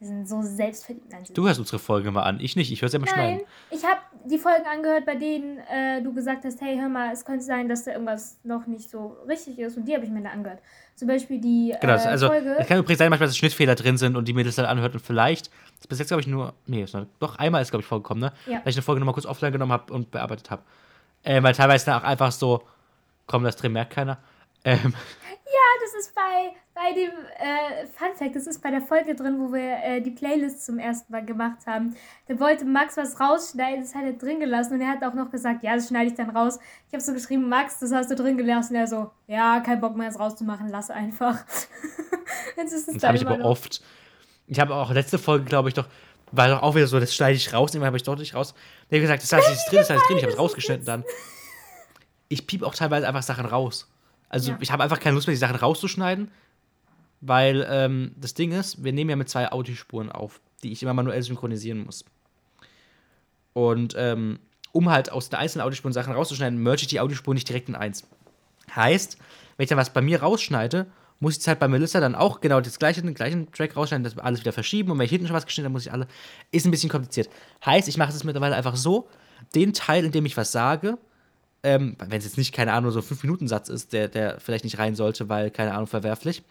Wir 0.00 0.06
sind 0.08 0.26
so 0.26 0.40
selbstverliebt. 0.40 1.12
Nein, 1.12 1.24
Du 1.34 1.46
hörst 1.46 1.60
unsere 1.60 1.78
Folge 1.78 2.10
mal 2.10 2.22
an, 2.22 2.40
ich 2.40 2.56
nicht. 2.56 2.72
Ich 2.72 2.80
höre 2.80 2.88
sie 2.88 2.96
immer 2.96 3.06
schneiden. 3.06 3.42
ich 3.70 3.84
habe 3.84 4.00
die 4.24 4.38
Folgen 4.38 4.64
angehört, 4.66 5.04
bei 5.04 5.14
denen 5.14 5.58
äh, 5.58 6.02
du 6.02 6.14
gesagt 6.14 6.44
hast, 6.46 6.58
hey, 6.62 6.78
hör 6.78 6.88
mal, 6.88 7.12
es 7.12 7.22
könnte 7.24 7.44
sein, 7.44 7.68
dass 7.68 7.84
da 7.84 7.92
irgendwas 7.92 8.38
noch 8.42 8.66
nicht 8.66 8.88
so 8.88 9.18
richtig 9.28 9.58
ist. 9.58 9.76
Und 9.76 9.84
die 9.86 9.94
habe 9.94 10.04
ich 10.04 10.10
mir 10.10 10.22
da 10.22 10.30
angehört. 10.30 10.60
Zum 10.96 11.06
Beispiel 11.06 11.38
die 11.38 11.74
Genau, 11.82 11.94
äh, 11.94 11.98
also 11.98 12.28
Folge. 12.28 12.56
es 12.58 12.66
kann 12.66 12.78
übrigens 12.78 12.98
sein, 12.98 13.10
manchmal, 13.10 13.28
dass 13.28 13.36
Schnittfehler 13.36 13.74
drin 13.74 13.98
sind 13.98 14.16
und 14.16 14.26
die 14.26 14.32
mir 14.32 14.42
das 14.44 14.54
dann 14.56 14.64
anhört 14.66 14.94
und 14.94 15.00
vielleicht, 15.00 15.46
das 15.48 15.80
ist 15.82 15.88
bis 15.88 15.98
jetzt 15.98 16.08
glaube 16.08 16.22
ich 16.22 16.26
nur, 16.26 16.54
nee, 16.66 16.82
ist 16.82 16.94
noch, 16.94 17.06
doch 17.18 17.36
einmal 17.36 17.60
ist 17.60 17.70
glaube 17.70 17.82
ich 17.82 17.86
vorgekommen, 17.86 18.22
ne? 18.22 18.32
Ja. 18.46 18.58
Dass 18.60 18.68
ich 18.72 18.76
eine 18.76 18.82
Folge 18.82 19.00
nochmal 19.00 19.14
kurz 19.14 19.26
offline 19.26 19.52
genommen 19.52 19.72
habe 19.72 19.92
und 19.92 20.10
bearbeitet 20.10 20.50
habe. 20.50 20.62
Ähm, 21.24 21.42
weil 21.42 21.54
teilweise 21.54 21.86
dann 21.86 22.00
auch 22.00 22.04
einfach 22.04 22.32
so, 22.32 22.62
komm, 23.26 23.44
das 23.44 23.56
drin 23.56 23.72
merkt 23.72 23.92
keiner. 23.92 24.18
Ähm, 24.64 24.94
das 25.80 26.06
ist 26.06 26.14
bei, 26.14 26.54
bei 26.74 26.92
dem 26.92 27.10
äh, 27.38 27.86
Fun 27.86 28.14
Fact, 28.16 28.36
das 28.36 28.46
ist 28.46 28.62
bei 28.62 28.70
der 28.70 28.82
Folge 28.82 29.14
drin, 29.14 29.38
wo 29.38 29.52
wir 29.52 29.78
äh, 29.82 30.00
die 30.00 30.10
Playlist 30.10 30.64
zum 30.64 30.78
ersten 30.78 31.12
Mal 31.12 31.24
gemacht 31.24 31.66
haben. 31.66 31.96
Da 32.28 32.38
wollte 32.38 32.64
Max 32.64 32.96
was 32.96 33.18
rausschneiden, 33.18 33.82
das 33.82 33.94
hat 33.94 34.04
er 34.04 34.12
drin 34.12 34.40
gelassen 34.40 34.74
und 34.74 34.80
er 34.80 34.88
hat 34.88 35.02
auch 35.02 35.14
noch 35.14 35.30
gesagt, 35.30 35.62
ja, 35.62 35.74
das 35.74 35.88
schneide 35.88 36.10
ich 36.10 36.16
dann 36.16 36.30
raus. 36.30 36.58
Ich 36.88 36.94
habe 36.94 37.02
so 37.02 37.12
geschrieben, 37.12 37.48
Max, 37.48 37.78
das 37.78 37.92
hast 37.92 38.10
du 38.10 38.14
drin 38.14 38.36
gelassen. 38.36 38.74
Er 38.74 38.86
so, 38.86 39.10
ja, 39.26 39.60
kein 39.60 39.80
Bock 39.80 39.96
mehr, 39.96 40.08
das 40.08 40.18
rauszumachen, 40.18 40.68
lass 40.68 40.90
einfach. 40.90 41.38
Jetzt 42.56 42.72
ist 42.72 42.88
es 42.88 42.94
das 42.94 43.04
habe 43.04 43.16
ich 43.16 43.26
aber 43.26 43.38
noch. 43.38 43.46
oft. 43.50 43.82
Ich 44.46 44.58
habe 44.58 44.74
auch 44.74 44.90
letzte 44.92 45.18
Folge, 45.18 45.44
glaube 45.44 45.68
ich, 45.68 45.74
doch, 45.74 45.86
war 46.32 46.48
doch 46.48 46.62
auch 46.62 46.74
wieder 46.74 46.86
so, 46.86 47.00
das 47.00 47.14
schneide 47.14 47.36
ich 47.36 47.52
raus, 47.52 47.74
immer 47.74 47.86
habe 47.86 47.96
ich 47.96 48.02
doch 48.02 48.16
nicht 48.16 48.34
raus. 48.34 48.54
Der 48.90 48.98
hat 48.98 49.02
gesagt, 49.02 49.22
das 49.22 49.32
heißt, 49.32 49.50
ist 49.50 49.70
drin, 49.70 49.78
das 49.78 49.90
heißt 49.90 50.02
drin, 50.08 50.16
ich 50.16 50.22
habe 50.22 50.32
es 50.34 50.38
rausgeschnitten 50.38 50.86
dann. 50.86 51.04
Ich 52.32 52.46
piep 52.46 52.62
auch 52.62 52.76
teilweise 52.76 53.08
einfach 53.08 53.24
Sachen 53.24 53.44
raus. 53.44 53.90
Also 54.30 54.52
Ja. 54.52 54.58
ich 54.60 54.70
habe 54.72 54.82
einfach 54.82 55.00
keine 55.00 55.14
Lust 55.14 55.26
mehr, 55.26 55.34
die 55.34 55.38
Sachen 55.38 55.56
rauszuschneiden, 55.56 56.30
weil 57.20 57.66
ähm, 57.68 58.12
das 58.16 58.32
Ding 58.32 58.52
ist, 58.52 58.82
wir 58.82 58.92
nehmen 58.94 59.10
ja 59.10 59.16
mit 59.16 59.28
zwei 59.28 59.52
Audiospuren 59.52 60.10
auf, 60.10 60.40
die 60.62 60.72
ich 60.72 60.82
immer 60.82 60.94
manuell 60.94 61.22
synchronisieren 61.22 61.84
muss. 61.84 62.04
Und 63.52 63.94
ähm, 63.98 64.38
um 64.72 64.88
halt 64.88 65.10
aus 65.12 65.28
den 65.28 65.38
einzelnen 65.38 65.66
Audiospuren 65.66 65.92
Sachen 65.92 66.14
rauszuschneiden, 66.14 66.62
merge 66.62 66.82
ich 66.82 66.88
die 66.88 67.00
Audiospuren 67.00 67.34
nicht 67.34 67.48
direkt 67.48 67.68
in 67.68 67.74
eins. 67.74 68.06
Heißt, 68.74 69.18
wenn 69.56 69.64
ich 69.64 69.68
dann 69.68 69.78
was 69.78 69.92
bei 69.92 70.00
mir 70.00 70.22
rausschneide, 70.22 70.86
muss 71.18 71.34
ich 71.34 71.40
es 71.40 71.48
halt 71.48 71.58
bei 71.58 71.68
Melissa 71.68 72.00
dann 72.00 72.14
auch 72.14 72.40
genau 72.40 72.60
das 72.60 72.78
gleiche, 72.78 73.02
den 73.02 73.12
gleichen 73.12 73.50
Track 73.52 73.76
rausschneiden, 73.76 74.04
das 74.04 74.16
alles 74.16 74.40
wieder 74.40 74.52
verschieben. 74.52 74.90
Und 74.92 74.98
wenn 74.98 75.04
ich 75.04 75.10
hinten 75.10 75.26
schon 75.26 75.36
was 75.36 75.44
geschnitten 75.44 75.66
habe, 75.66 75.72
muss 75.72 75.84
ich 75.84 75.92
alle. 75.92 76.06
Ist 76.50 76.64
ein 76.66 76.70
bisschen 76.70 76.88
kompliziert. 76.88 77.28
Heißt, 77.66 77.88
ich 77.88 77.98
mache 77.98 78.10
es 78.10 78.24
mittlerweile 78.24 78.54
einfach 78.56 78.76
so: 78.76 79.08
den 79.54 79.74
Teil, 79.74 80.04
in 80.04 80.12
dem 80.12 80.24
ich 80.24 80.36
was 80.36 80.52
sage, 80.52 80.96
ähm, 81.62 81.96
wenn 81.98 82.18
es 82.18 82.24
jetzt 82.24 82.38
nicht, 82.38 82.54
keine 82.54 82.72
Ahnung, 82.72 82.90
so 82.90 83.00
ein 83.00 83.04
5-Minuten-Satz 83.04 83.68
ist, 83.68 83.92
der, 83.92 84.08
der 84.08 84.40
vielleicht 84.40 84.64
nicht 84.64 84.78
rein 84.78 84.94
sollte, 84.94 85.28
weil, 85.28 85.50
keine 85.50 85.74
Ahnung, 85.74 85.86
verwerflich, 85.86 86.42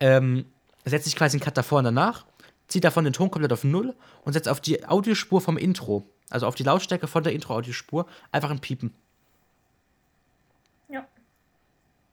ähm, 0.00 0.46
setze 0.84 1.08
ich 1.08 1.16
quasi 1.16 1.36
einen 1.36 1.44
Cut 1.44 1.56
davor 1.56 1.78
und 1.78 1.84
danach, 1.84 2.24
ziehe 2.66 2.80
davon 2.80 3.04
den 3.04 3.12
Ton 3.12 3.30
komplett 3.30 3.52
auf 3.52 3.64
Null 3.64 3.94
und 4.24 4.32
setze 4.32 4.50
auf 4.50 4.60
die 4.60 4.86
Audiospur 4.86 5.40
vom 5.40 5.58
Intro, 5.58 6.06
also 6.30 6.46
auf 6.46 6.54
die 6.54 6.62
Lautstärke 6.62 7.06
von 7.06 7.22
der 7.22 7.32
Intro-Audiospur, 7.32 8.06
einfach 8.32 8.50
ein 8.50 8.60
Piepen. 8.60 8.94
Ja. 10.88 11.06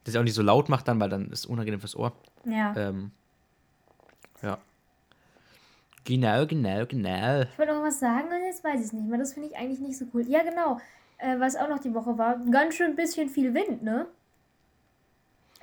Das 0.04 0.14
ja 0.14 0.20
auch 0.20 0.24
nicht 0.24 0.34
so 0.34 0.42
laut 0.42 0.68
macht 0.68 0.88
dann, 0.88 1.00
weil 1.00 1.08
dann 1.08 1.30
ist 1.30 1.40
es 1.40 1.46
unangenehm 1.46 1.80
fürs 1.80 1.96
Ohr. 1.96 2.12
Ja. 2.44 2.74
Ähm, 2.76 3.12
ja. 4.42 4.58
Genau, 6.04 6.46
genau, 6.46 6.86
genau. 6.86 7.42
Ich 7.42 7.58
wollte 7.58 7.74
noch 7.74 7.82
was 7.82 7.98
sagen 7.98 8.28
und 8.28 8.44
jetzt 8.44 8.62
weiß 8.62 8.78
ich 8.78 8.86
es 8.86 8.92
nicht 8.92 9.08
mehr. 9.08 9.18
Das 9.18 9.32
finde 9.32 9.48
ich 9.48 9.56
eigentlich 9.56 9.80
nicht 9.80 9.98
so 9.98 10.04
cool. 10.14 10.24
Ja, 10.28 10.42
genau. 10.42 10.80
Äh, 11.18 11.38
was 11.40 11.56
auch 11.56 11.68
noch 11.68 11.78
die 11.78 11.94
Woche 11.94 12.16
war, 12.18 12.38
ganz 12.50 12.74
schön 12.74 12.94
bisschen 12.94 13.28
viel 13.28 13.54
Wind, 13.54 13.82
ne? 13.82 14.06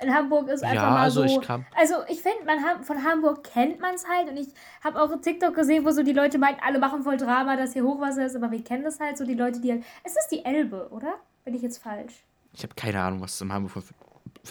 In 0.00 0.12
Hamburg 0.12 0.48
ist 0.48 0.64
einfach 0.64 0.82
Ja, 0.82 0.90
mal 0.90 1.02
also 1.02 1.26
so. 1.26 1.40
ich 1.40 1.46
kam- 1.46 1.64
Also 1.76 1.94
ich 2.08 2.20
finde, 2.20 2.44
man 2.44 2.82
von 2.82 3.04
Hamburg 3.04 3.44
kennt 3.44 3.80
man 3.80 3.94
es 3.94 4.04
halt 4.08 4.28
und 4.28 4.36
ich 4.36 4.48
habe 4.82 5.00
auch 5.00 5.08
TikTok 5.20 5.54
gesehen, 5.54 5.84
wo 5.84 5.90
so 5.92 6.02
die 6.02 6.12
Leute 6.12 6.36
meinten, 6.38 6.60
alle 6.66 6.80
machen 6.80 7.04
voll 7.04 7.16
Drama, 7.16 7.56
dass 7.56 7.72
hier 7.74 7.84
Hochwasser 7.84 8.26
ist, 8.26 8.34
aber 8.34 8.50
wir 8.50 8.62
kennen 8.64 8.82
das 8.82 8.98
halt 8.98 9.16
so, 9.16 9.24
die 9.24 9.34
Leute, 9.34 9.60
die 9.60 9.70
halt. 9.70 9.84
Es 10.02 10.12
ist 10.16 10.28
die 10.32 10.44
Elbe, 10.44 10.88
oder? 10.90 11.14
Bin 11.44 11.54
ich 11.54 11.62
jetzt 11.62 11.78
falsch? 11.78 12.24
Ich 12.52 12.62
habe 12.64 12.74
keine 12.74 13.00
Ahnung, 13.00 13.20
was 13.20 13.34
es 13.34 13.40
in 13.40 13.52
Hamburg 13.52 13.72
für, 13.72 13.82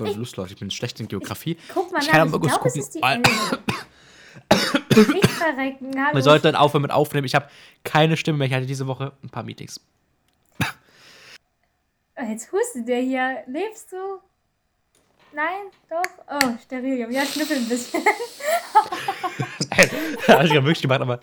Fluss 0.06 0.36
läuft. 0.38 0.52
Ich 0.52 0.60
bin 0.60 0.72
schlecht 0.72 1.00
in 1.02 1.08
Geografie. 1.10 1.58
Guck 1.74 1.92
mal 1.92 2.00
ich 2.02 2.08
nach, 2.08 2.14
kann 2.14 2.28
ich 2.34 2.42
glaube, 2.42 2.68
es 2.70 2.76
ist 2.78 2.96
die 2.96 3.02
Elbe. 3.04 3.30
Nicht 5.14 5.28
verrecken, 5.30 5.92
hallo. 6.04 6.16
Wir 6.16 6.22
sollten 6.24 6.44
dann 6.44 6.56
aufhören 6.56 6.82
mit 6.84 6.92
Aufnehmen. 6.92 7.26
Ich 7.26 7.36
habe 7.36 7.48
keine 7.84 8.16
Stimme 8.18 8.38
mehr. 8.40 8.48
Ich 8.48 8.54
hatte 8.54 8.66
diese 8.66 8.88
Woche 8.88 9.12
ein 9.24 9.30
paar 9.30 9.44
Meetings. 9.44 9.80
Jetzt 12.30 12.52
hustet 12.52 12.88
der 12.88 13.00
hier. 13.02 13.44
Lebst 13.48 13.92
du? 13.92 13.98
Nein? 15.34 15.72
Doch? 15.90 16.02
Oh, 16.30 16.58
Sterilium. 16.64 17.12
Ja, 17.12 17.26
schnüffel 17.26 17.58
ein 17.58 17.68
bisschen. 17.68 18.02
habe 20.28 20.46
ich 20.46 20.52
ja 20.54 20.64
wirklich 20.64 20.82
gemacht, 20.82 21.02
aber. 21.02 21.20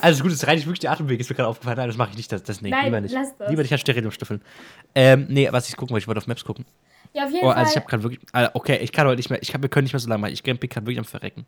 Also 0.00 0.22
gut, 0.22 0.32
es 0.32 0.46
reicht 0.46 0.64
wirklich 0.66 0.80
der 0.80 0.92
Atemweg, 0.92 1.18
ist 1.18 1.28
mir 1.30 1.34
gerade 1.36 1.48
aufgefallen. 1.48 1.76
Nein, 1.78 1.88
das 1.88 1.96
mache 1.96 2.10
ich 2.10 2.16
nicht. 2.16 2.30
Das, 2.30 2.42
das 2.42 2.60
nee, 2.60 2.70
Nein, 2.70 2.84
lieber 2.86 3.00
nicht. 3.00 3.12
lass 3.12 3.36
das. 3.36 3.48
Lieber 3.50 3.62
nicht 3.62 3.72
an 3.72 3.78
Sterilium 3.78 4.12
stüffeln. 4.12 4.42
Ähm, 4.94 5.26
nee, 5.28 5.48
was 5.50 5.68
ich 5.68 5.76
gucken 5.76 5.92
wollte, 5.94 6.04
ich 6.04 6.08
wollte 6.08 6.18
auf 6.18 6.26
Maps 6.26 6.44
gucken. 6.44 6.64
Ja, 7.14 7.24
auf 7.24 7.30
jeden 7.32 7.44
Oh, 7.44 7.48
Fall. 7.48 7.56
also 7.58 7.70
ich 7.70 7.76
habe 7.76 7.86
gerade 7.86 8.02
wirklich. 8.02 8.20
ah, 8.32 8.50
Okay, 8.54 8.76
ich 8.82 8.92
kann 8.92 9.06
heute 9.06 9.16
nicht 9.16 9.30
mehr. 9.30 9.42
Ich 9.42 9.52
hab, 9.54 9.62
wir 9.62 9.68
können 9.68 9.84
nicht 9.84 9.92
mehr 9.94 10.00
so 10.00 10.08
lange 10.08 10.20
machen. 10.20 10.32
Ich 10.34 10.42
bin 10.42 10.58
gerade 10.60 10.86
wirklich 10.86 10.98
am 10.98 11.04
Verrecken. 11.04 11.46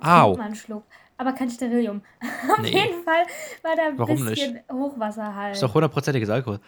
Au. 0.00 0.36
Mal 0.36 0.44
einen 0.44 0.54
Schluck. 0.54 0.84
Aber 1.16 1.32
kein 1.32 1.50
Sterilium. 1.50 2.02
Auf 2.50 2.58
Nee. 2.60 2.70
jeden 2.70 3.04
Fall 3.04 3.24
war 3.62 3.76
da 3.76 3.82
ein 3.88 3.98
Warum 3.98 4.24
bisschen 4.24 4.60
Hochwasser 4.72 5.34
halt. 5.34 5.54
Ist 5.54 5.62
doch 5.62 5.72
hundertprozentiges 5.74 6.28
Alkohol. 6.30 6.60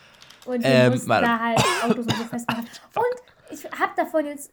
Und 0.47 0.63
wir 0.63 0.71
Ähm, 0.71 0.93
mussten 0.93 1.09
da 1.09 1.39
halt 1.41 1.59
Autos 1.85 2.07
und 2.07 2.17
so 2.17 2.25
festmachen. 2.25 2.65
Und 2.95 3.53
ich 3.53 3.65
habe 3.65 3.93
davon 3.97 4.27
jetzt 4.27 4.53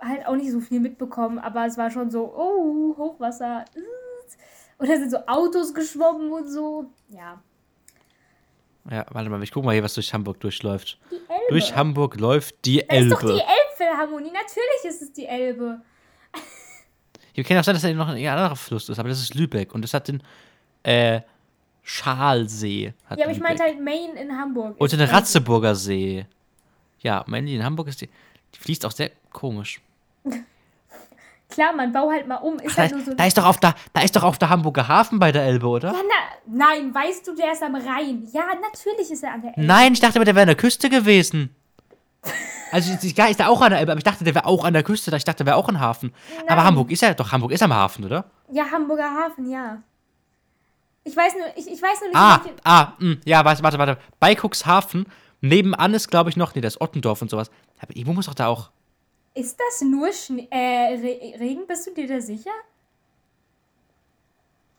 äh, 0.00 0.04
halt 0.06 0.26
auch 0.26 0.36
nicht 0.36 0.50
so 0.52 0.60
viel 0.60 0.80
mitbekommen, 0.80 1.38
aber 1.38 1.66
es 1.66 1.76
war 1.76 1.90
schon 1.90 2.10
so, 2.10 2.32
oh, 2.36 2.96
Hochwasser. 2.96 3.64
Und 4.78 4.88
da 4.88 4.96
sind 4.96 5.10
so 5.10 5.18
Autos 5.26 5.72
geschwommen 5.74 6.30
und 6.32 6.48
so. 6.48 6.86
Ja. 7.08 7.40
Ja, 8.90 9.04
warte 9.10 9.28
mal, 9.30 9.42
ich 9.42 9.50
guck 9.50 9.64
mal 9.64 9.72
hier, 9.72 9.82
was 9.82 9.94
durch 9.94 10.14
Hamburg 10.14 10.38
durchläuft. 10.40 10.98
Die 11.10 11.16
Elbe. 11.16 11.44
Durch 11.48 11.74
Hamburg 11.74 12.20
läuft 12.20 12.64
die 12.64 12.86
da 12.86 12.94
ist 12.96 13.10
doch 13.10 13.20
die 13.20 13.26
Elbe. 13.30 13.42
Elbphilharmonie. 13.70 14.30
Natürlich 14.30 14.84
ist 14.84 15.02
es 15.02 15.12
die 15.12 15.26
Elbe. 15.26 15.80
Hier 17.36 17.44
kann 17.44 17.58
auch 17.58 17.64
sein, 17.64 17.74
dass 17.74 17.82
da 17.82 17.92
noch 17.92 18.08
ein 18.08 18.26
anderer 18.26 18.56
Fluss 18.56 18.88
ist, 18.88 18.98
aber 18.98 19.10
das 19.10 19.20
ist 19.20 19.34
Lübeck 19.34 19.74
und 19.74 19.82
das 19.82 19.92
hat 19.92 20.08
den 20.08 20.22
äh, 20.84 21.20
Schalsee. 21.82 22.94
Hat 23.10 23.18
Ja, 23.18 23.26
aber 23.26 23.32
ich 23.34 23.40
meinte 23.40 23.62
halt 23.62 23.78
Main 23.78 24.16
in 24.16 24.32
Hamburg. 24.32 24.80
Und 24.80 24.90
den. 24.90 25.02
Ratzeburger 25.02 25.74
See. 25.74 26.24
Ja, 27.00 27.24
meine 27.26 27.50
in 27.50 27.62
Hamburg 27.62 27.88
ist 27.88 28.00
die. 28.00 28.08
Die 28.54 28.58
fließt 28.58 28.86
auch 28.86 28.90
sehr 28.90 29.10
komisch. 29.34 29.82
Klar, 31.50 31.74
man 31.74 31.92
bau 31.92 32.10
halt 32.10 32.26
mal 32.26 32.36
um. 32.36 32.58
Ist 32.58 32.78
Da, 32.78 32.82
halt 32.84 32.92
nur 32.92 33.04
so. 33.04 33.12
da 33.14 33.26
ist 33.26 33.36
doch 33.36 33.44
auf 33.44 33.60
der, 33.60 33.74
da 33.92 34.00
ist 34.00 34.16
doch 34.16 34.22
auf 34.22 34.38
der 34.38 34.48
Hamburger 34.48 34.88
Hafen 34.88 35.18
bei 35.18 35.30
der 35.30 35.42
Elbe, 35.42 35.66
oder? 35.66 35.92
ja, 35.92 35.98
na, 36.46 36.64
nein, 36.68 36.94
weißt 36.94 37.28
du, 37.28 37.36
der 37.36 37.52
ist 37.52 37.62
am 37.62 37.74
Rhein. 37.74 38.26
Ja, 38.32 38.46
natürlich 38.62 39.10
ist 39.10 39.22
er 39.22 39.34
an 39.34 39.42
der 39.42 39.50
Elbe. 39.50 39.62
Nein, 39.66 39.92
ich 39.92 40.00
dachte 40.00 40.18
der 40.24 40.34
wäre 40.34 40.40
an 40.44 40.48
der 40.48 40.56
Küste 40.56 40.88
gewesen. 40.88 41.54
Also 42.72 42.92
ja, 43.08 43.26
ist 43.26 43.40
er 43.40 43.48
auch 43.48 43.60
an 43.60 43.70
der 43.70 43.78
Elbe, 43.80 43.92
aber 43.92 43.98
ich 43.98 44.04
dachte, 44.04 44.24
der 44.24 44.34
wäre 44.34 44.44
auch 44.46 44.64
an 44.64 44.72
der 44.72 44.82
Küste. 44.82 45.14
Ich 45.16 45.24
dachte, 45.24 45.38
der 45.44 45.46
wäre 45.46 45.56
auch 45.56 45.68
ein 45.68 45.78
Hafen. 45.80 46.12
Aber 46.46 46.56
Nein. 46.56 46.64
Hamburg 46.64 46.90
ist 46.90 47.00
ja 47.02 47.14
doch, 47.14 47.30
Hamburg 47.32 47.52
ist 47.52 47.62
am 47.62 47.72
Hafen, 47.72 48.04
oder? 48.04 48.24
Ja, 48.50 48.64
Hamburger 48.70 49.08
Hafen, 49.10 49.48
ja. 49.48 49.82
Ich 51.04 51.16
weiß 51.16 51.34
nur, 51.34 51.46
ich, 51.56 51.70
ich 51.70 51.80
weiß 51.80 52.00
nur 52.00 52.08
nicht, 52.08 52.16
Ah, 52.18 52.40
welche- 52.42 52.58
ah, 52.64 52.92
mh, 52.98 53.16
ja, 53.24 53.44
warte, 53.44 53.62
warte, 53.62 53.78
warte. 53.78 53.98
Bei 54.18 54.34
Cuxhaven, 54.34 55.06
nebenan 55.40 55.94
ist, 55.94 56.08
glaube 56.10 56.30
ich, 56.30 56.36
noch, 56.36 56.54
nee, 56.56 56.60
das 56.60 56.74
ist 56.74 56.80
Ottendorf 56.80 57.22
und 57.22 57.30
sowas. 57.30 57.50
Aber 57.80 57.94
irgendwo 57.94 58.12
muss 58.14 58.26
doch 58.26 58.34
da 58.34 58.48
auch. 58.48 58.70
Ist 59.34 59.56
das 59.60 59.82
nur 59.82 60.12
Schnee, 60.12 60.48
äh, 60.50 60.94
Re 60.96 61.38
Regen? 61.40 61.66
Bist 61.68 61.86
du 61.86 61.94
dir 61.94 62.08
da 62.08 62.20
sicher? 62.20 62.50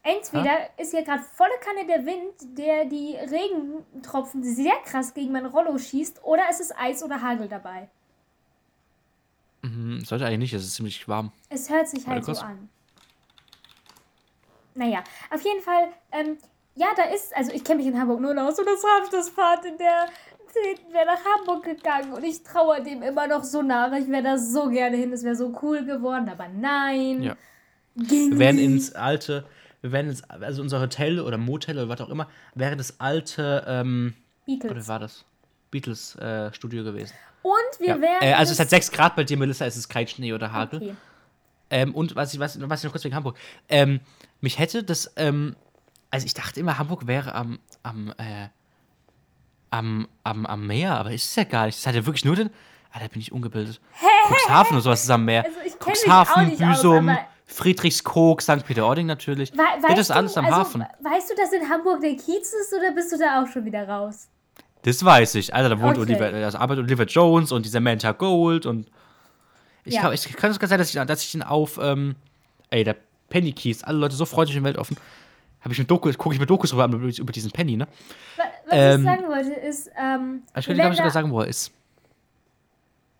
Entweder 0.07 0.69
ist 0.77 0.91
hier 0.91 1.03
gerade 1.03 1.21
volle 1.21 1.51
Kanne 1.59 1.85
der 1.85 2.05
Wind, 2.05 2.57
der 2.57 2.85
die 2.85 3.15
Regentropfen 3.15 4.41
sehr 4.41 4.75
krass 4.85 5.13
gegen 5.13 5.33
mein 5.33 5.45
Rollo 5.45 5.77
schießt, 5.77 6.23
oder 6.23 6.43
es 6.49 6.61
ist 6.61 6.73
Eis 6.77 7.03
oder 7.03 7.21
Hagel 7.21 7.49
dabei. 7.49 7.89
Hm, 9.63 9.99
sollte 10.05 10.25
eigentlich 10.25 10.39
nicht, 10.39 10.53
es 10.53 10.63
ist 10.63 10.75
ziemlich 10.75 11.05
warm. 11.09 11.33
Es 11.49 11.69
hört 11.69 11.89
sich 11.89 12.07
halt 12.07 12.23
so 12.23 12.31
an. 12.33 12.69
Naja, 14.75 15.03
auf 15.29 15.41
jeden 15.41 15.61
Fall, 15.61 15.89
ähm, 16.13 16.37
ja, 16.75 16.87
da 16.95 17.03
ist, 17.03 17.35
also 17.35 17.51
ich 17.51 17.63
kenne 17.65 17.79
mich 17.79 17.87
in 17.87 17.99
Hamburg 17.99 18.21
nur 18.21 18.31
aus 18.41 18.57
und 18.59 18.65
das 18.65 18.83
Abschlussfahrt 19.01 19.65
in 19.65 19.77
der 19.77 20.07
10. 20.53 20.93
wäre 20.93 21.05
nach 21.07 21.19
Hamburg 21.25 21.65
gegangen 21.65 22.13
und 22.13 22.23
ich 22.23 22.43
traue 22.43 22.81
dem 22.81 23.01
immer 23.01 23.27
noch 23.27 23.43
so 23.43 23.61
nach. 23.61 23.91
Ich 23.93 24.07
wäre 24.07 24.23
da 24.23 24.37
so 24.37 24.69
gerne 24.69 24.95
hin, 24.95 25.11
es 25.11 25.23
wäre 25.23 25.35
so 25.35 25.53
cool 25.61 25.83
geworden, 25.83 26.29
aber 26.29 26.47
nein. 26.47 27.23
Ja. 27.23 27.35
Ging 27.95 28.31
Wir 28.31 28.39
werden 28.39 28.55
nicht. 28.57 28.65
ins 28.65 28.95
alte, 28.95 29.45
wir 29.87 29.91
werden 29.93 30.09
ins, 30.09 30.23
also 30.29 30.61
unser 30.61 30.79
Hotel 30.79 31.19
oder 31.19 31.37
Motel 31.37 31.77
oder 31.77 31.89
was 31.89 32.01
auch 32.01 32.09
immer, 32.09 32.27
wäre 32.55 32.75
das 32.75 32.99
alte, 32.99 33.63
ähm, 33.67 34.13
oder 34.47 34.59
Beatles. 34.59 34.87
war 34.87 34.99
das? 34.99 35.25
Beatles 35.71 36.15
äh, 36.15 36.53
Studio 36.53 36.83
gewesen. 36.83 37.13
Und 37.41 37.53
wir 37.79 37.87
Ja. 37.95 38.01
werden. 38.01 38.21
Äh, 38.21 38.33
also 38.33 38.51
es 38.53 38.59
hat 38.59 38.69
6 38.69 38.91
Grad 38.91 39.15
bei 39.15 39.23
dir, 39.23 39.37
Melissa, 39.37 39.65
es 39.65 39.77
ist 39.77 39.89
kein 39.89 40.07
Schnee 40.07 40.33
oder 40.33 40.51
Hagel. 40.51 40.81
Okay. 40.81 40.95
Ähm, 41.69 41.93
und 41.95 42.15
was 42.15 42.33
ich, 42.33 42.39
was, 42.39 42.57
was 42.69 42.79
ich 42.79 42.85
noch 42.85 42.91
kurz 42.91 43.03
wegen 43.03 43.15
Hamburg. 43.15 43.37
Ähm, 43.67 43.99
mich 44.41 44.57
hätte 44.59 44.83
das, 44.83 45.11
ähm, 45.17 45.55
also 46.09 46.25
ich 46.25 46.33
dachte 46.33 46.59
immer, 46.61 46.77
Hamburg 46.77 47.07
wäre 47.07 47.35
am, 47.35 47.59
am, 47.83 48.13
äh, 48.17 48.47
am, 49.69 50.07
am, 50.23 50.45
am 50.45 50.65
Meer, 50.67 50.97
aber 50.97 51.11
ist 51.11 51.25
es 51.25 51.35
ja 51.35 51.43
gar 51.43 51.65
nicht. 51.65 51.77
Das 51.77 51.85
hat 51.87 51.95
ja 51.95 52.05
wirklich 52.05 52.25
nur 52.25 52.35
den. 52.35 52.49
Ah, 52.91 52.99
da 52.99 53.07
bin 53.07 53.19
ich 53.21 53.31
ungebildet. 53.33 53.81
Cuxhaven 54.29 54.77
und 54.77 54.81
sowas 54.81 55.03
ist 55.03 55.09
am 55.09 55.25
Meer. 55.25 55.43
Also 55.45 55.57
ich 55.65 55.73
Cuxhaven, 55.77 56.51
aus, 56.53 56.57
Büsum, 56.57 57.09
aber- 57.09 57.19
Friedrichskoog, 57.47 58.41
St. 58.41 58.65
Peter-Ording 58.65 59.07
natürlich. 59.07 59.51
We 59.53 59.57
weißt 59.59 59.99
ist 59.99 60.11
alles 60.11 60.33
du, 60.33 60.39
am 60.39 60.45
also, 60.45 60.57
Hafen. 60.57 60.85
Weißt 61.01 61.29
du, 61.31 61.35
dass 61.35 61.51
in 61.53 61.67
Hamburg 61.69 62.01
der 62.01 62.15
Kiez 62.15 62.53
ist 62.53 62.73
oder 62.77 62.91
bist 62.91 63.11
du 63.11 63.17
da 63.17 63.41
auch 63.41 63.47
schon 63.47 63.65
wieder 63.65 63.87
raus? 63.87 64.27
Das 64.83 65.03
weiß 65.03 65.35
ich. 65.35 65.53
Also 65.53 65.69
da 65.69 65.81
wohnt 65.81 65.97
Okay. 65.97 66.13
Oliver, 66.13 66.25
also 66.45 66.57
arbeitet 66.57 66.83
Oliver 66.85 67.05
Jones 67.05 67.51
und 67.51 67.65
dieser 67.65 67.79
Manta 67.79 68.11
Gold 68.11 68.65
und 68.65 68.89
ich 69.85 69.95
Ja. 69.95 70.01
glaube, 70.01 70.15
es 70.15 70.27
kann 70.35 70.51
sogar 70.51 70.67
sein, 70.67 70.77
dass 70.77 70.93
ich, 70.93 71.01
dass 71.05 71.23
ich 71.23 71.33
ihn 71.33 71.41
auf, 71.41 71.79
ähm, 71.81 72.15
ey, 72.69 72.83
der 72.83 72.97
Penny 73.29 73.53
Keys, 73.53 73.83
alle 73.83 73.97
Leute 73.97 74.15
so 74.15 74.25
freundlich 74.25 74.57
und 74.57 74.63
weltoffen, 74.65 74.97
habe 75.61 75.73
ich 75.73 75.79
mir 75.79 75.85
Dokus, 75.85 76.17
gucke 76.17 76.35
ich 76.35 76.39
mir 76.41 76.45
Dokus 76.45 76.73
rüber 76.73 76.85
über, 76.85 77.31
diesen 77.31 77.51
Penny, 77.51 77.77
ne? 77.77 77.87
Wa- 78.35 78.43
Was 78.65 78.73
Ähm, 78.73 78.99
ich 79.01 79.05
sagen 79.05 79.27
wollte, 79.29 79.53
ist, 79.53 79.89
ähm, 79.97 80.43
ich 80.55 80.65
könnte, 80.65 80.81
glaube 80.81 80.91
ich, 80.93 80.97
sogar 80.97 81.11
sagen, 81.11 81.31
wo 81.31 81.39
er 81.41 81.47
ist. 81.47 81.71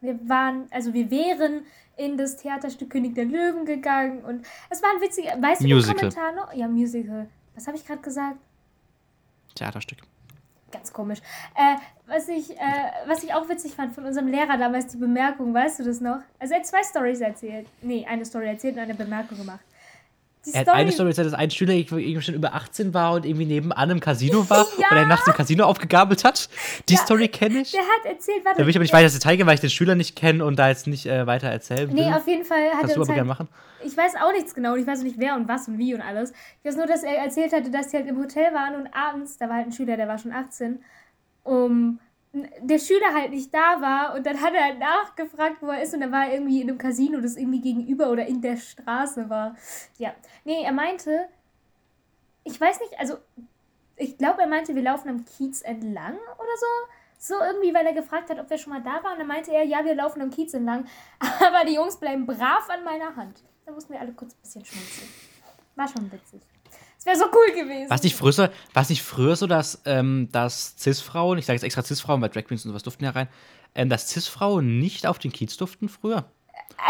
wir 0.01 0.17
waren, 0.29 0.67
also 0.71 0.93
wir 0.93 1.09
wären 1.09 1.61
in 1.97 2.17
das 2.17 2.37
Theaterstück 2.37 2.89
König 2.89 3.15
der 3.15 3.25
Löwen 3.25 3.65
gegangen 3.65 4.23
und 4.23 4.45
es 4.69 4.81
war 4.81 4.89
ein 4.95 5.01
witziger, 5.01 5.41
weißt 5.41 5.61
du 5.61 5.67
Musical. 5.67 5.95
Kommentar 5.95 6.31
noch? 6.33 6.53
Ja, 6.53 6.67
Musical. 6.67 7.27
Was 7.55 7.67
habe 7.67 7.77
ich 7.77 7.85
gerade 7.85 8.01
gesagt? 8.01 8.37
Theaterstück. 9.55 9.99
Ganz 10.71 10.91
komisch. 10.91 11.19
Äh, 11.55 11.77
was 12.07 12.27
ich, 12.27 12.51
äh, 12.51 12.91
was 13.07 13.23
ich 13.23 13.33
auch 13.33 13.47
witzig 13.49 13.73
fand 13.73 13.95
von 13.95 14.05
unserem 14.05 14.27
Lehrer 14.27 14.57
damals, 14.57 14.87
die 14.87 14.97
Bemerkung, 14.97 15.53
weißt 15.53 15.79
du 15.79 15.83
das 15.83 16.01
noch? 16.01 16.19
Also 16.39 16.53
er 16.53 16.59
hat 16.59 16.67
zwei 16.67 16.83
Stories 16.83 17.21
erzählt. 17.21 17.67
Nee, 17.81 18.05
eine 18.07 18.25
Story 18.25 18.47
erzählt 18.47 18.75
und 18.75 18.81
eine 18.81 18.93
Bemerkung 18.95 19.37
gemacht. 19.37 19.61
Die 20.47 20.53
Er 20.53 20.61
hat 20.61 20.69
eine 20.69 20.91
Story 20.93 21.09
erzählt, 21.09 21.27
dass 21.27 21.33
ein 21.33 21.51
Schüler 21.51 21.73
irgendwie 21.73 22.21
schon 22.21 22.33
über 22.35 22.53
18 22.53 22.93
war 22.93 23.13
und 23.13 23.25
irgendwie 23.25 23.45
nebenan 23.45 23.89
im 23.89 23.99
Casino 23.99 24.49
war 24.49 24.65
Ja. 24.79 24.87
und 24.89 24.97
er 24.97 25.05
nachts 25.05 25.27
im 25.27 25.33
Casino 25.33 25.65
aufgegabelt 25.65 26.23
hat. 26.23 26.49
Die 26.87 26.93
Ja. 26.93 27.01
Story 27.01 27.27
kenne 27.27 27.59
ich. 27.59 27.71
Der 27.71 27.81
hat 27.81 28.05
erzählt, 28.05 28.45
warte. 28.45 28.59
Da 28.59 28.63
will 28.65 28.69
ich 28.69 28.77
aber 28.77 28.83
nicht 28.83 28.93
weiter 28.93 29.03
das 29.03 29.13
Detail 29.13 29.35
gehen, 29.35 29.45
weil 29.45 29.55
ich 29.55 29.59
den 29.61 29.69
Schüler 29.69 29.95
nicht 29.95 30.15
kenne 30.15 30.45
und 30.45 30.57
da 30.57 30.69
jetzt 30.69 30.87
nicht 30.87 31.05
äh, 31.05 31.27
weiter 31.27 31.49
erzählen 31.49 31.89
will. 31.93 31.95
Nee, 32.05 32.13
auf 32.13 32.25
jeden 32.27 32.45
Fall 32.45 32.63
hat 32.71 32.79
Kannst 32.79 32.91
er 32.91 32.95
du 32.95 33.01
aber 33.01 33.13
gerne 33.13 33.29
halt, 33.29 33.39
machen. 33.39 33.47
Ich 33.83 33.95
weiß 33.97 34.13
auch 34.15 34.31
nichts 34.31 34.55
genau 34.55 34.73
und 34.73 34.79
ich 34.79 34.87
weiß 34.87 34.99
auch 34.99 35.03
nicht 35.03 35.19
wer 35.19 35.35
und 35.35 35.47
was 35.47 35.67
und 35.67 35.77
wie 35.77 35.93
und 35.93 36.01
alles. 36.01 36.31
Ich 36.61 36.65
weiß 36.69 36.77
nur, 36.77 36.87
dass 36.87 37.03
er 37.03 37.17
erzählt 37.17 37.53
hatte, 37.53 37.69
dass 37.69 37.91
sie 37.91 37.97
halt 37.97 38.07
im 38.07 38.17
Hotel 38.17 38.53
waren 38.53 38.75
und 38.75 38.87
abends, 38.93 39.37
da 39.37 39.49
war 39.49 39.57
halt 39.57 39.67
ein 39.67 39.71
Schüler, 39.73 39.97
der 39.97 40.07
war 40.07 40.17
schon 40.17 40.31
18, 40.31 40.79
um 41.43 41.99
der 42.61 42.79
Schüler 42.79 43.13
halt 43.13 43.31
nicht 43.31 43.53
da 43.53 43.81
war 43.81 44.15
und 44.15 44.25
dann 44.25 44.41
hat 44.41 44.53
er 44.53 44.63
halt 44.63 44.79
nachgefragt, 44.79 45.61
wo 45.61 45.67
er 45.67 45.81
ist 45.81 45.93
und 45.93 46.01
er 46.01 46.11
war 46.11 46.31
irgendwie 46.31 46.61
in 46.61 46.69
einem 46.69 46.77
Casino, 46.77 47.21
das 47.21 47.37
irgendwie 47.37 47.61
gegenüber 47.61 48.11
oder 48.11 48.25
in 48.25 48.41
der 48.41 48.57
Straße 48.57 49.29
war. 49.29 49.55
Ja. 49.97 50.13
Nee, 50.43 50.63
er 50.63 50.73
meinte, 50.73 51.27
ich 52.43 52.59
weiß 52.59 52.79
nicht, 52.79 52.99
also 52.99 53.17
ich 53.95 54.17
glaube, 54.17 54.41
er 54.41 54.47
meinte, 54.47 54.75
wir 54.75 54.83
laufen 54.83 55.09
am 55.09 55.25
Kiez 55.25 55.61
entlang 55.61 56.15
oder 56.15 56.57
so. 56.59 56.65
So 57.19 57.33
irgendwie, 57.39 57.73
weil 57.73 57.85
er 57.85 57.93
gefragt 57.93 58.29
hat, 58.29 58.39
ob 58.39 58.49
wir 58.49 58.59
schon 58.59 58.73
mal 58.73 58.83
da 58.83 59.03
waren. 59.03 59.13
Und 59.13 59.19
dann 59.19 59.27
meinte 59.27 59.51
er, 59.51 59.63
ja, 59.63 59.83
wir 59.83 59.95
laufen 59.95 60.21
am 60.21 60.29
Kiez 60.29 60.53
entlang. 60.53 60.85
Aber 61.19 61.65
die 61.65 61.73
Jungs 61.73 61.97
bleiben 61.97 62.27
brav 62.27 62.69
an 62.69 62.83
meiner 62.83 63.15
Hand. 63.15 63.43
Da 63.65 63.71
mussten 63.71 63.93
wir 63.93 63.99
alle 63.99 64.13
kurz 64.13 64.33
ein 64.35 64.41
bisschen 64.41 64.65
schmunzeln. 64.65 65.09
War 65.75 65.87
schon 65.87 66.11
witzig. 66.11 66.41
Wäre 67.07 67.17
so 67.17 67.25
cool 67.33 67.55
gewesen. 67.63 67.89
Was 67.89 68.03
nicht 68.03 68.15
früher, 68.15 68.31
so- 68.33 68.47
was 68.73 68.89
nicht 68.89 69.01
früher 69.01 69.35
so, 69.35 69.47
dass, 69.47 69.81
ähm, 69.85 70.27
dass 70.31 70.75
Cis-Frauen, 70.77 71.37
ich 71.37 71.45
sage 71.45 71.55
jetzt 71.55 71.63
extra 71.63 71.81
Cis-Frauen, 71.83 72.21
weil 72.21 72.29
Drag 72.29 72.43
Queens 72.43 72.65
und 72.65 72.71
sowas 72.71 72.83
durften 72.83 73.03
ja 73.05 73.11
rein, 73.11 73.27
ähm, 73.75 73.89
dass 73.89 74.09
Cis-Frauen 74.09 74.77
nicht 74.79 75.07
auf 75.07 75.17
den 75.19 75.31
Kiez 75.31 75.55
durften 75.57 75.89
früher? 75.89 76.25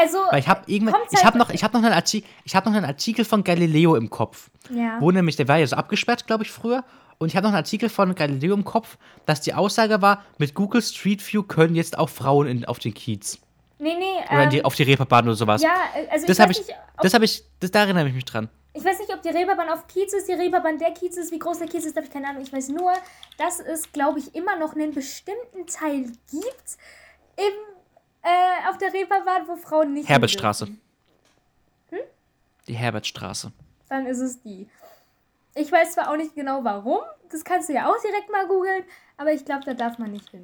Also, 0.01 0.17
Weil 0.31 0.39
ich 0.39 0.47
habe 0.47 0.63
irgendwann, 0.65 0.95
ich 1.11 1.17
halt- 1.17 1.25
habe 1.25 1.37
noch, 1.37 1.49
ich 1.49 1.63
habe 1.63 1.77
noch 1.77 1.83
einen 1.85 1.93
Artikel, 1.93 2.27
ich 2.43 2.55
habe 2.55 2.69
noch 2.69 2.75
einen 2.75 2.85
Artikel 2.85 3.23
von 3.25 3.43
Galileo 3.43 3.95
im 3.95 4.09
Kopf, 4.09 4.49
ja. 4.69 4.97
wo 4.99 5.11
nämlich, 5.11 5.35
der 5.37 5.47
war 5.47 5.57
ja 5.57 5.67
so 5.67 5.75
abgesperrt, 5.75 6.27
glaube 6.27 6.43
ich, 6.43 6.51
früher. 6.51 6.83
Und 7.19 7.29
ich 7.29 7.35
habe 7.35 7.43
noch 7.45 7.49
einen 7.51 7.57
Artikel 7.63 7.87
von 7.89 8.13
Galileo 8.13 8.53
im 8.53 8.63
Kopf, 8.65 8.97
dass 9.25 9.41
die 9.41 9.53
Aussage 9.53 10.01
war, 10.01 10.23
mit 10.37 10.53
Google 10.55 10.81
Street 10.81 11.21
View 11.31 11.41
können 11.43 11.73
jetzt 11.75 11.97
auch 11.97 12.09
Frauen 12.09 12.47
in, 12.47 12.65
auf 12.65 12.79
den 12.79 12.93
Kiez. 12.93 13.39
Nee, 13.79 13.95
nee. 13.97 14.05
Oder 14.31 14.43
Ähm, 14.43 14.49
die, 14.49 14.65
auf 14.65 14.75
die 14.75 14.83
Reeperbahn 14.83 15.25
oder 15.25 15.35
sowas. 15.35 15.61
ja, 15.61 15.69
also 16.11 16.27
das 16.27 16.37
ich, 16.37 16.41
habe 16.41 16.51
ich, 16.51 16.57
nicht, 16.59 16.69
ob, 16.95 17.01
das 17.03 17.13
habe 17.13 17.25
ich, 17.25 17.43
das, 17.59 17.71
da 17.71 17.79
erinnere 17.81 18.07
ich 18.07 18.13
mich 18.15 18.25
dran. 18.25 18.49
Ich 18.77 18.85
weiß 18.85 18.99
nicht, 18.99 19.11
ob 19.11 19.23
die 19.23 19.29
Reeperbahn 19.29 19.69
auf 19.69 19.87
Kiez 19.87 20.13
ist, 20.13 20.27
die 20.27 20.33
Reeperbahn 20.33 20.77
der 20.77 20.91
Kiez 20.91 21.17
ist, 21.17 21.31
wie 21.31 21.39
groß 21.39 21.57
der 21.59 21.67
Kiez 21.67 21.83
ist, 21.85 21.95
habe 21.95 22.05
ich 22.05 22.13
keine 22.13 22.27
Ahnung. 22.27 22.43
Ich 22.43 22.53
weiß 22.53 22.69
nur, 22.69 22.93
dass 23.37 23.59
es, 23.59 23.91
glaube 23.91 24.19
ich, 24.19 24.35
immer 24.35 24.55
noch 24.57 24.75
einen 24.75 24.93
bestimmten 24.93 25.65
Teil 25.65 26.03
gibt 26.29 26.77
im, 27.37 27.53
äh, 28.21 28.69
auf 28.69 28.77
der 28.77 28.93
Reeperbahn, 28.93 29.47
wo 29.47 29.55
Frauen 29.55 29.93
nicht 29.93 30.07
Herbertstraße. 30.07 30.65
dürfen. 30.65 30.81
Die 32.67 32.73
Herbertstraße. 32.73 33.51
Dann 33.89 34.05
ist 34.05 34.19
es 34.19 34.41
die. 34.41 34.69
Ich 35.55 35.71
weiß 35.71 35.93
zwar 35.93 36.11
auch 36.11 36.17
nicht 36.17 36.35
genau 36.35 36.63
warum, 36.63 36.99
das 37.31 37.43
kannst 37.43 37.69
du 37.69 37.73
ja 37.73 37.89
auch 37.89 37.99
direkt 38.01 38.29
mal 38.29 38.45
googeln, 38.45 38.83
aber 39.15 39.31
ich 39.31 39.43
glaube, 39.43 39.63
da 39.65 39.73
darf 39.73 39.97
man 39.97 40.11
nicht 40.11 40.29
hin. 40.29 40.43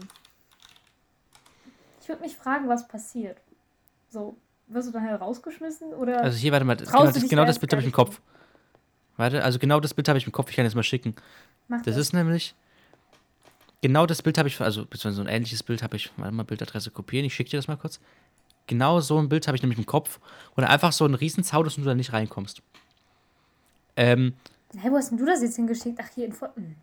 Ich 2.02 2.08
würde 2.08 2.24
mich 2.24 2.36
fragen, 2.36 2.68
was 2.68 2.88
passiert. 2.88 3.38
So, 4.10 4.36
wirst 4.68 4.88
du 4.88 4.92
dann 4.92 5.04
halt 5.08 5.22
rausgeschmissen 5.22 5.94
oder? 5.94 6.22
Also 6.22 6.38
hier, 6.38 6.52
warte 6.52 6.66
mal, 6.66 6.76
genau 6.76 7.06
du 7.06 7.12
das, 7.12 7.30
genau 7.30 7.44
da 7.44 7.48
das 7.48 7.60
Bild 7.60 7.72
habe 7.74 7.82
ich 7.82 7.86
im 7.88 7.92
Kopf. 7.92 8.20
Warte, 9.18 9.44
also 9.44 9.60
genau 9.60 9.80
das 9.80 9.94
Bild 9.94 10.08
habe 10.08 10.18
ich 10.18 10.26
im 10.26 10.32
Kopf, 10.32 10.50
ich 10.50 10.56
kann 10.56 10.66
jetzt 10.66 10.76
mal 10.76 10.84
schicken. 10.84 11.16
Mach 11.68 11.82
Das 11.84 11.98
ist 11.98 12.14
nämlich, 12.14 12.56
genau 13.82 14.06
das 14.06 14.22
Bild 14.22 14.38
habe 14.38 14.48
ich, 14.48 14.60
also 14.60 14.86
beziehungsweise 14.86 15.16
so 15.18 15.22
ein 15.22 15.28
ähnliches 15.28 15.62
Bild 15.64 15.84
habe 15.84 15.96
ich, 15.98 16.12
warte 16.18 16.34
mal, 16.34 16.44
Bildadresse 16.44 16.90
kopieren, 16.92 17.26
ich 17.26 17.36
schicke 17.36 17.52
dir 17.52 17.58
das 17.58 17.68
mal 17.68 17.78
kurz. 17.78 18.00
Genau 18.66 19.02
so 19.02 19.20
ein 19.20 19.30
Bild 19.30 19.48
habe 19.48 19.56
ich 19.58 19.62
nämlich 19.62 19.78
im 19.78 19.86
Kopf, 19.86 20.20
wo 20.56 20.62
dann 20.62 20.70
einfach 20.70 20.94
so 20.94 21.06
ein 21.06 21.14
Riesenzaun 21.14 21.66
ist 21.68 21.78
und 21.78 21.84
du 21.84 21.90
da 21.90 21.96
nicht 21.96 22.14
reinkommst. 22.14 22.62
Ähm, 23.96 24.34
Hey, 24.76 24.92
wo 24.92 24.96
hast 24.96 25.12
denn 25.12 25.20
du 25.20 25.26
das 25.26 25.42
jetzt 25.44 25.56
hingeschickt? 25.58 26.00
Ach, 26.02 26.10
hier 26.16 26.26
in 26.26 26.34
Fo- 26.34 26.48
hm. 26.56 26.76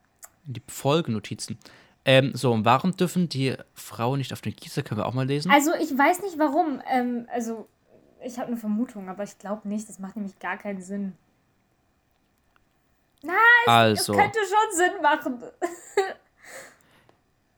die 0.45 0.63
Folgenotizen. 0.69 1.59
Ähm, 2.05 2.33
so, 2.35 2.53
und 2.53 2.65
warum 2.65 2.97
dürfen 2.97 3.29
die 3.29 3.55
Frauen 3.75 4.19
nicht 4.19 4.33
auf 4.33 4.41
den 4.41 4.57
Gießer? 4.57 4.83
Können 4.83 5.01
wir 5.01 5.07
auch 5.07 5.15
mal 5.15 5.27
lesen? 5.27 5.51
Also, 5.51 5.75
ich 5.75 5.97
weiß 5.97 6.23
nicht 6.23 6.39
warum. 6.39 6.81
Ähm, 6.91 7.27
also, 7.33 7.69
ich 8.25 8.39
habe 8.39 8.49
eine 8.49 8.57
Vermutung, 8.57 9.09
aber 9.09 9.23
ich 9.23 9.39
glaube 9.39 9.69
nicht. 9.69 9.89
Das 9.89 9.99
macht 9.99 10.17
nämlich 10.17 10.39
gar 10.39 10.57
keinen 10.57 10.81
Sinn. 10.81 11.15
Also, 13.67 14.15
Es 14.15 14.19
könnte 14.19 14.39
schon 14.39 14.77
Sinn 14.77 15.03
machen. 15.03 15.43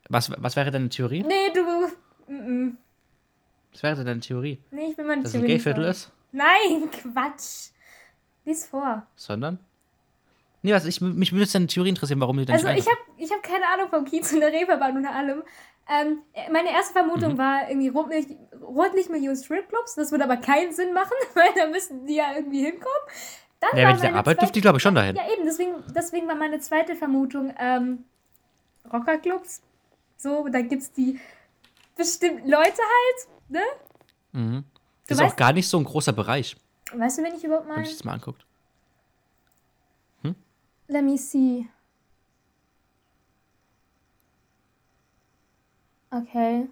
was, 0.09 0.31
was 0.37 0.55
wäre 0.55 0.71
deine 0.71 0.89
Theorie? 0.89 1.23
Nee, 1.23 1.51
du. 1.53 1.87
Mm 2.31 2.35
-mm. 2.35 2.75
Was 3.71 3.83
wäre 3.83 4.03
deine 4.03 4.19
Theorie? 4.19 4.59
Nee, 4.71 4.91
ich 4.91 4.95
bin 4.95 5.07
mal 5.07 5.21
Dass 5.21 5.33
es 5.33 5.35
ein 5.35 5.47
Gayviertel 5.47 5.85
ist? 5.85 6.11
Nein, 6.31 6.89
Quatsch. 6.91 7.71
Lies 8.45 8.67
vor. 8.67 9.07
Sondern? 9.15 9.59
Nee, 10.63 10.73
was, 10.73 10.85
ich, 10.85 11.01
mich 11.01 11.31
würde 11.33 11.45
deine 11.51 11.67
Theorie 11.67 11.89
interessieren, 11.89 12.19
warum 12.21 12.37
die 12.37 12.45
dann 12.45 12.55
Also 12.55 12.69
ich 12.69 12.87
habe 12.87 12.97
ich 13.17 13.31
hab 13.31 13.43
keine 13.43 13.67
Ahnung 13.67 13.89
vom 13.89 14.05
Kiez 14.05 14.31
und 14.33 14.39
der 14.39 14.51
Reeperbahn 14.51 14.97
und 14.97 15.05
allem. 15.05 15.43
Ähm, 15.89 16.19
meine 16.51 16.71
erste 16.71 16.93
Vermutung 16.93 17.33
Mhm. 17.33 17.37
war 17.37 17.69
irgendwie 17.69 17.89
Rotlicht, 17.89 18.29
Rotlichtmillion 18.61 19.35
Stripclubs. 19.35 19.95
Das 19.95 20.11
würde 20.11 20.23
aber 20.23 20.37
keinen 20.37 20.71
Sinn 20.73 20.93
machen, 20.93 21.11
weil 21.35 21.49
da 21.55 21.67
müssten 21.67 22.05
die 22.07 22.15
ja 22.15 22.33
irgendwie 22.35 22.63
hinkommen. 22.63 22.87
Dann 23.59 23.77
Ja, 23.77 23.89
wenn 23.89 23.97
die 23.97 24.01
da 24.03 24.13
arbeiten, 24.13 24.39
dürfte 24.39 24.53
die, 24.53 24.61
glaube 24.61 24.77
ich, 24.77 24.83
schon 24.83 24.95
dahin. 24.95 25.15
Ja, 25.17 25.23
eben, 25.33 25.43
deswegen, 25.45 25.73
deswegen 25.93 26.27
war 26.27 26.35
meine 26.35 26.59
zweite 26.59 26.95
Vermutung 26.95 27.53
ähm, 27.59 28.05
Rockerclubs. 28.91 29.61
So, 30.17 30.47
da 30.49 30.61
gibt's 30.61 30.91
die 30.91 31.19
bestimmten 31.97 32.49
Leute 32.49 32.63
halt, 32.81 33.27
ne? 33.49 33.61
Mhm. 34.31 34.63
Du 34.63 34.63
Das 35.07 35.17
ist 35.17 35.23
auch 35.23 35.33
weißt- 35.33 35.37
gar 35.37 35.53
nicht 35.53 35.67
so 35.67 35.77
ein 35.77 35.83
großer 35.83 36.13
Bereich, 36.13 36.55
Weißt 36.93 37.17
du, 37.17 37.23
wen 37.23 37.35
ich 37.35 37.43
überhaupt 37.43 37.63
wenn 37.65 37.69
man 37.69 37.75
meine? 37.79 37.87
sich 37.87 37.97
das 37.97 38.03
mal 38.05 38.13
anguckt. 38.13 38.45
Let 40.93 41.03
me 41.03 41.17
see. 41.17 41.65
Okay. 46.11 46.67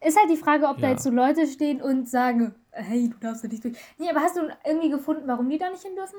Ist 0.00 0.18
halt 0.18 0.30
die 0.30 0.38
Frage, 0.38 0.66
ob 0.66 0.78
da 0.78 0.86
Ja. 0.86 0.92
jetzt 0.92 1.02
so 1.02 1.10
Leute 1.10 1.46
stehen 1.46 1.82
und 1.82 2.08
sagen, 2.08 2.54
hey, 2.70 3.10
du 3.10 3.16
darfst 3.18 3.44
da 3.44 3.48
nicht 3.48 3.62
durch. 3.62 3.76
Nee, 3.98 4.08
aber 4.08 4.20
hast 4.20 4.36
du 4.38 4.40
irgendwie 4.64 4.88
gefunden, 4.88 5.24
warum 5.26 5.50
die 5.50 5.58
da 5.58 5.68
nicht 5.68 5.82
hin 5.82 5.94
dürfen? 5.94 6.16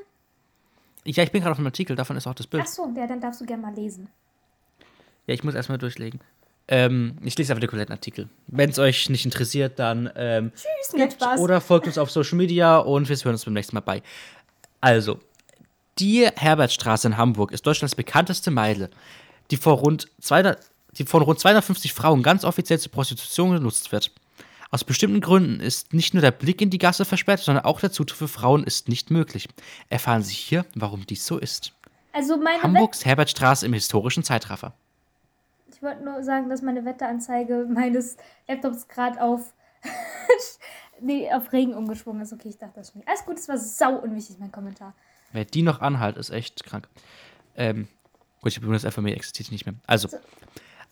Ja, 1.05 1.24
ich 1.24 1.32
bin 1.32 1.41
gerade 1.41 1.53
auf 1.53 1.57
einem 1.57 1.65
Artikel, 1.65 1.95
davon 1.95 2.15
ist 2.17 2.28
auch 2.28 2.36
das 2.36 2.45
Bild. 2.45 2.61
Ach 2.63 2.69
so, 2.69 2.93
ja, 2.95 3.07
dann 3.07 3.19
darfst 3.19 3.41
du 3.41 3.45
gerne 3.45 3.63
mal 3.63 3.74
lesen. 3.74 4.07
Ja, 5.26 5.34
ich 5.34 5.43
muss 5.43 5.55
erstmal 5.55 5.80
durchlegen. 5.80 6.19
Ähm, 6.67 7.17
ich 7.24 7.36
lese 7.36 7.51
einfach 7.51 7.61
den 7.61 7.69
kompletten 7.72 7.93
Artikel. 7.93 8.30
Wenn 8.45 8.69
es 8.69 8.78
euch 8.78 9.09
nicht 9.09 9.26
interessiert, 9.26 9.80
dann 9.80 10.11
ähm, 10.15 10.51
Tschüss, 10.53 11.13
Spaß. 11.13 11.39
oder 11.39 11.59
folgt 11.61 11.88
uns 11.88 11.97
auf 11.97 12.11
Social 12.11 12.38
Media 12.38 12.78
und 12.78 13.09
wir 13.09 13.15
hören 13.15 13.32
uns 13.34 13.45
beim 13.45 13.55
nächsten 13.55 13.76
Mal 13.76 13.82
bei. 13.82 14.03
Also, 14.80 15.19
die 16.00 16.28
Herbertstraße 16.36 17.08
in 17.08 17.18
Hamburg 17.18 17.52
ist 17.52 17.66
Deutschlands 17.66 17.96
bekannteste 17.96 18.52
Meile, 18.52 18.89
die, 19.52 19.58
vor 19.58 19.74
rund 19.74 20.08
200, 20.22 20.60
die 20.98 21.06
von 21.06 21.22
rund 21.22 21.39
250 21.39 21.94
Frauen 21.94 22.24
ganz 22.24 22.44
offiziell 22.44 22.80
zur 22.80 22.92
Prostitution 22.92 23.52
genutzt 23.52 23.92
wird. 23.92 24.12
Aus 24.74 24.86
bestimmten 24.86 25.20
Gründen 25.20 25.60
ist 25.60 25.94
nicht 25.94 26.14
nur 26.14 26.22
der 26.22 26.32
Blick 26.32 26.62
in 26.62 26.70
die 26.70 26.78
Gasse 26.78 27.04
versperrt, 27.04 27.42
sondern 27.42 27.66
auch 27.66 27.82
der 27.82 27.92
Zutritt 27.92 28.18
für 28.18 28.28
Frauen 28.30 28.64
ist 28.64 28.88
nicht 28.88 29.12
möglich. 29.12 29.50
Erfahren 29.89 30.24
Sie 30.24 30.34
hier, 30.34 30.66
warum 30.76 31.06
dies 31.06 31.26
so 31.26 31.38
ist. 31.38 31.74
also 32.14 32.38
meine 32.38 32.64
Hamburgs 32.64 33.04
Herbertstraße 33.04 33.66
im 33.66 33.74
historischen 33.74 34.24
Zeitraffer. 34.24 34.74
Ich 35.74 35.84
wollte 35.84 36.06
nur 36.06 36.24
sagen, 36.24 36.50
dass 36.50 36.62
meine 36.62 36.86
Wetteranzeige 36.86 37.68
meines 37.70 38.16
Laptops 38.48 38.88
gerade 38.88 39.22
auf, 39.22 39.54
nee, 41.02 41.30
auf 41.34 41.52
Regen 41.52 41.74
umgeschwungen 41.74 42.22
ist. 42.22 42.32
Okay, 42.32 42.50
ich 42.50 42.58
dachte 42.58 42.76
das 42.76 42.94
schon. 42.94 43.04
Alles 43.06 43.26
gut, 43.26 43.38
das 43.38 43.50
war 43.50 43.58
sau 43.58 43.96
unwichtig, 43.96 44.38
mein 44.39 44.54
Kommentar. 44.54 44.94
Wer 45.34 45.45
die 45.45 45.61
noch 45.61 45.82
anhalt, 45.82 46.17
ist 46.17 46.29
echt 46.29 46.63
krank. 46.63 46.88
Ähm, 47.55 47.88
gut, 48.41 48.51
ich 48.51 48.61
benutze 48.61 48.91
FME 48.91 49.13
existiert 49.15 49.51
nicht 49.51 49.65
mehr. 49.65 49.75
Also, 49.88 50.09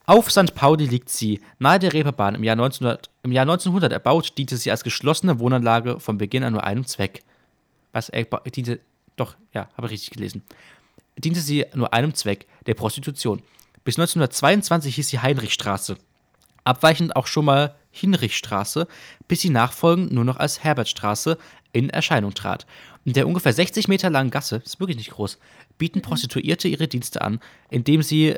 auf 0.06 0.32
St. 0.32 0.56
Pauli 0.56 0.86
liegt 0.86 1.10
sie. 1.10 1.40
Nahe 1.60 1.80
der 1.80 1.94
Reeperbahn 1.94 2.36
im 2.36 2.44
Jahr, 2.44 2.54
1900, 2.54 3.10
im 3.24 3.32
Jahr 3.32 3.44
1900 3.44 3.92
erbaut, 3.92 4.38
diente 4.38 4.58
sie 4.58 4.72
als 4.72 4.84
geschlossene 4.84 5.40
Wohnanlage 5.40 6.00
von 6.00 6.18
Beginn 6.18 6.44
an 6.44 6.54
nur 6.54 6.64
einem 6.64 6.86
Zweck. 6.86 7.24
Was, 7.92 8.10
er 8.10 8.26
ba- 8.26 8.42
diente, 8.46 8.80
doch, 9.16 9.36
ja, 9.54 9.68
habe 9.78 9.90
richtig 9.90 10.12
gelesen. 10.12 10.44
Diente 11.18 11.42
sie 11.42 11.66
nur 11.76 11.94
einem 11.94 12.14
Zweck, 12.14 12.48
der 12.66 12.74
Prostitution. 12.76 13.42
Bis 13.84 13.98
1922 13.98 14.96
hieß 14.96 15.10
sie 15.10 15.20
Heinrichstraße. 15.20 15.98
Abweichend 16.64 17.16
auch 17.16 17.28
schon 17.28 17.46
mal 17.46 17.76
Hinrichstraße, 17.92 18.88
bis 19.28 19.42
sie 19.42 19.50
nachfolgend 19.50 20.12
nur 20.12 20.24
noch 20.24 20.38
als 20.38 20.64
Herbertstraße 20.64 21.38
in 21.72 21.90
Erscheinung 21.90 22.34
trat. 22.34 22.66
In 23.06 23.14
der 23.14 23.28
ungefähr 23.28 23.54
60 23.54 23.88
Meter 23.88 24.10
langen 24.10 24.32
Gasse, 24.32 24.60
das 24.60 24.74
ist 24.74 24.80
wirklich 24.80 24.98
nicht 24.98 25.12
groß, 25.12 25.38
bieten 25.78 26.02
Prostituierte 26.02 26.68
ihre 26.68 26.88
Dienste 26.88 27.22
an, 27.22 27.40
indem 27.70 28.02
sie, 28.02 28.36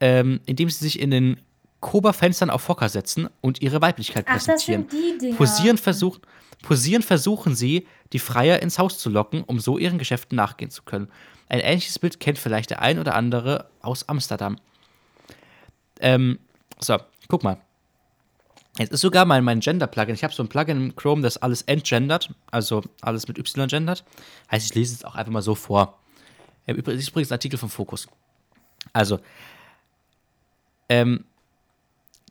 ähm, 0.00 0.40
indem 0.46 0.70
sie 0.70 0.84
sich 0.84 1.00
in 1.00 1.10
den 1.10 1.40
Koberfenstern 1.80 2.50
auf 2.50 2.68
Hocker 2.68 2.88
setzen 2.88 3.28
und 3.40 3.62
ihre 3.62 3.80
Weiblichkeit 3.80 4.26
Ach, 4.28 4.34
das 4.34 4.44
präsentieren. 4.44 4.86
sind 4.88 4.92
die 4.92 5.18
Dinger. 5.18 5.36
Posieren, 5.36 5.78
versuch, 5.78 6.18
posieren 6.62 7.02
versuchen 7.02 7.54
sie, 7.54 7.86
die 8.12 8.18
Freier 8.18 8.60
ins 8.60 8.78
Haus 8.78 8.98
zu 8.98 9.08
locken, 9.08 9.42
um 9.44 9.60
so 9.60 9.78
ihren 9.78 9.98
Geschäften 9.98 10.36
nachgehen 10.36 10.70
zu 10.70 10.82
können. 10.82 11.08
Ein 11.48 11.60
ähnliches 11.60 11.98
Bild 11.98 12.20
kennt 12.20 12.38
vielleicht 12.38 12.70
der 12.70 12.82
ein 12.82 12.98
oder 12.98 13.14
andere 13.14 13.70
aus 13.80 14.08
Amsterdam. 14.08 14.56
Ähm, 16.00 16.38
so, 16.78 16.98
guck 17.28 17.42
mal. 17.42 17.58
Jetzt 18.78 18.92
ist 18.92 19.00
sogar 19.00 19.24
mein, 19.24 19.44
mein 19.44 19.60
Gender-Plugin. 19.60 20.14
Ich 20.14 20.24
habe 20.24 20.32
so 20.32 20.42
ein 20.42 20.48
Plugin 20.48 20.76
im 20.76 20.96
Chrome, 20.96 21.22
das 21.22 21.36
alles 21.38 21.62
entgendert, 21.62 22.32
also 22.50 22.82
alles 23.00 23.26
mit 23.28 23.38
Y 23.38 23.66
gendert. 23.68 24.04
Heißt, 24.50 24.66
ich 24.66 24.74
lese 24.74 24.94
es 24.94 25.04
auch 25.04 25.16
einfach 25.16 25.32
mal 25.32 25.42
so 25.42 25.54
vor. 25.54 25.98
Das 26.66 26.76
ist 26.76 27.08
übrigens 27.08 27.30
ein 27.30 27.34
Artikel 27.34 27.58
vom 27.58 27.68
Fokus. 27.68 28.06
Also, 28.92 29.18
ähm, 30.88 31.24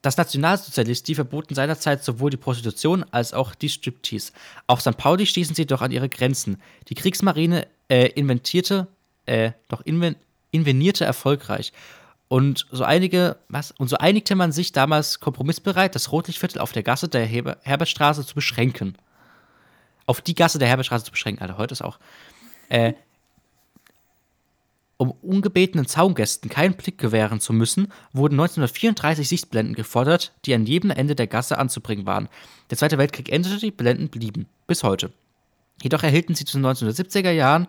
das 0.01 0.15
Nationalsozialismus, 0.15 1.03
die 1.03 1.15
verboten 1.15 1.55
seinerzeit 1.55 2.03
sowohl 2.03 2.29
die 2.29 2.37
Prostitution 2.37 3.05
als 3.11 3.33
auch 3.33 3.53
die 3.53 3.69
Striptease. 3.69 4.31
Auf 4.65 4.79
St. 4.81 4.95
Pauli 4.95 5.25
stießen 5.25 5.55
sie 5.55 5.65
doch 5.65 5.81
an 5.81 5.91
ihre 5.91 6.07
Grenzen. 6.07 6.61
Die 6.87 6.95
Kriegsmarine 6.95 7.67
äh, 7.89 8.07
inventierte, 8.07 8.87
äh, 9.25 9.51
doch 9.67 9.81
inven 9.81 10.15
invenierte 10.51 11.05
erfolgreich. 11.05 11.73
Und 12.29 12.67
so 12.71 12.83
einige, 12.83 13.37
was? 13.49 13.71
Und 13.71 13.89
so 13.89 13.97
einigte 13.97 14.35
man 14.35 14.51
sich 14.51 14.71
damals 14.71 15.19
kompromissbereit, 15.19 15.95
das 15.95 16.11
Rotlichtviertel 16.11 16.61
auf 16.61 16.71
der 16.71 16.83
Gasse 16.83 17.09
der 17.09 17.25
Heber 17.25 17.57
Herbertstraße 17.63 18.23
zu 18.23 18.35
beschränken. 18.35 18.95
Auf 20.05 20.21
die 20.21 20.35
Gasse 20.35 20.59
der 20.59 20.67
Herbertstraße 20.67 21.05
zu 21.05 21.11
beschränken, 21.11 21.41
Alter, 21.41 21.57
heute 21.57 21.73
ist 21.73 21.81
auch. 21.81 21.97
Äh, 22.69 22.93
um 24.97 25.11
ungebetenen 25.11 25.87
Zaungästen 25.87 26.49
keinen 26.49 26.75
Blick 26.75 26.99
gewähren 26.99 27.39
zu 27.39 27.51
müssen, 27.51 27.91
wurden 28.13 28.35
1934 28.35 29.27
Sichtblenden 29.27 29.73
gefordert, 29.73 30.33
die 30.45 30.53
an 30.53 30.65
jedem 30.65 30.91
Ende 30.91 31.15
der 31.15 31.25
Gasse 31.25 31.57
anzubringen 31.57 32.05
waren. 32.05 32.29
Der 32.69 32.77
Zweite 32.77 32.99
Weltkrieg 32.99 33.31
endete, 33.31 33.57
die 33.57 33.71
Blenden 33.71 34.09
blieben. 34.09 34.47
Bis 34.67 34.83
heute. 34.83 35.11
Jedoch 35.81 36.03
erhielten 36.03 36.35
sie 36.35 36.45
zu 36.45 36.59
den 36.59 36.67
1970er 36.67 37.31
Jahren 37.31 37.67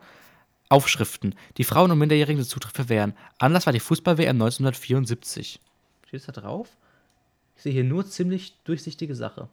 Aufschriften, 0.70 1.34
die 1.58 1.64
Frauen 1.64 1.90
und 1.90 1.98
Minderjährigen 1.98 2.42
den 2.42 2.48
Zutritt 2.48 2.74
verwehren. 2.74 3.14
Anlass 3.38 3.66
war 3.66 3.72
die 3.72 3.80
Fußball-WM 3.80 4.36
1974. 4.36 5.60
Steht 6.06 6.20
es 6.20 6.26
da 6.26 6.32
drauf? 6.32 6.68
Ich 7.56 7.62
sehe 7.62 7.72
hier 7.72 7.84
nur 7.84 8.06
ziemlich 8.06 8.56
durchsichtige 8.64 9.14
Sache. 9.14 9.48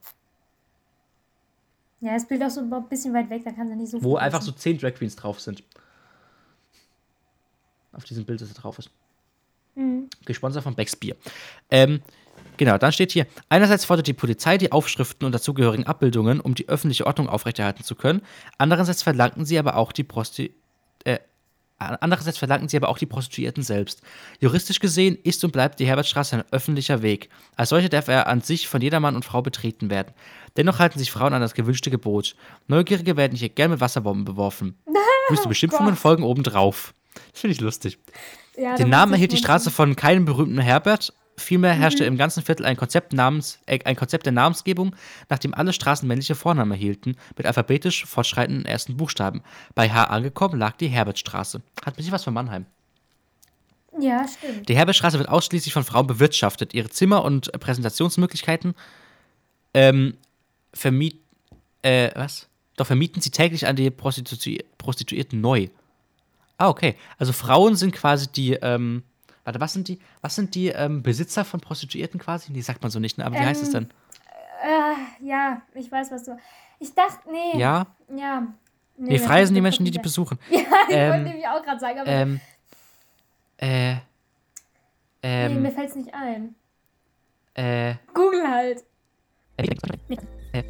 Ja, 1.99 2.13
das 2.13 2.27
Bild 2.27 2.43
auch 2.43 2.49
so 2.49 2.61
ein 2.61 2.89
bisschen 2.89 3.13
weit 3.13 3.29
weg, 3.29 3.41
da 3.43 3.51
kann 3.51 3.67
sie 3.67 3.75
nicht 3.75 3.89
so 3.91 4.03
Wo 4.03 4.15
viel 4.15 4.23
einfach 4.23 4.41
so 4.41 4.51
lesen. 4.51 4.59
zehn 4.61 4.77
Drag 4.77 4.93
Queens 4.93 5.15
drauf 5.15 5.39
sind. 5.41 5.63
Auf 7.91 8.03
diesem 8.03 8.23
Bild, 8.25 8.39
das 8.39 8.53
da 8.53 8.61
drauf 8.61 8.77
ist. 8.77 8.91
Mhm. 9.75 10.07
Gesponsert 10.25 10.63
von 10.63 10.75
Becks 10.75 10.95
Bier. 10.95 11.15
Ähm, 11.71 12.01
genau, 12.57 12.77
dann 12.77 12.91
steht 12.91 13.11
hier: 13.11 13.25
Einerseits 13.49 13.85
fordert 13.85 14.05
die 14.05 14.13
Polizei 14.13 14.59
die 14.59 14.71
Aufschriften 14.71 15.25
und 15.25 15.31
dazugehörigen 15.31 15.87
Abbildungen, 15.87 16.39
um 16.39 16.53
die 16.53 16.69
öffentliche 16.69 17.07
Ordnung 17.07 17.27
aufrechterhalten 17.27 17.83
zu 17.83 17.95
können. 17.95 18.21
Andererseits 18.59 19.01
verlangten 19.01 19.45
sie 19.45 19.57
aber 19.57 19.75
auch 19.75 19.91
die 19.91 20.03
Prosti 20.03 20.53
äh, 21.07 21.19
Andererseits 21.79 22.39
verlangten 22.39 22.69
sie 22.69 22.77
aber 22.77 22.89
auch 22.89 22.97
die 22.97 23.05
Prostituierten 23.05 23.61
selbst. 23.61 24.01
Juristisch 24.39 24.79
gesehen 24.79 25.15
ist 25.23 25.43
und 25.43 25.51
bleibt 25.51 25.79
die 25.79 25.85
Herbertstraße 25.85 26.37
ein 26.37 26.43
öffentlicher 26.51 27.03
Weg. 27.03 27.29
Als 27.55 27.69
solcher 27.69 27.89
darf 27.89 28.07
er 28.07 28.25
an 28.25 28.41
sich 28.41 28.67
von 28.67 28.81
jeder 28.81 28.99
Mann 28.99 29.15
und 29.15 29.25
Frau 29.25 29.43
betreten 29.43 29.91
werden. 29.91 30.11
Dennoch 30.55 30.79
halten 30.79 30.97
sich 30.97 31.11
Frauen 31.11 31.33
an 31.33 31.41
das 31.41 31.53
gewünschte 31.53 31.91
Gebot. 31.91 32.35
Neugierige 32.67 33.15
werden 33.15 33.37
hier 33.37 33.49
gern 33.49 33.69
mit 33.69 33.79
Wasserbomben 33.79 34.25
beworfen. 34.25 34.75
Wüste 35.29 35.47
Beschimpfungen 35.47 35.91
Gott. 35.91 35.99
folgen 35.99 36.23
obendrauf. 36.23 36.95
Das 37.31 37.41
finde 37.41 37.53
ich 37.53 37.61
lustig. 37.61 37.99
Ja, 38.57 38.75
Den 38.75 38.89
Namen 38.89 39.13
erhielt 39.13 39.33
die. 39.33 39.37
Straße 39.37 39.69
von 39.69 39.95
keinem 39.95 40.25
berühmten 40.25 40.57
Herbert. 40.57 41.13
Vielmehr 41.39 41.73
herrschte 41.73 42.03
Mhm. 42.03 42.07
im 42.07 42.17
ganzen 42.17 42.41
Viertel 42.43 42.65
ein 42.65 42.77
Konzept, 42.77 43.13
namens, 43.13 43.59
äh, 43.67 43.79
ein 43.85 43.95
Konzept 43.95 44.25
der 44.25 44.33
Namensgebung, 44.33 44.95
nachdem 45.29 45.53
alle 45.53 45.71
Straßen 45.71 46.07
männliche 46.07 46.33
Vornamen 46.35 46.71
erhielten, 46.71 47.15
mit 47.37 47.45
alphabetisch 47.45 48.05
fortschreitenden 48.05 48.65
ersten 48.65 48.97
Buchstaben. 48.97 49.43
Bei 49.75 49.89
H 49.89 50.05
angekommen 50.05 50.57
lag 50.57 50.77
die 50.77 50.87
Herbertstraße. 50.87 51.61
Hat 51.85 51.93
ein 51.93 51.95
bisschen 51.95 52.11
was 52.11 52.23
von 52.23 52.33
Mannheim. 52.33 52.65
Ja, 53.99 54.25
stimmt. 54.27 54.67
Die 54.67 54.75
Herbertstraße 54.75 55.17
wird 55.19 55.29
ausschließlich 55.29 55.73
von 55.73 55.83
Frauen 55.83 56.07
bewirtschaftet. 56.07 56.73
Ihre 56.73 56.89
Zimmer 56.89 57.23
und 57.23 57.51
Präsentationsmöglichkeiten 57.59 58.73
ähm, 59.73 60.17
vermiet, 60.73 61.19
äh, 61.83 62.11
was? 62.15 62.47
doch 62.77 62.87
vermieten 62.87 63.21
sie 63.21 63.31
täglich 63.31 63.67
an 63.67 63.75
die 63.75 63.89
Prostitu 63.89 64.35
Prostituierten 64.77 65.41
neu. 65.41 65.67
Ah, 66.57 66.69
okay. 66.69 66.95
Also 67.17 67.33
Frauen 67.33 67.75
sind 67.75 67.91
quasi 67.91 68.27
die, 68.31 68.53
ähm, 68.53 69.03
warte, 69.47 69.61
was 69.61 69.71
sind 69.71 69.87
die, 69.87 69.97
was 70.21 70.35
sind 70.35 70.53
die 70.55 70.67
ähm, 70.67 71.01
Besitzer 71.01 71.45
von 71.45 71.61
Prostituierten 71.61 72.19
quasi? 72.19 72.51
Nee, 72.51 72.59
sagt 72.59 72.81
man 72.81 72.91
so 72.91 72.99
nicht, 72.99 73.17
ne? 73.17 73.25
aber 73.25 73.35
wie 73.35 73.45
heißt 73.45 73.63
es 73.63 73.71
denn? 73.71 73.89
Äh, 74.61 75.25
ja, 75.25 75.61
ich 75.73 75.89
weiß, 75.89 76.11
was 76.11 76.23
du. 76.23 76.37
Ich 76.79 76.93
dachte, 76.93 77.31
nee. 77.31 77.57
Ja? 77.57 77.87
Ja. 78.13 78.45
Nee, 78.97 79.17
das 79.17 79.25
frei 79.25 79.45
sind 79.45 79.55
die 79.55 79.61
Menschen, 79.61 79.85
die 79.85 79.91
die 79.91 79.99
besuchen. 79.99 80.37
Ja, 80.49 80.59
ich 80.89 80.95
Ähm, 80.95 81.11
wollte 81.11 81.23
nämlich 81.29 81.47
auch 81.47 81.63
gerade 81.63 81.79
sagen, 81.79 81.99
aber 81.99 82.09
Ähm, 82.09 82.41
äh, 83.57 83.93
nee, 83.93 83.99
ähm, 85.23 85.61
mir 85.61 85.71
fällt's 85.71 85.95
nicht 85.95 86.13
ein. 86.13 86.55
äh, 87.53 87.95
Google 88.13 88.47
halt. 88.49 88.83
äh, 89.57 90.63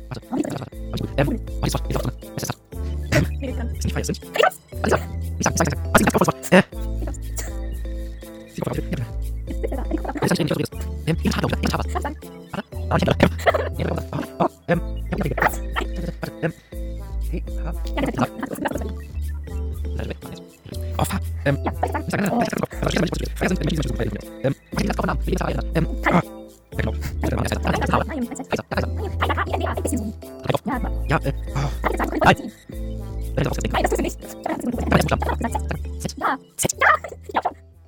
ja, 31.10 31.18
äh. 31.24 31.34
Nein. 32.24 32.52
Nein, 33.36 33.84
das 33.84 33.90
tust 33.90 33.98
du 33.98 34.02
nicht. 34.02 34.20
Ja, 37.34 37.42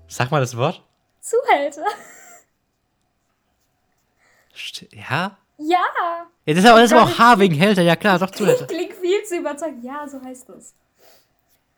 Sag 0.09 0.31
mal 0.31 0.41
das 0.41 0.57
Wort. 0.57 0.83
Zuhälter. 1.21 1.85
Ja? 4.91 5.37
Ja. 5.57 5.67
ja. 5.67 6.27
Das 6.45 6.57
ist 6.57 6.65
aber, 6.65 6.81
das 6.81 6.91
war 6.91 7.03
auch 7.03 7.17
H 7.17 7.39
wegen 7.39 7.55
Hälter, 7.55 7.83
ja 7.83 7.95
klar, 7.95 8.17
doch 8.17 8.31
Zuhälter. 8.31 8.65
Klingt 8.65 8.93
viel 8.93 9.23
zu 9.23 9.37
überzeugt. 9.37 9.83
Ja, 9.83 10.07
so 10.07 10.19
heißt 10.21 10.49
das. 10.49 10.73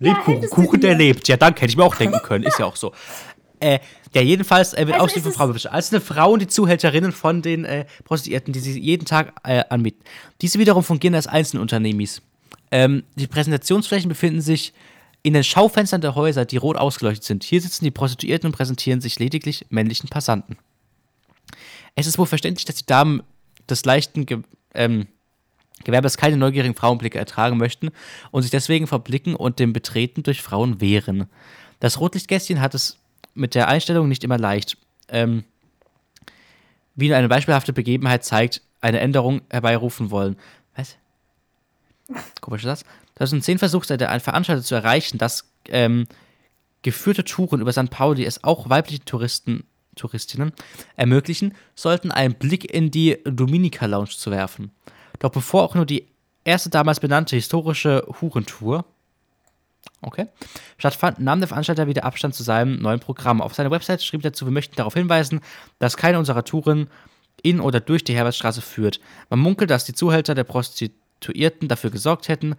Lebkuchen, 0.00 0.40
du 0.40 0.48
Kuchen, 0.48 0.80
der 0.80 0.94
lebt. 0.96 1.28
Ja, 1.28 1.36
danke, 1.36 1.60
hätte 1.60 1.70
ich 1.70 1.76
mir 1.76 1.84
auch 1.84 1.94
denken 1.94 2.20
können. 2.22 2.44
Ist 2.44 2.58
ja 2.58 2.66
auch 2.66 2.76
so. 2.76 2.92
Äh, 3.60 3.78
ja, 4.14 4.22
jedenfalls 4.22 4.74
äh, 4.74 4.86
wird 4.86 4.98
Also 4.98 5.16
ist 5.16 5.22
von 5.22 5.32
Frauen 5.32 5.52
beschäftigt. 5.52 5.74
Also 5.74 5.96
eine 5.96 6.04
Frau 6.04 6.32
und 6.32 6.40
die 6.42 6.48
Zuhälterinnen 6.48 7.12
von 7.12 7.42
den 7.42 7.64
äh, 7.64 7.84
Prostituierten, 8.04 8.52
die 8.52 8.60
sie 8.60 8.78
jeden 8.80 9.04
Tag 9.04 9.34
äh, 9.44 9.62
anbieten. 9.68 10.02
Diese 10.40 10.58
wiederum 10.58 10.82
fungieren 10.82 11.14
als 11.14 11.26
Einzelunternehmis. 11.26 12.22
Ähm, 12.70 13.04
die 13.16 13.26
Präsentationsflächen 13.26 14.08
befinden 14.08 14.40
sich 14.40 14.72
in 15.22 15.34
den 15.34 15.44
Schaufenstern 15.44 16.00
der 16.00 16.14
Häuser, 16.14 16.46
die 16.46 16.56
rot 16.56 16.76
ausgeleuchtet 16.76 17.24
sind. 17.24 17.44
Hier 17.44 17.60
sitzen 17.60 17.84
die 17.84 17.90
Prostituierten 17.90 18.46
und 18.46 18.56
präsentieren 18.56 19.00
sich 19.00 19.18
lediglich 19.18 19.66
männlichen 19.68 20.08
Passanten. 20.08 20.56
Es 21.94 22.06
ist 22.06 22.18
wohl 22.18 22.26
verständlich, 22.26 22.64
dass 22.64 22.76
die 22.76 22.86
Damen 22.86 23.22
des 23.68 23.84
leichten 23.84 24.26
Ge 24.26 24.38
ähm, 24.74 25.06
Gewerbes 25.84 26.18
keine 26.18 26.36
neugierigen 26.36 26.74
Frauenblicke 26.74 27.18
ertragen 27.18 27.56
möchten 27.56 27.90
und 28.30 28.42
sich 28.42 28.50
deswegen 28.50 28.86
vor 28.86 28.98
Blicken 28.98 29.34
und 29.34 29.58
dem 29.58 29.72
Betreten 29.72 30.22
durch 30.22 30.42
Frauen 30.42 30.80
wehren. 30.80 31.26
Das 31.80 31.98
Rotlichtgästchen 32.00 32.60
hat 32.60 32.74
es 32.74 32.99
mit 33.34 33.54
der 33.54 33.68
Einstellung 33.68 34.08
nicht 34.08 34.24
immer 34.24 34.38
leicht. 34.38 34.76
Ähm, 35.08 35.44
wie 36.94 37.08
nur 37.08 37.16
eine 37.16 37.28
beispielhafte 37.28 37.72
Begebenheit 37.72 38.24
zeigt, 38.24 38.62
eine 38.80 39.00
Änderung 39.00 39.42
herbeirufen 39.50 40.10
wollen. 40.10 40.36
Was? 40.76 40.96
Komischer 42.40 42.68
Satz. 42.68 42.84
2010 43.16 43.58
versuchte 43.58 43.96
der 43.96 44.10
Veranstalter 44.20 44.62
zu 44.62 44.74
erreichen, 44.74 45.18
dass 45.18 45.50
ähm, 45.68 46.06
geführte 46.82 47.24
Touren 47.24 47.60
über 47.60 47.72
St. 47.72 47.90
Pauli 47.90 48.24
es 48.24 48.44
auch 48.44 48.68
weiblichen 48.70 49.04
Touristen, 49.04 49.64
Touristinnen 49.96 50.52
ermöglichen, 50.96 51.54
sollten 51.74 52.10
einen 52.10 52.34
Blick 52.34 52.72
in 52.72 52.90
die 52.90 53.18
Dominica 53.24 53.86
Lounge 53.86 54.10
zu 54.10 54.30
werfen. 54.30 54.70
Doch 55.18 55.30
bevor 55.30 55.64
auch 55.64 55.74
nur 55.74 55.86
die 55.86 56.06
erste 56.44 56.70
damals 56.70 57.00
benannte 57.00 57.36
historische 57.36 58.06
Hurentour 58.20 58.84
okay, 60.02 60.26
stattfand, 60.78 61.18
nahm 61.20 61.40
der 61.40 61.48
Veranstalter 61.48 61.86
wieder 61.86 62.04
Abstand 62.04 62.34
zu 62.34 62.42
seinem 62.42 62.80
neuen 62.80 63.00
Programm. 63.00 63.40
Auf 63.40 63.54
seiner 63.54 63.70
Website 63.70 64.02
schrieb 64.02 64.20
er 64.24 64.30
dazu, 64.30 64.46
wir 64.46 64.52
möchten 64.52 64.76
darauf 64.76 64.94
hinweisen, 64.94 65.40
dass 65.78 65.96
keine 65.96 66.18
unserer 66.18 66.44
Touren 66.44 66.88
in 67.42 67.60
oder 67.60 67.80
durch 67.80 68.04
die 68.04 68.14
Herbertstraße 68.14 68.60
führt. 68.60 69.00
Man 69.28 69.38
munkelt, 69.38 69.70
dass 69.70 69.84
die 69.84 69.94
Zuhälter 69.94 70.34
der 70.34 70.44
Prostituierten 70.44 71.68
dafür 71.68 71.90
gesorgt 71.90 72.28
hätten, 72.28 72.54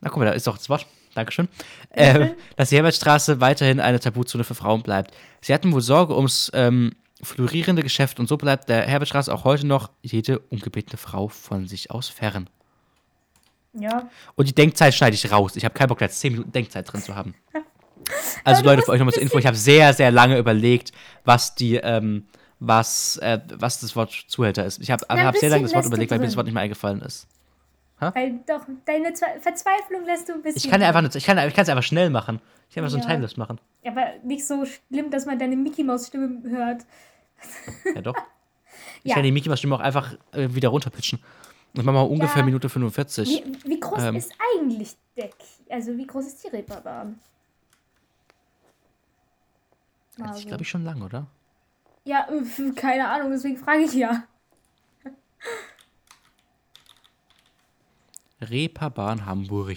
na 0.00 0.10
guck 0.10 0.18
mal, 0.18 0.26
da 0.26 0.32
ist 0.32 0.46
doch 0.46 0.58
das 0.58 0.68
Wort, 0.68 0.86
Dankeschön, 1.14 1.48
äh, 1.90 2.30
dass 2.56 2.68
die 2.68 2.76
Herbertstraße 2.76 3.40
weiterhin 3.40 3.80
eine 3.80 4.00
Tabuzone 4.00 4.44
für 4.44 4.54
Frauen 4.54 4.82
bleibt. 4.82 5.14
Sie 5.40 5.54
hatten 5.54 5.72
wohl 5.72 5.80
Sorge 5.80 6.14
ums 6.14 6.50
ähm, 6.54 6.92
florierende 7.22 7.82
Geschäft 7.82 8.20
und 8.20 8.28
so 8.28 8.36
bleibt 8.36 8.68
der 8.68 8.82
Herbertstraße 8.82 9.32
auch 9.32 9.44
heute 9.44 9.66
noch 9.66 9.90
jede 10.02 10.38
ungebetene 10.38 10.98
Frau 10.98 11.28
von 11.28 11.66
sich 11.66 11.90
aus 11.90 12.08
fern. 12.08 12.48
Ja. 13.78 14.08
Und 14.34 14.48
die 14.48 14.54
Denkzeit 14.54 14.94
schneide 14.94 15.14
ich 15.14 15.30
raus. 15.32 15.56
Ich 15.56 15.64
habe 15.64 15.74
keinen 15.74 15.88
Bock, 15.88 15.98
da 15.98 16.06
jetzt 16.06 16.20
10 16.20 16.32
Minuten 16.32 16.52
Denkzeit 16.52 16.90
drin 16.90 17.02
zu 17.02 17.14
haben. 17.14 17.34
Also 18.44 18.62
Leute, 18.62 18.82
für 18.82 18.92
euch 18.92 18.98
nochmal 18.98 19.14
zur 19.14 19.22
Info, 19.22 19.38
ich 19.38 19.46
habe 19.46 19.56
sehr, 19.56 19.92
sehr 19.92 20.10
lange 20.10 20.38
überlegt, 20.38 20.92
was 21.24 21.54
die, 21.54 21.76
ähm, 21.76 22.26
was, 22.60 23.16
äh, 23.18 23.40
was 23.54 23.80
das 23.80 23.96
Wort 23.96 24.12
Zuhälter 24.28 24.64
ist. 24.64 24.80
Ich 24.80 24.90
habe 24.90 25.04
hab 25.08 25.36
sehr 25.36 25.50
lange 25.50 25.64
das 25.64 25.74
Wort 25.74 25.86
überlegt, 25.86 26.10
weil 26.10 26.18
mir 26.18 26.26
das. 26.26 26.36
Wort 26.36 26.46
nicht 26.46 26.54
mehr 26.54 26.62
eingefallen 26.62 27.02
ist. 27.02 27.26
Weil 27.98 28.40
doch, 28.46 28.60
deine 28.84 29.14
Zwe 29.14 29.26
Verzweiflung 29.40 30.04
lässt 30.04 30.28
du 30.28 30.34
ein 30.34 30.42
bisschen. 30.42 30.58
Ich 30.58 30.70
kann 30.70 30.82
ja 30.82 30.88
einfach 30.88 31.14
ich 31.14 31.24
kann 31.24 31.38
ich 31.38 31.56
es 31.56 31.68
einfach 31.68 31.82
schnell 31.82 32.10
machen. 32.10 32.40
Ich 32.68 32.74
kann 32.74 32.84
einfach 32.84 32.92
so 32.92 32.98
ein 33.02 33.08
Ja. 33.08 33.14
Timeless 33.14 33.36
machen. 33.38 33.58
Aber 33.86 34.04
nicht 34.22 34.46
so 34.46 34.64
schlimm, 34.66 35.10
dass 35.10 35.24
man 35.24 35.38
deine 35.38 35.56
Mickey 35.56 35.82
Maus 35.82 36.08
Stimme 36.08 36.42
hört. 36.48 36.82
Ja, 37.94 38.02
doch. 38.02 38.14
Ich 39.02 39.10
Ja. 39.10 39.14
kann 39.14 39.22
die 39.24 39.30
Mickey 39.32 39.48
Mouse 39.48 39.60
Stimme 39.60 39.76
auch 39.76 39.80
einfach 39.80 40.14
äh, 40.32 40.48
wieder 40.50 40.68
runterpitchen. 40.68 41.20
Und 41.76 41.84
machen 41.84 41.94
wir 41.96 42.10
ungefähr 42.10 42.38
Ja. 42.40 42.44
Minute 42.46 42.68
45. 42.68 43.28
Wie, 43.28 43.70
wie 43.70 43.80
groß 43.80 44.02
Ähm. 44.02 44.16
ist 44.16 44.32
eigentlich 44.54 44.96
der 45.16 45.30
Also 45.70 45.96
wie 45.96 46.06
groß 46.06 46.26
ist 46.26 46.42
die 46.44 46.48
Reeperbahn? 46.48 47.18
Mal 50.16 50.28
Das 50.28 50.36
ist, 50.38 50.42
so. 50.44 50.48
glaube 50.48 50.62
ich, 50.62 50.68
schon 50.70 50.84
lang, 50.84 51.02
oder? 51.02 51.26
Ja, 52.04 52.26
keine 52.76 53.08
Ahnung, 53.08 53.30
deswegen 53.32 53.56
frage 53.58 53.82
ich 53.82 53.92
ja. 53.92 54.24
Reeperbahn 58.40 59.24
Hamburg. 59.26 59.76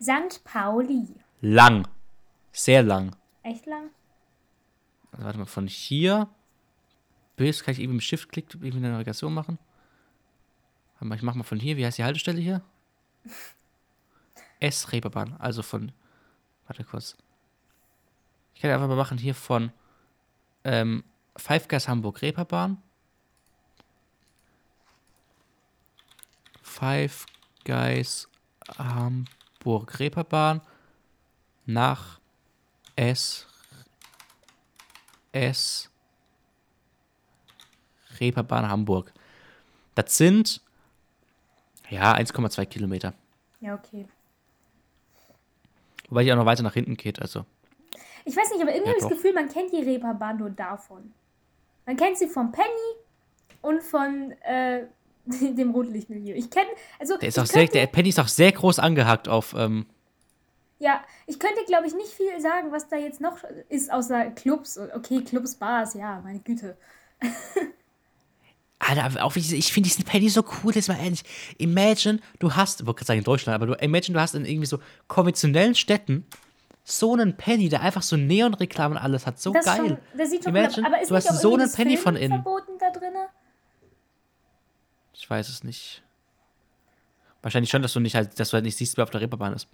St. 0.00 0.42
Pauli. 0.44 1.08
Lang. 1.40 1.86
Sehr 2.52 2.82
lang. 2.82 3.14
Echt 3.42 3.66
lang? 3.66 3.90
Also 5.12 5.24
warte 5.24 5.38
mal, 5.38 5.46
von 5.46 5.66
hier 5.66 6.28
bis, 7.36 7.62
kann 7.62 7.72
ich 7.72 7.80
irgendwie 7.80 7.96
mit 7.96 8.04
Shift-Klick 8.04 8.54
irgendwie 8.54 8.78
eine 8.78 8.90
Navigation 8.92 9.32
machen? 9.34 9.58
Ich 11.10 11.22
mach 11.22 11.34
mal 11.34 11.42
von 11.42 11.58
hier, 11.58 11.76
wie 11.76 11.84
heißt 11.84 11.98
die 11.98 12.04
Haltestelle 12.04 12.40
hier? 12.40 12.62
S 14.60 14.92
Reeperbahn, 14.92 15.34
also 15.40 15.62
von, 15.62 15.90
warte 16.66 16.84
kurz. 16.84 17.16
Ich 18.54 18.60
kann 18.60 18.70
einfach 18.70 18.86
mal 18.86 18.96
machen 18.96 19.18
hier 19.18 19.34
von 19.34 19.72
ähm, 20.62 21.02
Five 21.36 21.66
Guys 21.66 21.88
Hamburg 21.88 22.22
Reeperbahn. 22.22 22.80
Five 26.62 27.26
Guys 27.64 28.28
Hamburg 28.78 29.98
Reeperbahn 29.98 30.60
nach 31.66 32.20
S 32.94 33.46
S 35.32 35.90
Reeperbahn 38.20 38.68
Hamburg. 38.68 39.12
Das 39.94 40.16
sind 40.16 40.60
ja 41.92 42.14
1,2 42.14 42.66
Kilometer. 42.66 43.14
Ja, 43.60 43.74
okay. 43.74 44.06
Wobei 46.08 46.24
die 46.24 46.32
auch 46.32 46.36
noch 46.36 46.46
weiter 46.46 46.62
nach 46.62 46.74
hinten 46.74 46.96
geht, 46.96 47.20
also. 47.22 47.44
Ich 48.24 48.36
weiß 48.36 48.50
nicht, 48.50 48.62
aber 48.62 48.72
irgendwie 48.72 48.90
Ja, 48.90 48.96
habe 48.96 48.98
ich 48.98 49.04
das. 49.04 49.12
Gefühl, 49.12 49.32
man 49.32 49.48
kennt 49.48 49.72
die 49.72 49.82
Reeperbahn 49.82 50.38
nur 50.38 50.50
davon. 50.50 51.12
Man 51.86 51.96
kennt 51.96 52.18
sie 52.18 52.28
von 52.28 52.52
Penny 52.52 52.66
und 53.62 53.82
von 53.82 54.32
äh, 54.42 54.84
dem 55.26 55.70
Rotlichtmilieu. 55.70 56.34
Ich 56.34 56.50
kenne, 56.50 56.68
also 56.98 57.16
Der 57.16 57.28
ist 57.28 57.36
ich 57.36 57.42
auch 57.42 57.46
sehr, 57.46 57.62
könnte, 57.62 57.78
der 57.78 57.86
Penny 57.86 58.08
ist 58.10 58.20
auch 58.20 58.28
sehr 58.28 58.52
groß 58.52 58.78
angehackt 58.78 59.28
auf, 59.28 59.54
ähm, 59.56 59.86
ja, 60.78 61.00
ich 61.28 61.38
könnte, 61.38 61.64
glaube 61.66 61.86
ich, 61.86 61.94
nicht 61.94 62.12
viel 62.12 62.40
sagen, 62.40 62.72
was 62.72 62.88
da 62.88 62.96
jetzt 62.96 63.20
noch 63.20 63.38
ist, 63.68 63.92
außer 63.92 64.32
Clubs. 64.32 64.76
Okay, 64.78 65.22
Clubs, 65.22 65.54
Bars, 65.54 65.94
ja, 65.94 66.20
meine 66.24 66.40
Güte. 66.40 66.76
Alter, 68.84 69.24
auch 69.24 69.32
diese, 69.32 69.54
ich 69.54 69.72
finde 69.72 69.88
diesen 69.88 70.04
Penny 70.04 70.28
so 70.28 70.44
cool, 70.64 70.74
jetzt 70.74 70.88
mal 70.88 70.98
ehrlich. 70.98 71.22
Imagine, 71.58 72.18
du 72.40 72.54
hast, 72.54 72.80
ich 72.80 72.86
wollte 72.86 72.98
gerade 72.98 73.06
sagen 73.06 73.18
in 73.18 73.24
Deutschland, 73.24 73.54
aber 73.54 73.66
du, 73.66 73.74
imagine, 73.74 74.14
du 74.14 74.20
hast 74.20 74.34
in 74.34 74.44
irgendwie 74.44 74.66
so 74.66 74.80
konventionellen 75.06 75.76
Städten 75.76 76.26
so 76.82 77.12
einen 77.12 77.36
Penny, 77.36 77.68
der 77.68 77.80
einfach 77.80 78.02
so 78.02 78.16
Neonreklamen 78.16 78.98
und 78.98 79.04
alles 79.04 79.24
hat. 79.24 79.38
So 79.38 79.52
Das 79.52 79.64
geil. 79.66 79.76
Schon, 79.76 79.98
das 80.18 80.30
sieht 80.30 80.44
Imagine. 80.46 80.84
Aber 80.84 81.00
ist 81.00 81.10
du 81.10 81.14
hast 81.14 81.30
auch 81.30 81.34
so 81.34 81.54
einen 81.54 81.70
Penny 81.70 81.96
von 81.96 82.16
Filmen 82.16 82.32
innen. 82.32 82.42
verboten 82.42 82.72
da 82.80 82.90
drinne? 82.90 83.28
Ich 85.14 85.30
weiß 85.30 85.48
es 85.48 85.62
nicht. 85.62 86.02
Wahrscheinlich 87.40 87.70
schon, 87.70 87.82
dass 87.82 87.92
du 87.92 88.00
nicht 88.00 88.16
halt, 88.16 88.38
dass 88.40 88.50
du 88.50 88.54
halt 88.54 88.64
nicht 88.64 88.76
siehst, 88.76 88.96
wer 88.96 89.04
auf 89.04 89.10
der 89.10 89.20
Reeperbahn 89.20 89.52
ist. 89.52 89.68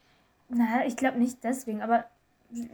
Na, 0.50 0.84
ich 0.86 0.96
glaube 0.96 1.18
nicht 1.18 1.38
deswegen, 1.42 1.80
aber 1.80 2.04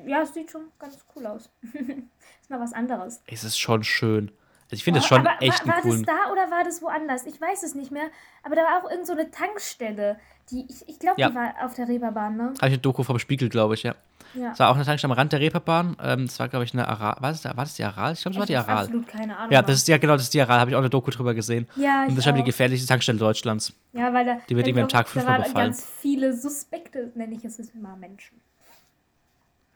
ja, 0.07 0.23
es 0.23 0.35
sieht 0.35 0.51
schon 0.51 0.63
ganz 0.81 0.99
cool 1.15 1.27
aus. 1.27 1.49
ist 1.73 2.51
mal 2.51 2.59
was 2.61 2.73
anderes. 2.73 3.23
Es 3.27 3.45
ist 3.45 3.59
schon 3.59 3.85
schön. 3.85 4.33
Also 4.75 4.81
ich 4.81 4.85
finde 4.85 5.01
es 5.01 5.07
schon 5.07 5.27
aber 5.27 5.41
echt 5.41 5.67
war, 5.67 5.75
einen 5.75 5.75
war 5.75 5.81
coolen. 5.83 6.05
das 6.05 6.15
da 6.27 6.33
oder 6.33 6.51
war 6.51 6.65
das 6.65 6.83
woanders? 6.83 7.27
Ich 7.27 7.41
weiß 7.41 7.63
es 7.63 7.75
nicht 7.75 7.91
mehr. 7.93 8.07
Aber 8.43 8.57
da 8.57 8.63
war 8.63 8.83
auch 8.85 8.91
irgend 8.91 9.07
so 9.07 9.13
eine 9.13 9.31
Tankstelle. 9.31 10.19
Die, 10.51 10.67
ich 10.69 10.89
ich 10.89 10.99
glaube, 10.99 11.21
Ja. 11.21 11.29
die 11.31 11.35
war 11.35 11.55
auf 11.65 11.75
der 11.75 11.89
Reeperbahn, 11.89 12.37
ne? 12.37 12.43
Habe 12.45 12.55
ich 12.57 12.63
eine 12.65 12.79
Doku 12.79 13.03
vom 13.03 13.19
Spiegel, 13.19 13.49
glaube 13.49 13.75
ich, 13.75 13.83
ja. 13.85 13.95
Ja. 14.35 14.49
Das 14.51 14.59
war 14.59 14.71
auch 14.71 14.75
eine 14.75 14.85
Tankstelle 14.85 15.13
am 15.13 15.17
Rand 15.17 15.33
der 15.33 15.39
Reeperbahn. 15.41 15.97
Ähm, 16.03 16.27
das 16.27 16.39
war, 16.41 16.49
glaube 16.49 16.65
ich, 16.65 16.73
eine 16.75 16.89
Aral. 16.89 17.17
War 17.21 17.31
das, 17.31 17.45
war 17.45 17.55
das 17.55 17.75
die 17.75 17.85
Aral? 17.85 18.15
Ich 18.15 18.23
glaube, 18.23 18.35
das 18.35 18.41
war 18.41 18.47
die 18.47 18.57
Aral. 18.57 18.79
absolut 18.85 19.07
keine 19.07 19.37
Ahnung. 19.37 19.53
Ja, 19.53 19.63
das 19.63 19.77
ist 19.77 19.87
ja 19.89 19.97
genau, 19.97 20.15
das 20.15 20.25
ist 20.25 20.35
die 20.35 20.41
Aral. 20.43 20.59
Habe 20.59 20.71
ich 20.71 20.75
auch 20.77 20.81
eine 20.81 20.91
Doku 20.91 21.11
drüber 21.13 21.35
gesehen. 21.35 21.69
Ja, 21.77 22.03
Und 22.03 22.11
das 22.11 22.19
ist 22.19 22.25
scheinbar 22.25 22.43
die 22.43 22.51
gefährlichste 22.51 22.89
Tankstelle 22.89 23.19
Deutschlands. 23.19 23.73
Ja, 23.93 24.13
weil 24.13 24.25
da. 24.27 24.39
Die 24.49 24.57
wird 24.57 24.67
da 24.67 24.69
irgendwie 24.71 24.83
am 24.83 24.89
Tag 24.89 25.07
Da 25.07 25.13
fünfmal 25.13 25.39
waren 25.39 25.45
befallen. 25.45 25.71
ganz 25.71 25.87
viele 26.01 26.37
Suspekte, 26.37 27.13
nenne 27.15 27.35
ich 27.37 27.45
es 27.45 27.59
jetzt 27.59 27.75
mal 27.77 27.97
Menschen. 27.97 28.41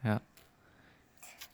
Ja. 0.03 0.21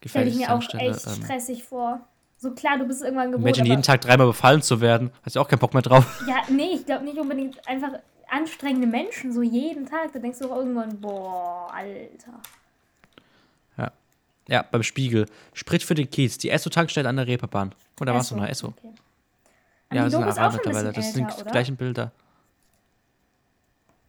Stelle 0.06 0.26
ich 0.30 0.36
mir 0.36 0.52
auch 0.54 0.62
echt 0.74 1.06
Ähm, 1.06 1.22
stressig 1.22 1.64
vor. 1.64 2.00
So 2.44 2.50
klar, 2.50 2.76
du 2.76 2.84
bist 2.86 3.00
irgendwann 3.02 3.32
gewohnt. 3.32 3.46
Imagine 3.46 3.68
jeden 3.68 3.78
aber- 3.78 3.86
Tag 3.86 4.02
dreimal 4.02 4.26
befallen 4.26 4.60
zu 4.60 4.82
werden. 4.82 5.10
Hast 5.22 5.34
du 5.34 5.40
auch 5.40 5.48
keinen 5.48 5.60
Bock 5.60 5.72
mehr 5.72 5.80
drauf. 5.80 6.22
Ja, 6.28 6.42
nee, 6.50 6.74
ich 6.74 6.84
glaube 6.84 7.02
nicht 7.02 7.16
unbedingt 7.16 7.66
einfach 7.66 7.92
anstrengende 8.28 8.86
Menschen, 8.86 9.32
so 9.32 9.40
jeden 9.40 9.86
Tag. 9.86 10.12
Da 10.12 10.18
denkst 10.18 10.40
du 10.40 10.52
auch 10.52 10.56
irgendwann, 10.56 11.00
boah, 11.00 11.72
Alter. 11.72 12.42
Ja. 13.78 13.92
Ja, 14.46 14.62
beim 14.70 14.82
Spiegel. 14.82 15.24
Sprit 15.54 15.82
für 15.82 15.94
den 15.94 16.10
Kiez. 16.10 16.36
Die 16.36 16.50
Esso-Tankstelle 16.50 17.08
an 17.08 17.16
der 17.16 17.26
Reeperbahn. 17.26 17.74
Und 17.98 18.06
da 18.06 18.12
warst 18.12 18.30
du 18.30 18.36
noch 18.36 18.46
Esso. 18.46 18.74
Okay. 18.76 18.92
Ja, 19.90 20.02
Aber 20.02 20.10
das 20.10 20.12
schon 20.12 20.44
ein 20.44 20.52
mittlerweile. 20.52 20.92
Das 20.92 21.12
sind 21.14 21.26
die 21.38 21.44
gleichen 21.44 21.76
Bilder. 21.76 22.12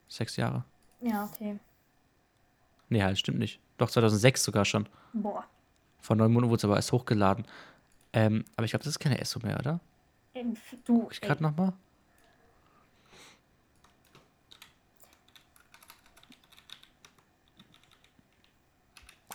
Sechs 0.10 0.36
Jahre. 0.36 0.66
Ja, 1.00 1.30
okay. 1.32 1.58
Nee, 2.90 3.02
halt, 3.02 3.18
stimmt 3.18 3.40
nicht. 3.40 3.62
Doch, 3.78 3.90
2006 3.90 4.44
sogar 4.44 4.66
schon. 4.66 4.90
Boah. 5.14 5.46
Vor 6.02 6.16
neun 6.16 6.32
Monaten 6.34 6.50
wurde 6.52 6.58
es 6.60 6.66
aber 6.66 6.76
erst 6.76 6.92
hochgeladen. 6.92 7.46
Ähm, 8.16 8.46
aber 8.56 8.64
ich 8.66 8.72
glaube, 8.72 8.84
das 8.84 8.94
ist 8.94 9.00
keine 9.00 9.20
Esso 9.20 9.40
mehr, 9.44 9.60
oder? 9.60 9.80
Ähm, 10.34 10.56
Du, 10.86 11.02
Guck 11.02 11.12
ich 11.12 11.22
gerade 11.22 11.44
nochmal? 11.44 11.74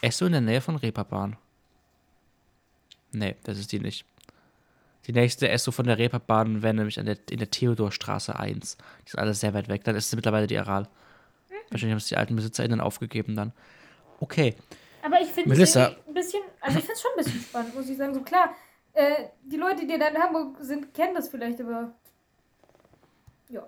Esso 0.03 0.26
in 0.26 0.33
der 0.33 0.41
Nähe 0.41 0.61
von 0.61 0.76
Reeperbahn. 0.76 1.37
Nee, 3.12 3.37
das 3.45 3.59
ist 3.59 3.70
die 3.72 3.81
nicht. 3.81 4.05
Die 5.07 5.12
nächste 5.12 5.49
Esso 5.49 5.72
von 5.72 5.87
der 5.87 5.99
Reeperbahn 5.99 6.62
wäre 6.62 6.74
nämlich 6.74 6.99
an 6.99 7.07
der, 7.07 7.18
in 7.31 7.39
der 7.39 7.51
Theodorstraße 7.51 8.39
1. 8.39 8.76
Die 9.07 9.11
sind 9.11 9.20
alle 9.20 9.35
sehr 9.35 9.53
weit 9.55 9.68
weg. 9.68 9.85
Dann 9.85 9.97
ist 9.97 10.07
es 10.07 10.14
mittlerweile 10.16 10.47
die 10.47 10.59
Aral. 10.59 10.89
Wahrscheinlich 11.70 11.93
haben 11.93 11.99
es 11.99 12.09
die 12.09 12.16
alten 12.16 12.37
BesitzerInnen 12.37 12.81
aufgegeben 12.81 13.37
dann. 13.37 13.53
Okay. 14.20 14.55
Aber 15.03 15.20
ich 15.20 15.28
finde 15.28 15.51
Melissa. 15.51 15.89
es 15.89 15.97
ein 16.07 16.14
bisschen, 16.14 16.43
also 16.61 16.78
ich 16.78 16.85
finde 16.85 16.95
es 16.95 17.01
schon 17.03 17.11
ein 17.16 17.24
bisschen 17.24 17.41
spannend, 17.41 17.74
muss 17.74 17.89
ich 17.89 17.97
sagen. 17.97 18.14
So 18.14 18.22
klar, 18.22 18.55
äh, 18.93 19.24
die 19.43 19.57
Leute, 19.57 19.86
die 19.86 19.99
da 19.99 20.09
in 20.09 20.18
Hamburg 20.18 20.57
sind, 20.61 20.93
kennen 20.95 21.14
das 21.14 21.28
vielleicht, 21.28 21.61
aber 21.61 21.93
ja. 23.49 23.62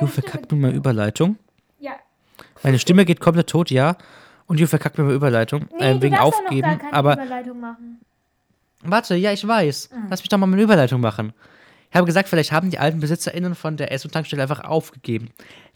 Du 0.00 0.06
verkackt 0.06 0.52
mir 0.52 0.58
mal 0.58 0.74
Überleitung. 0.74 1.38
Ja. 1.78 1.92
Meine 2.62 2.78
Stimme 2.78 3.04
geht 3.04 3.20
komplett 3.20 3.48
tot, 3.48 3.70
ja. 3.70 3.96
Und 4.46 4.60
du 4.60 4.66
verkackt 4.66 4.98
mir 4.98 5.04
mal 5.04 5.14
Überleitung. 5.14 5.68
Nee, 5.78 5.92
äh, 5.92 6.02
wegen 6.02 6.16
Aufgeben. 6.16 6.62
gar 6.62 6.78
keine 6.78 6.92
aber 6.92 7.12
Überleitung 7.14 7.60
machen. 7.60 8.00
Warte, 8.82 9.16
ja, 9.16 9.32
ich 9.32 9.46
weiß. 9.46 9.90
Lass 10.08 10.20
mich 10.20 10.28
doch 10.28 10.38
mal 10.38 10.46
eine 10.46 10.62
Überleitung 10.62 11.00
machen. 11.00 11.32
Ich 11.90 11.96
habe 11.96 12.06
gesagt, 12.06 12.28
vielleicht 12.28 12.52
haben 12.52 12.70
die 12.70 12.78
alten 12.78 13.00
BesitzerInnen 13.00 13.54
von 13.54 13.76
der 13.76 13.92
Esso-Tankstelle 13.92 14.42
einfach 14.42 14.60
aufgegeben. 14.64 15.30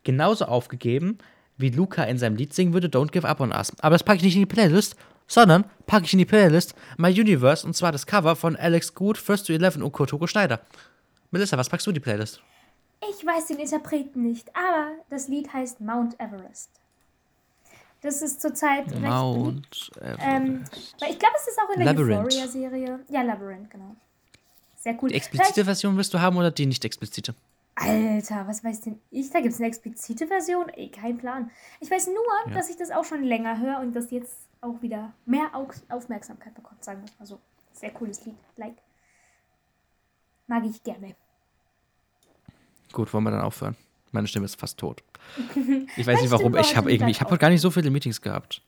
Genauso 0.05 0.44
aufgegeben, 0.44 1.18
wie 1.57 1.70
Luca 1.70 2.05
in 2.05 2.18
seinem 2.18 2.36
Lied 2.36 2.53
singen 2.53 2.72
würde, 2.74 2.88
Don't 2.88 3.11
Give 3.11 3.26
Up 3.26 3.40
on 3.40 3.53
Us. 3.53 3.72
Aber 3.80 3.94
das 3.94 4.05
packe 4.05 4.18
ich 4.18 4.24
nicht 4.24 4.34
in 4.34 4.42
die 4.42 4.46
Playlist, 4.46 4.96
sondern 5.26 5.64
packe 5.86 6.04
ich 6.04 6.12
in 6.12 6.18
die 6.18 6.24
Playlist 6.24 6.74
My 6.98 7.08
Universe 7.08 7.66
und 7.66 7.74
zwar 7.74 7.92
das 7.92 8.06
Cover 8.06 8.36
von 8.36 8.56
Alex 8.56 8.94
Good, 8.94 9.18
First 9.18 9.46
to 9.46 9.52
Eleven 9.52 9.82
und 9.82 9.92
Kurt 9.92 10.12
Hugo 10.12 10.26
Schneider. 10.26 10.60
Melissa, 11.30 11.56
was 11.56 11.68
packst 11.68 11.86
du 11.86 11.90
in 11.90 11.94
die 11.94 12.00
Playlist? 12.00 12.42
Ich 13.10 13.26
weiß 13.26 13.46
den 13.46 13.58
Interpreten 13.58 14.22
nicht, 14.22 14.48
aber 14.54 14.90
das 15.10 15.28
Lied 15.28 15.52
heißt 15.52 15.80
Mount 15.80 16.14
Everest. 16.20 16.70
Das 18.02 18.20
ist 18.20 18.40
zurzeit 18.40 18.90
recht. 18.90 19.00
Mount 19.00 19.90
Ähm, 20.02 20.56
Everest. 20.64 20.96
weil 21.00 21.10
ich 21.10 21.18
glaube, 21.18 21.34
es 21.40 21.48
ist 21.48 21.58
auch 21.58 21.70
in 21.74 21.80
der. 21.84 21.94
Euphoria-Serie. 21.96 23.00
Ja, 23.08 23.22
Labyrinth, 23.22 23.70
genau. 23.70 23.94
Sehr 24.76 24.96
cool. 25.00 25.08
Die 25.10 25.14
explizite 25.14 25.64
Version 25.64 25.96
willst 25.96 26.12
du 26.12 26.20
haben 26.20 26.36
oder 26.36 26.50
die 26.50 26.66
nicht 26.66 26.84
explizite? 26.84 27.34
Alter, 27.76 28.46
was 28.46 28.62
weiß 28.62 28.80
denn 28.82 28.98
ich? 29.10 29.30
Da 29.30 29.40
gibt 29.40 29.54
es 29.54 29.60
eine 29.60 29.68
explizite 29.68 30.26
Version? 30.26 30.68
Ey, 30.70 30.90
kein 30.90 31.16
Plan. 31.16 31.50
Ich 31.80 31.90
weiß 31.90 32.08
nur, 32.08 32.52
dass 32.54 32.68
ich 32.68 32.76
das 32.76 32.90
auch 32.90 33.04
schon 33.04 33.22
länger 33.22 33.58
höre 33.60 33.78
und 33.80 33.94
das 33.94 34.10
jetzt 34.10 34.36
auch 34.62 34.80
wieder 34.80 35.12
mehr 35.26 35.50
Au 35.54 35.68
Aufmerksamkeit 35.90 36.54
bekommt, 36.54 36.82
sagen 36.82 37.02
wir 37.02 37.10
mal 37.18 37.26
so. 37.26 37.38
Sehr 37.72 37.90
cooles 37.90 38.24
Lied. 38.24 38.36
Like. 38.56 38.76
Mag 40.46 40.64
ich 40.64 40.82
gerne. 40.82 41.14
Gut, 42.92 43.12
wollen 43.12 43.24
wir 43.24 43.30
dann 43.30 43.40
aufhören? 43.40 43.76
Meine 44.12 44.28
Stimme 44.28 44.44
ist 44.44 44.58
fast 44.58 44.78
tot. 44.78 45.02
Ich 45.96 46.06
weiß 46.06 46.20
nicht 46.20 46.30
warum. 46.30 46.56
Ich 46.56 46.76
habe 46.76 46.86
heute 46.86 46.94
irgendwie, 46.94 47.10
ich 47.10 47.20
habe 47.20 47.30
heute 47.30 47.40
gar 47.40 47.50
nicht 47.50 47.60
so 47.60 47.70
viele 47.70 47.90
Meetings 47.90 48.20
gehabt. 48.20 48.62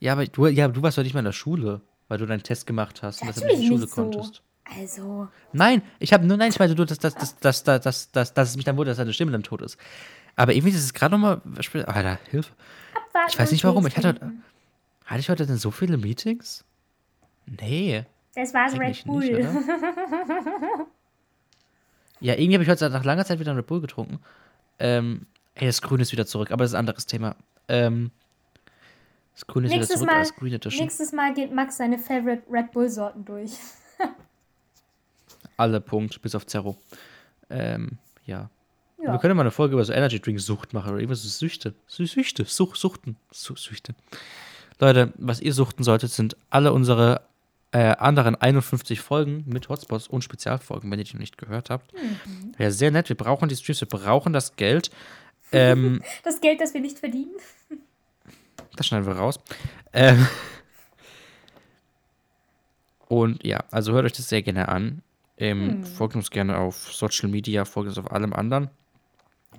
Ja, 0.00 0.12
aber 0.12 0.26
du, 0.26 0.46
ja, 0.46 0.68
du 0.68 0.82
warst 0.82 0.96
heute 0.96 1.04
nicht 1.04 1.14
mal 1.14 1.20
in 1.20 1.26
der 1.26 1.32
Schule, 1.32 1.80
weil 2.08 2.18
du 2.18 2.26
deinen 2.26 2.42
Test 2.42 2.66
gemacht 2.66 3.02
hast 3.02 3.22
und 3.22 3.28
deshalb 3.28 3.46
nicht 3.46 3.56
in 3.56 3.60
die 3.62 3.66
Schule 3.68 3.86
konntest. 3.86 4.42
Also, 4.76 5.28
Nein, 5.52 5.82
ich 5.98 6.12
habe 6.12 6.26
nur, 6.26 6.36
nein, 6.36 6.50
ich 6.50 6.58
meine, 6.58 6.74
du, 6.74 6.84
dass, 6.84 6.98
dass, 6.98 7.14
dass, 7.14 7.36
dass, 7.36 7.64
dass, 7.64 7.80
dass, 7.80 8.12
dass, 8.12 8.34
dass 8.34 8.50
es 8.50 8.56
mich 8.56 8.64
dann 8.64 8.76
wundert, 8.76 8.92
dass 8.92 8.98
deine 8.98 9.12
Stimme 9.12 9.32
dann 9.32 9.42
tot 9.42 9.62
ist. 9.62 9.78
Aber 10.36 10.52
irgendwie 10.52 10.74
ist 10.74 10.84
es 10.84 10.92
gerade 10.92 11.18
nochmal. 11.18 11.40
Alter, 11.86 12.18
Hilfe. 12.30 12.52
Ich 13.28 13.38
weiß 13.38 13.50
nicht 13.50 13.64
warum. 13.64 13.86
Ich 13.86 13.96
hatte. 13.96 14.32
Hatte 15.08 15.20
ich 15.20 15.28
heute 15.30 15.46
denn 15.46 15.56
so 15.56 15.70
viele 15.70 15.96
Meetings? 15.96 16.64
Nee. 17.46 18.04
Das 18.34 18.52
war's 18.54 18.78
Red 18.78 19.04
Bull. 19.04 19.24
nicht? 19.24 19.48
Ja, 22.20 22.34
irgendwie 22.34 22.54
habe 22.54 22.64
ich 22.64 22.68
heute 22.68 22.90
nach 22.90 23.04
langer 23.04 23.24
Zeit 23.24 23.38
wieder 23.38 23.52
einen 23.52 23.60
Red 23.60 23.66
Bull 23.66 23.80
getrunken. 23.80 24.20
Ähm, 24.78 25.26
ey, 25.54 25.66
das 25.66 25.80
Grün 25.82 26.00
ist 26.00 26.12
wieder 26.12 26.26
zurück, 26.26 26.50
aber 26.50 26.64
das 26.64 26.72
ist 26.72 26.74
ein 26.74 26.80
anderes 26.80 27.06
Thema. 27.06 27.36
Ähm, 27.68 28.10
das 29.34 29.46
Grün 29.46 29.64
ist 29.64 29.70
nächstes, 29.70 29.90
wieder 29.90 29.98
zurück 29.98 30.10
Mal, 30.10 30.18
als 30.18 30.34
Green 30.34 30.54
Edition. 30.54 30.82
nächstes 30.84 31.12
Mal 31.12 31.32
geht 31.32 31.52
Max 31.54 31.76
seine 31.76 31.98
Favorite 31.98 32.42
Red 32.50 32.72
Bull-Sorten 32.72 33.24
durch. 33.24 33.52
Alle 35.56 35.80
Punkt, 35.80 36.20
bis 36.22 36.34
auf 36.34 36.46
Zerro. 36.46 36.76
Ähm, 37.50 37.98
ja. 38.26 38.50
Ja. 39.00 39.12
Wir 39.12 39.18
können 39.20 39.36
mal 39.36 39.42
eine 39.42 39.52
Folge 39.52 39.74
über 39.74 39.84
so 39.84 39.92
Energy 39.92 40.20
Drink 40.20 40.40
Sucht 40.40 40.72
machen 40.74 40.90
oder 40.90 40.98
irgendwas 40.98 41.22
Süchte. 41.22 41.74
Sü 41.86 42.04
Süchte, 42.06 42.44
Such, 42.44 42.74
Suchten, 42.74 43.16
Su 43.30 43.54
Süchte. 43.54 43.94
Leute, 44.80 45.12
was 45.16 45.40
ihr 45.40 45.52
suchten 45.52 45.82
solltet, 45.82 46.10
sind 46.10 46.36
alle 46.50 46.72
unsere 46.72 47.22
äh, 47.72 47.78
anderen 47.96 48.34
51 48.36 49.00
Folgen 49.00 49.44
mit 49.46 49.68
Hotspots 49.68 50.08
und 50.08 50.22
Spezialfolgen, 50.22 50.90
wenn 50.90 50.98
ihr 50.98 51.04
die 51.04 51.14
noch 51.14 51.20
nicht 51.20 51.36
gehört 51.38 51.68
habt. 51.70 51.92
Mhm. 51.92 52.52
Wäre 52.56 52.72
sehr 52.72 52.90
nett. 52.90 53.08
Wir 53.08 53.16
brauchen 53.16 53.48
die 53.48 53.56
Streams, 53.56 53.80
wir 53.80 53.88
brauchen 53.88 54.32
das 54.32 54.56
Geld. 54.56 54.90
Ähm, 55.52 56.02
Das 56.24 56.40
Geld, 56.40 56.60
das 56.60 56.74
wir 56.74 56.80
nicht 56.80 56.98
verdienen. 56.98 57.32
Das 58.76 58.86
schneiden 58.86 59.06
wir 59.06 59.14
raus. 59.16 59.40
Ähm, 59.92 60.28
und 63.08 63.44
ja, 63.44 63.64
also 63.72 63.92
hört 63.92 64.04
euch 64.04 64.12
das 64.12 64.28
sehr 64.28 64.42
gerne 64.42 64.68
an. 64.68 65.02
Ähm, 65.36 65.68
Hm. 65.68 65.84
Folgt 65.84 66.14
uns 66.14 66.30
gerne 66.30 66.56
auf 66.58 66.92
Social 66.92 67.28
Media, 67.28 67.64
folgt 67.64 67.88
uns 67.88 67.98
auf 67.98 68.12
allem 68.12 68.32
anderen. 68.32 68.70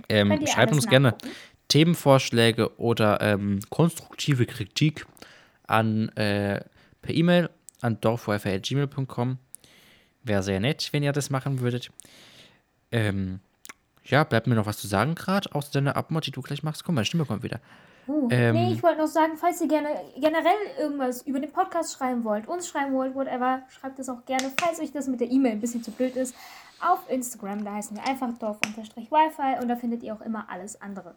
Ähm, 0.08 0.46
schreibt 0.48 0.72
uns 0.72 0.88
gerne. 0.88 1.16
Themenvorschläge 1.70 2.78
oder 2.78 3.22
ähm, 3.22 3.60
konstruktive 3.70 4.46
Kritik 4.46 5.06
an 5.66 6.10
äh, 6.10 6.62
per 7.02 7.16
E-Mail 7.16 7.50
an 7.82 8.02
dorfwifi.gmail.com. 8.02 9.38
Wäre 10.24 10.44
sehr 10.44 10.60
nett, 10.60 10.90
wenn 10.92 11.04
ihr 11.04 11.14
das 11.14 11.30
machen 11.30 11.62
würdet. 11.62 11.90
Ähm, 12.92 13.40
Ja, 14.04 14.24
bleibt 14.24 14.48
mir 14.48 14.56
noch 14.56 14.66
was 14.66 14.80
zu 14.80 14.88
sagen 14.88 15.14
gerade, 15.16 15.54
außer 15.54 15.72
deiner 15.72 15.96
Abmod, 15.96 16.26
die 16.26 16.32
du 16.32 16.42
gleich 16.42 16.64
machst. 16.64 16.84
Komm, 16.84 16.96
meine 16.96 17.06
Stimme 17.06 17.26
kommt 17.26 17.44
wieder. 17.44 17.60
Uh, 18.08 18.28
Ähm. 18.32 18.56
nee, 18.56 18.74
ich 18.74 18.82
wollte 18.82 18.98
noch 18.98 19.08
sagen, 19.08 19.34
falls 19.38 19.62
ihr 19.62 19.68
gerne 19.68 19.90
generell 20.16 20.58
irgendwas 20.80 21.22
über 21.22 21.40
den 21.40 21.52
Podcast 21.52 21.94
schreiben 21.94 22.24
wollt, 22.24 22.48
uns 22.48 22.68
schreiben 22.68 22.92
wollt, 22.94 23.14
whatever, 23.14 23.62
schreibt 23.70 24.00
es 24.00 24.10
auch 24.10 24.26
gerne, 24.26 24.52
falls 24.60 24.80
euch 24.80 24.92
das 24.92 25.08
mit 25.08 25.20
der 25.20 25.30
E-Mail 25.30 25.52
ein 25.52 25.62
bisschen 25.62 25.84
zu 25.84 25.92
blöd 25.92 26.16
ist, 26.16 26.34
auf 26.82 27.08
Instagram. 27.08 27.64
Da 27.64 27.74
heißen 27.76 27.96
wir 27.96 28.04
einfach 28.08 28.36
dorf-wifi 28.40 29.62
und 29.62 29.68
da 29.68 29.76
findet 29.76 30.02
ihr 30.02 30.16
auch 30.16 30.22
immer 30.22 30.48
alles 30.50 30.82
andere. 30.82 31.14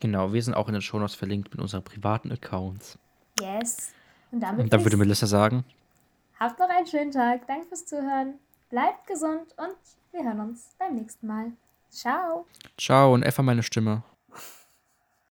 Genau, 0.00 0.32
wir 0.32 0.42
sind 0.42 0.54
auch 0.54 0.66
in 0.66 0.72
den 0.72 0.82
Shownotes 0.82 1.14
verlinkt 1.14 1.50
mit 1.52 1.60
unseren 1.60 1.84
privaten 1.84 2.32
Accounts. 2.32 2.98
Yes. 3.38 3.92
Und 4.32 4.40
damit 4.40 4.64
Und 4.64 4.72
dann 4.72 4.84
würde 4.84 4.96
Melissa 4.96 5.26
sagen, 5.26 5.64
habt 6.38 6.58
noch 6.58 6.68
einen 6.68 6.86
schönen 6.86 7.10
Tag. 7.10 7.46
Danke 7.46 7.66
fürs 7.68 7.86
Zuhören. 7.86 8.34
Bleibt 8.70 9.06
gesund 9.06 9.54
und 9.56 9.76
wir 10.12 10.24
hören 10.24 10.40
uns 10.40 10.70
beim 10.78 10.94
nächsten 10.94 11.26
Mal. 11.26 11.52
Ciao. 11.90 12.46
ciao 12.78 13.12
und 13.12 13.24
einfach 13.24 13.42
meine 13.42 13.62
Stimme. 13.62 14.02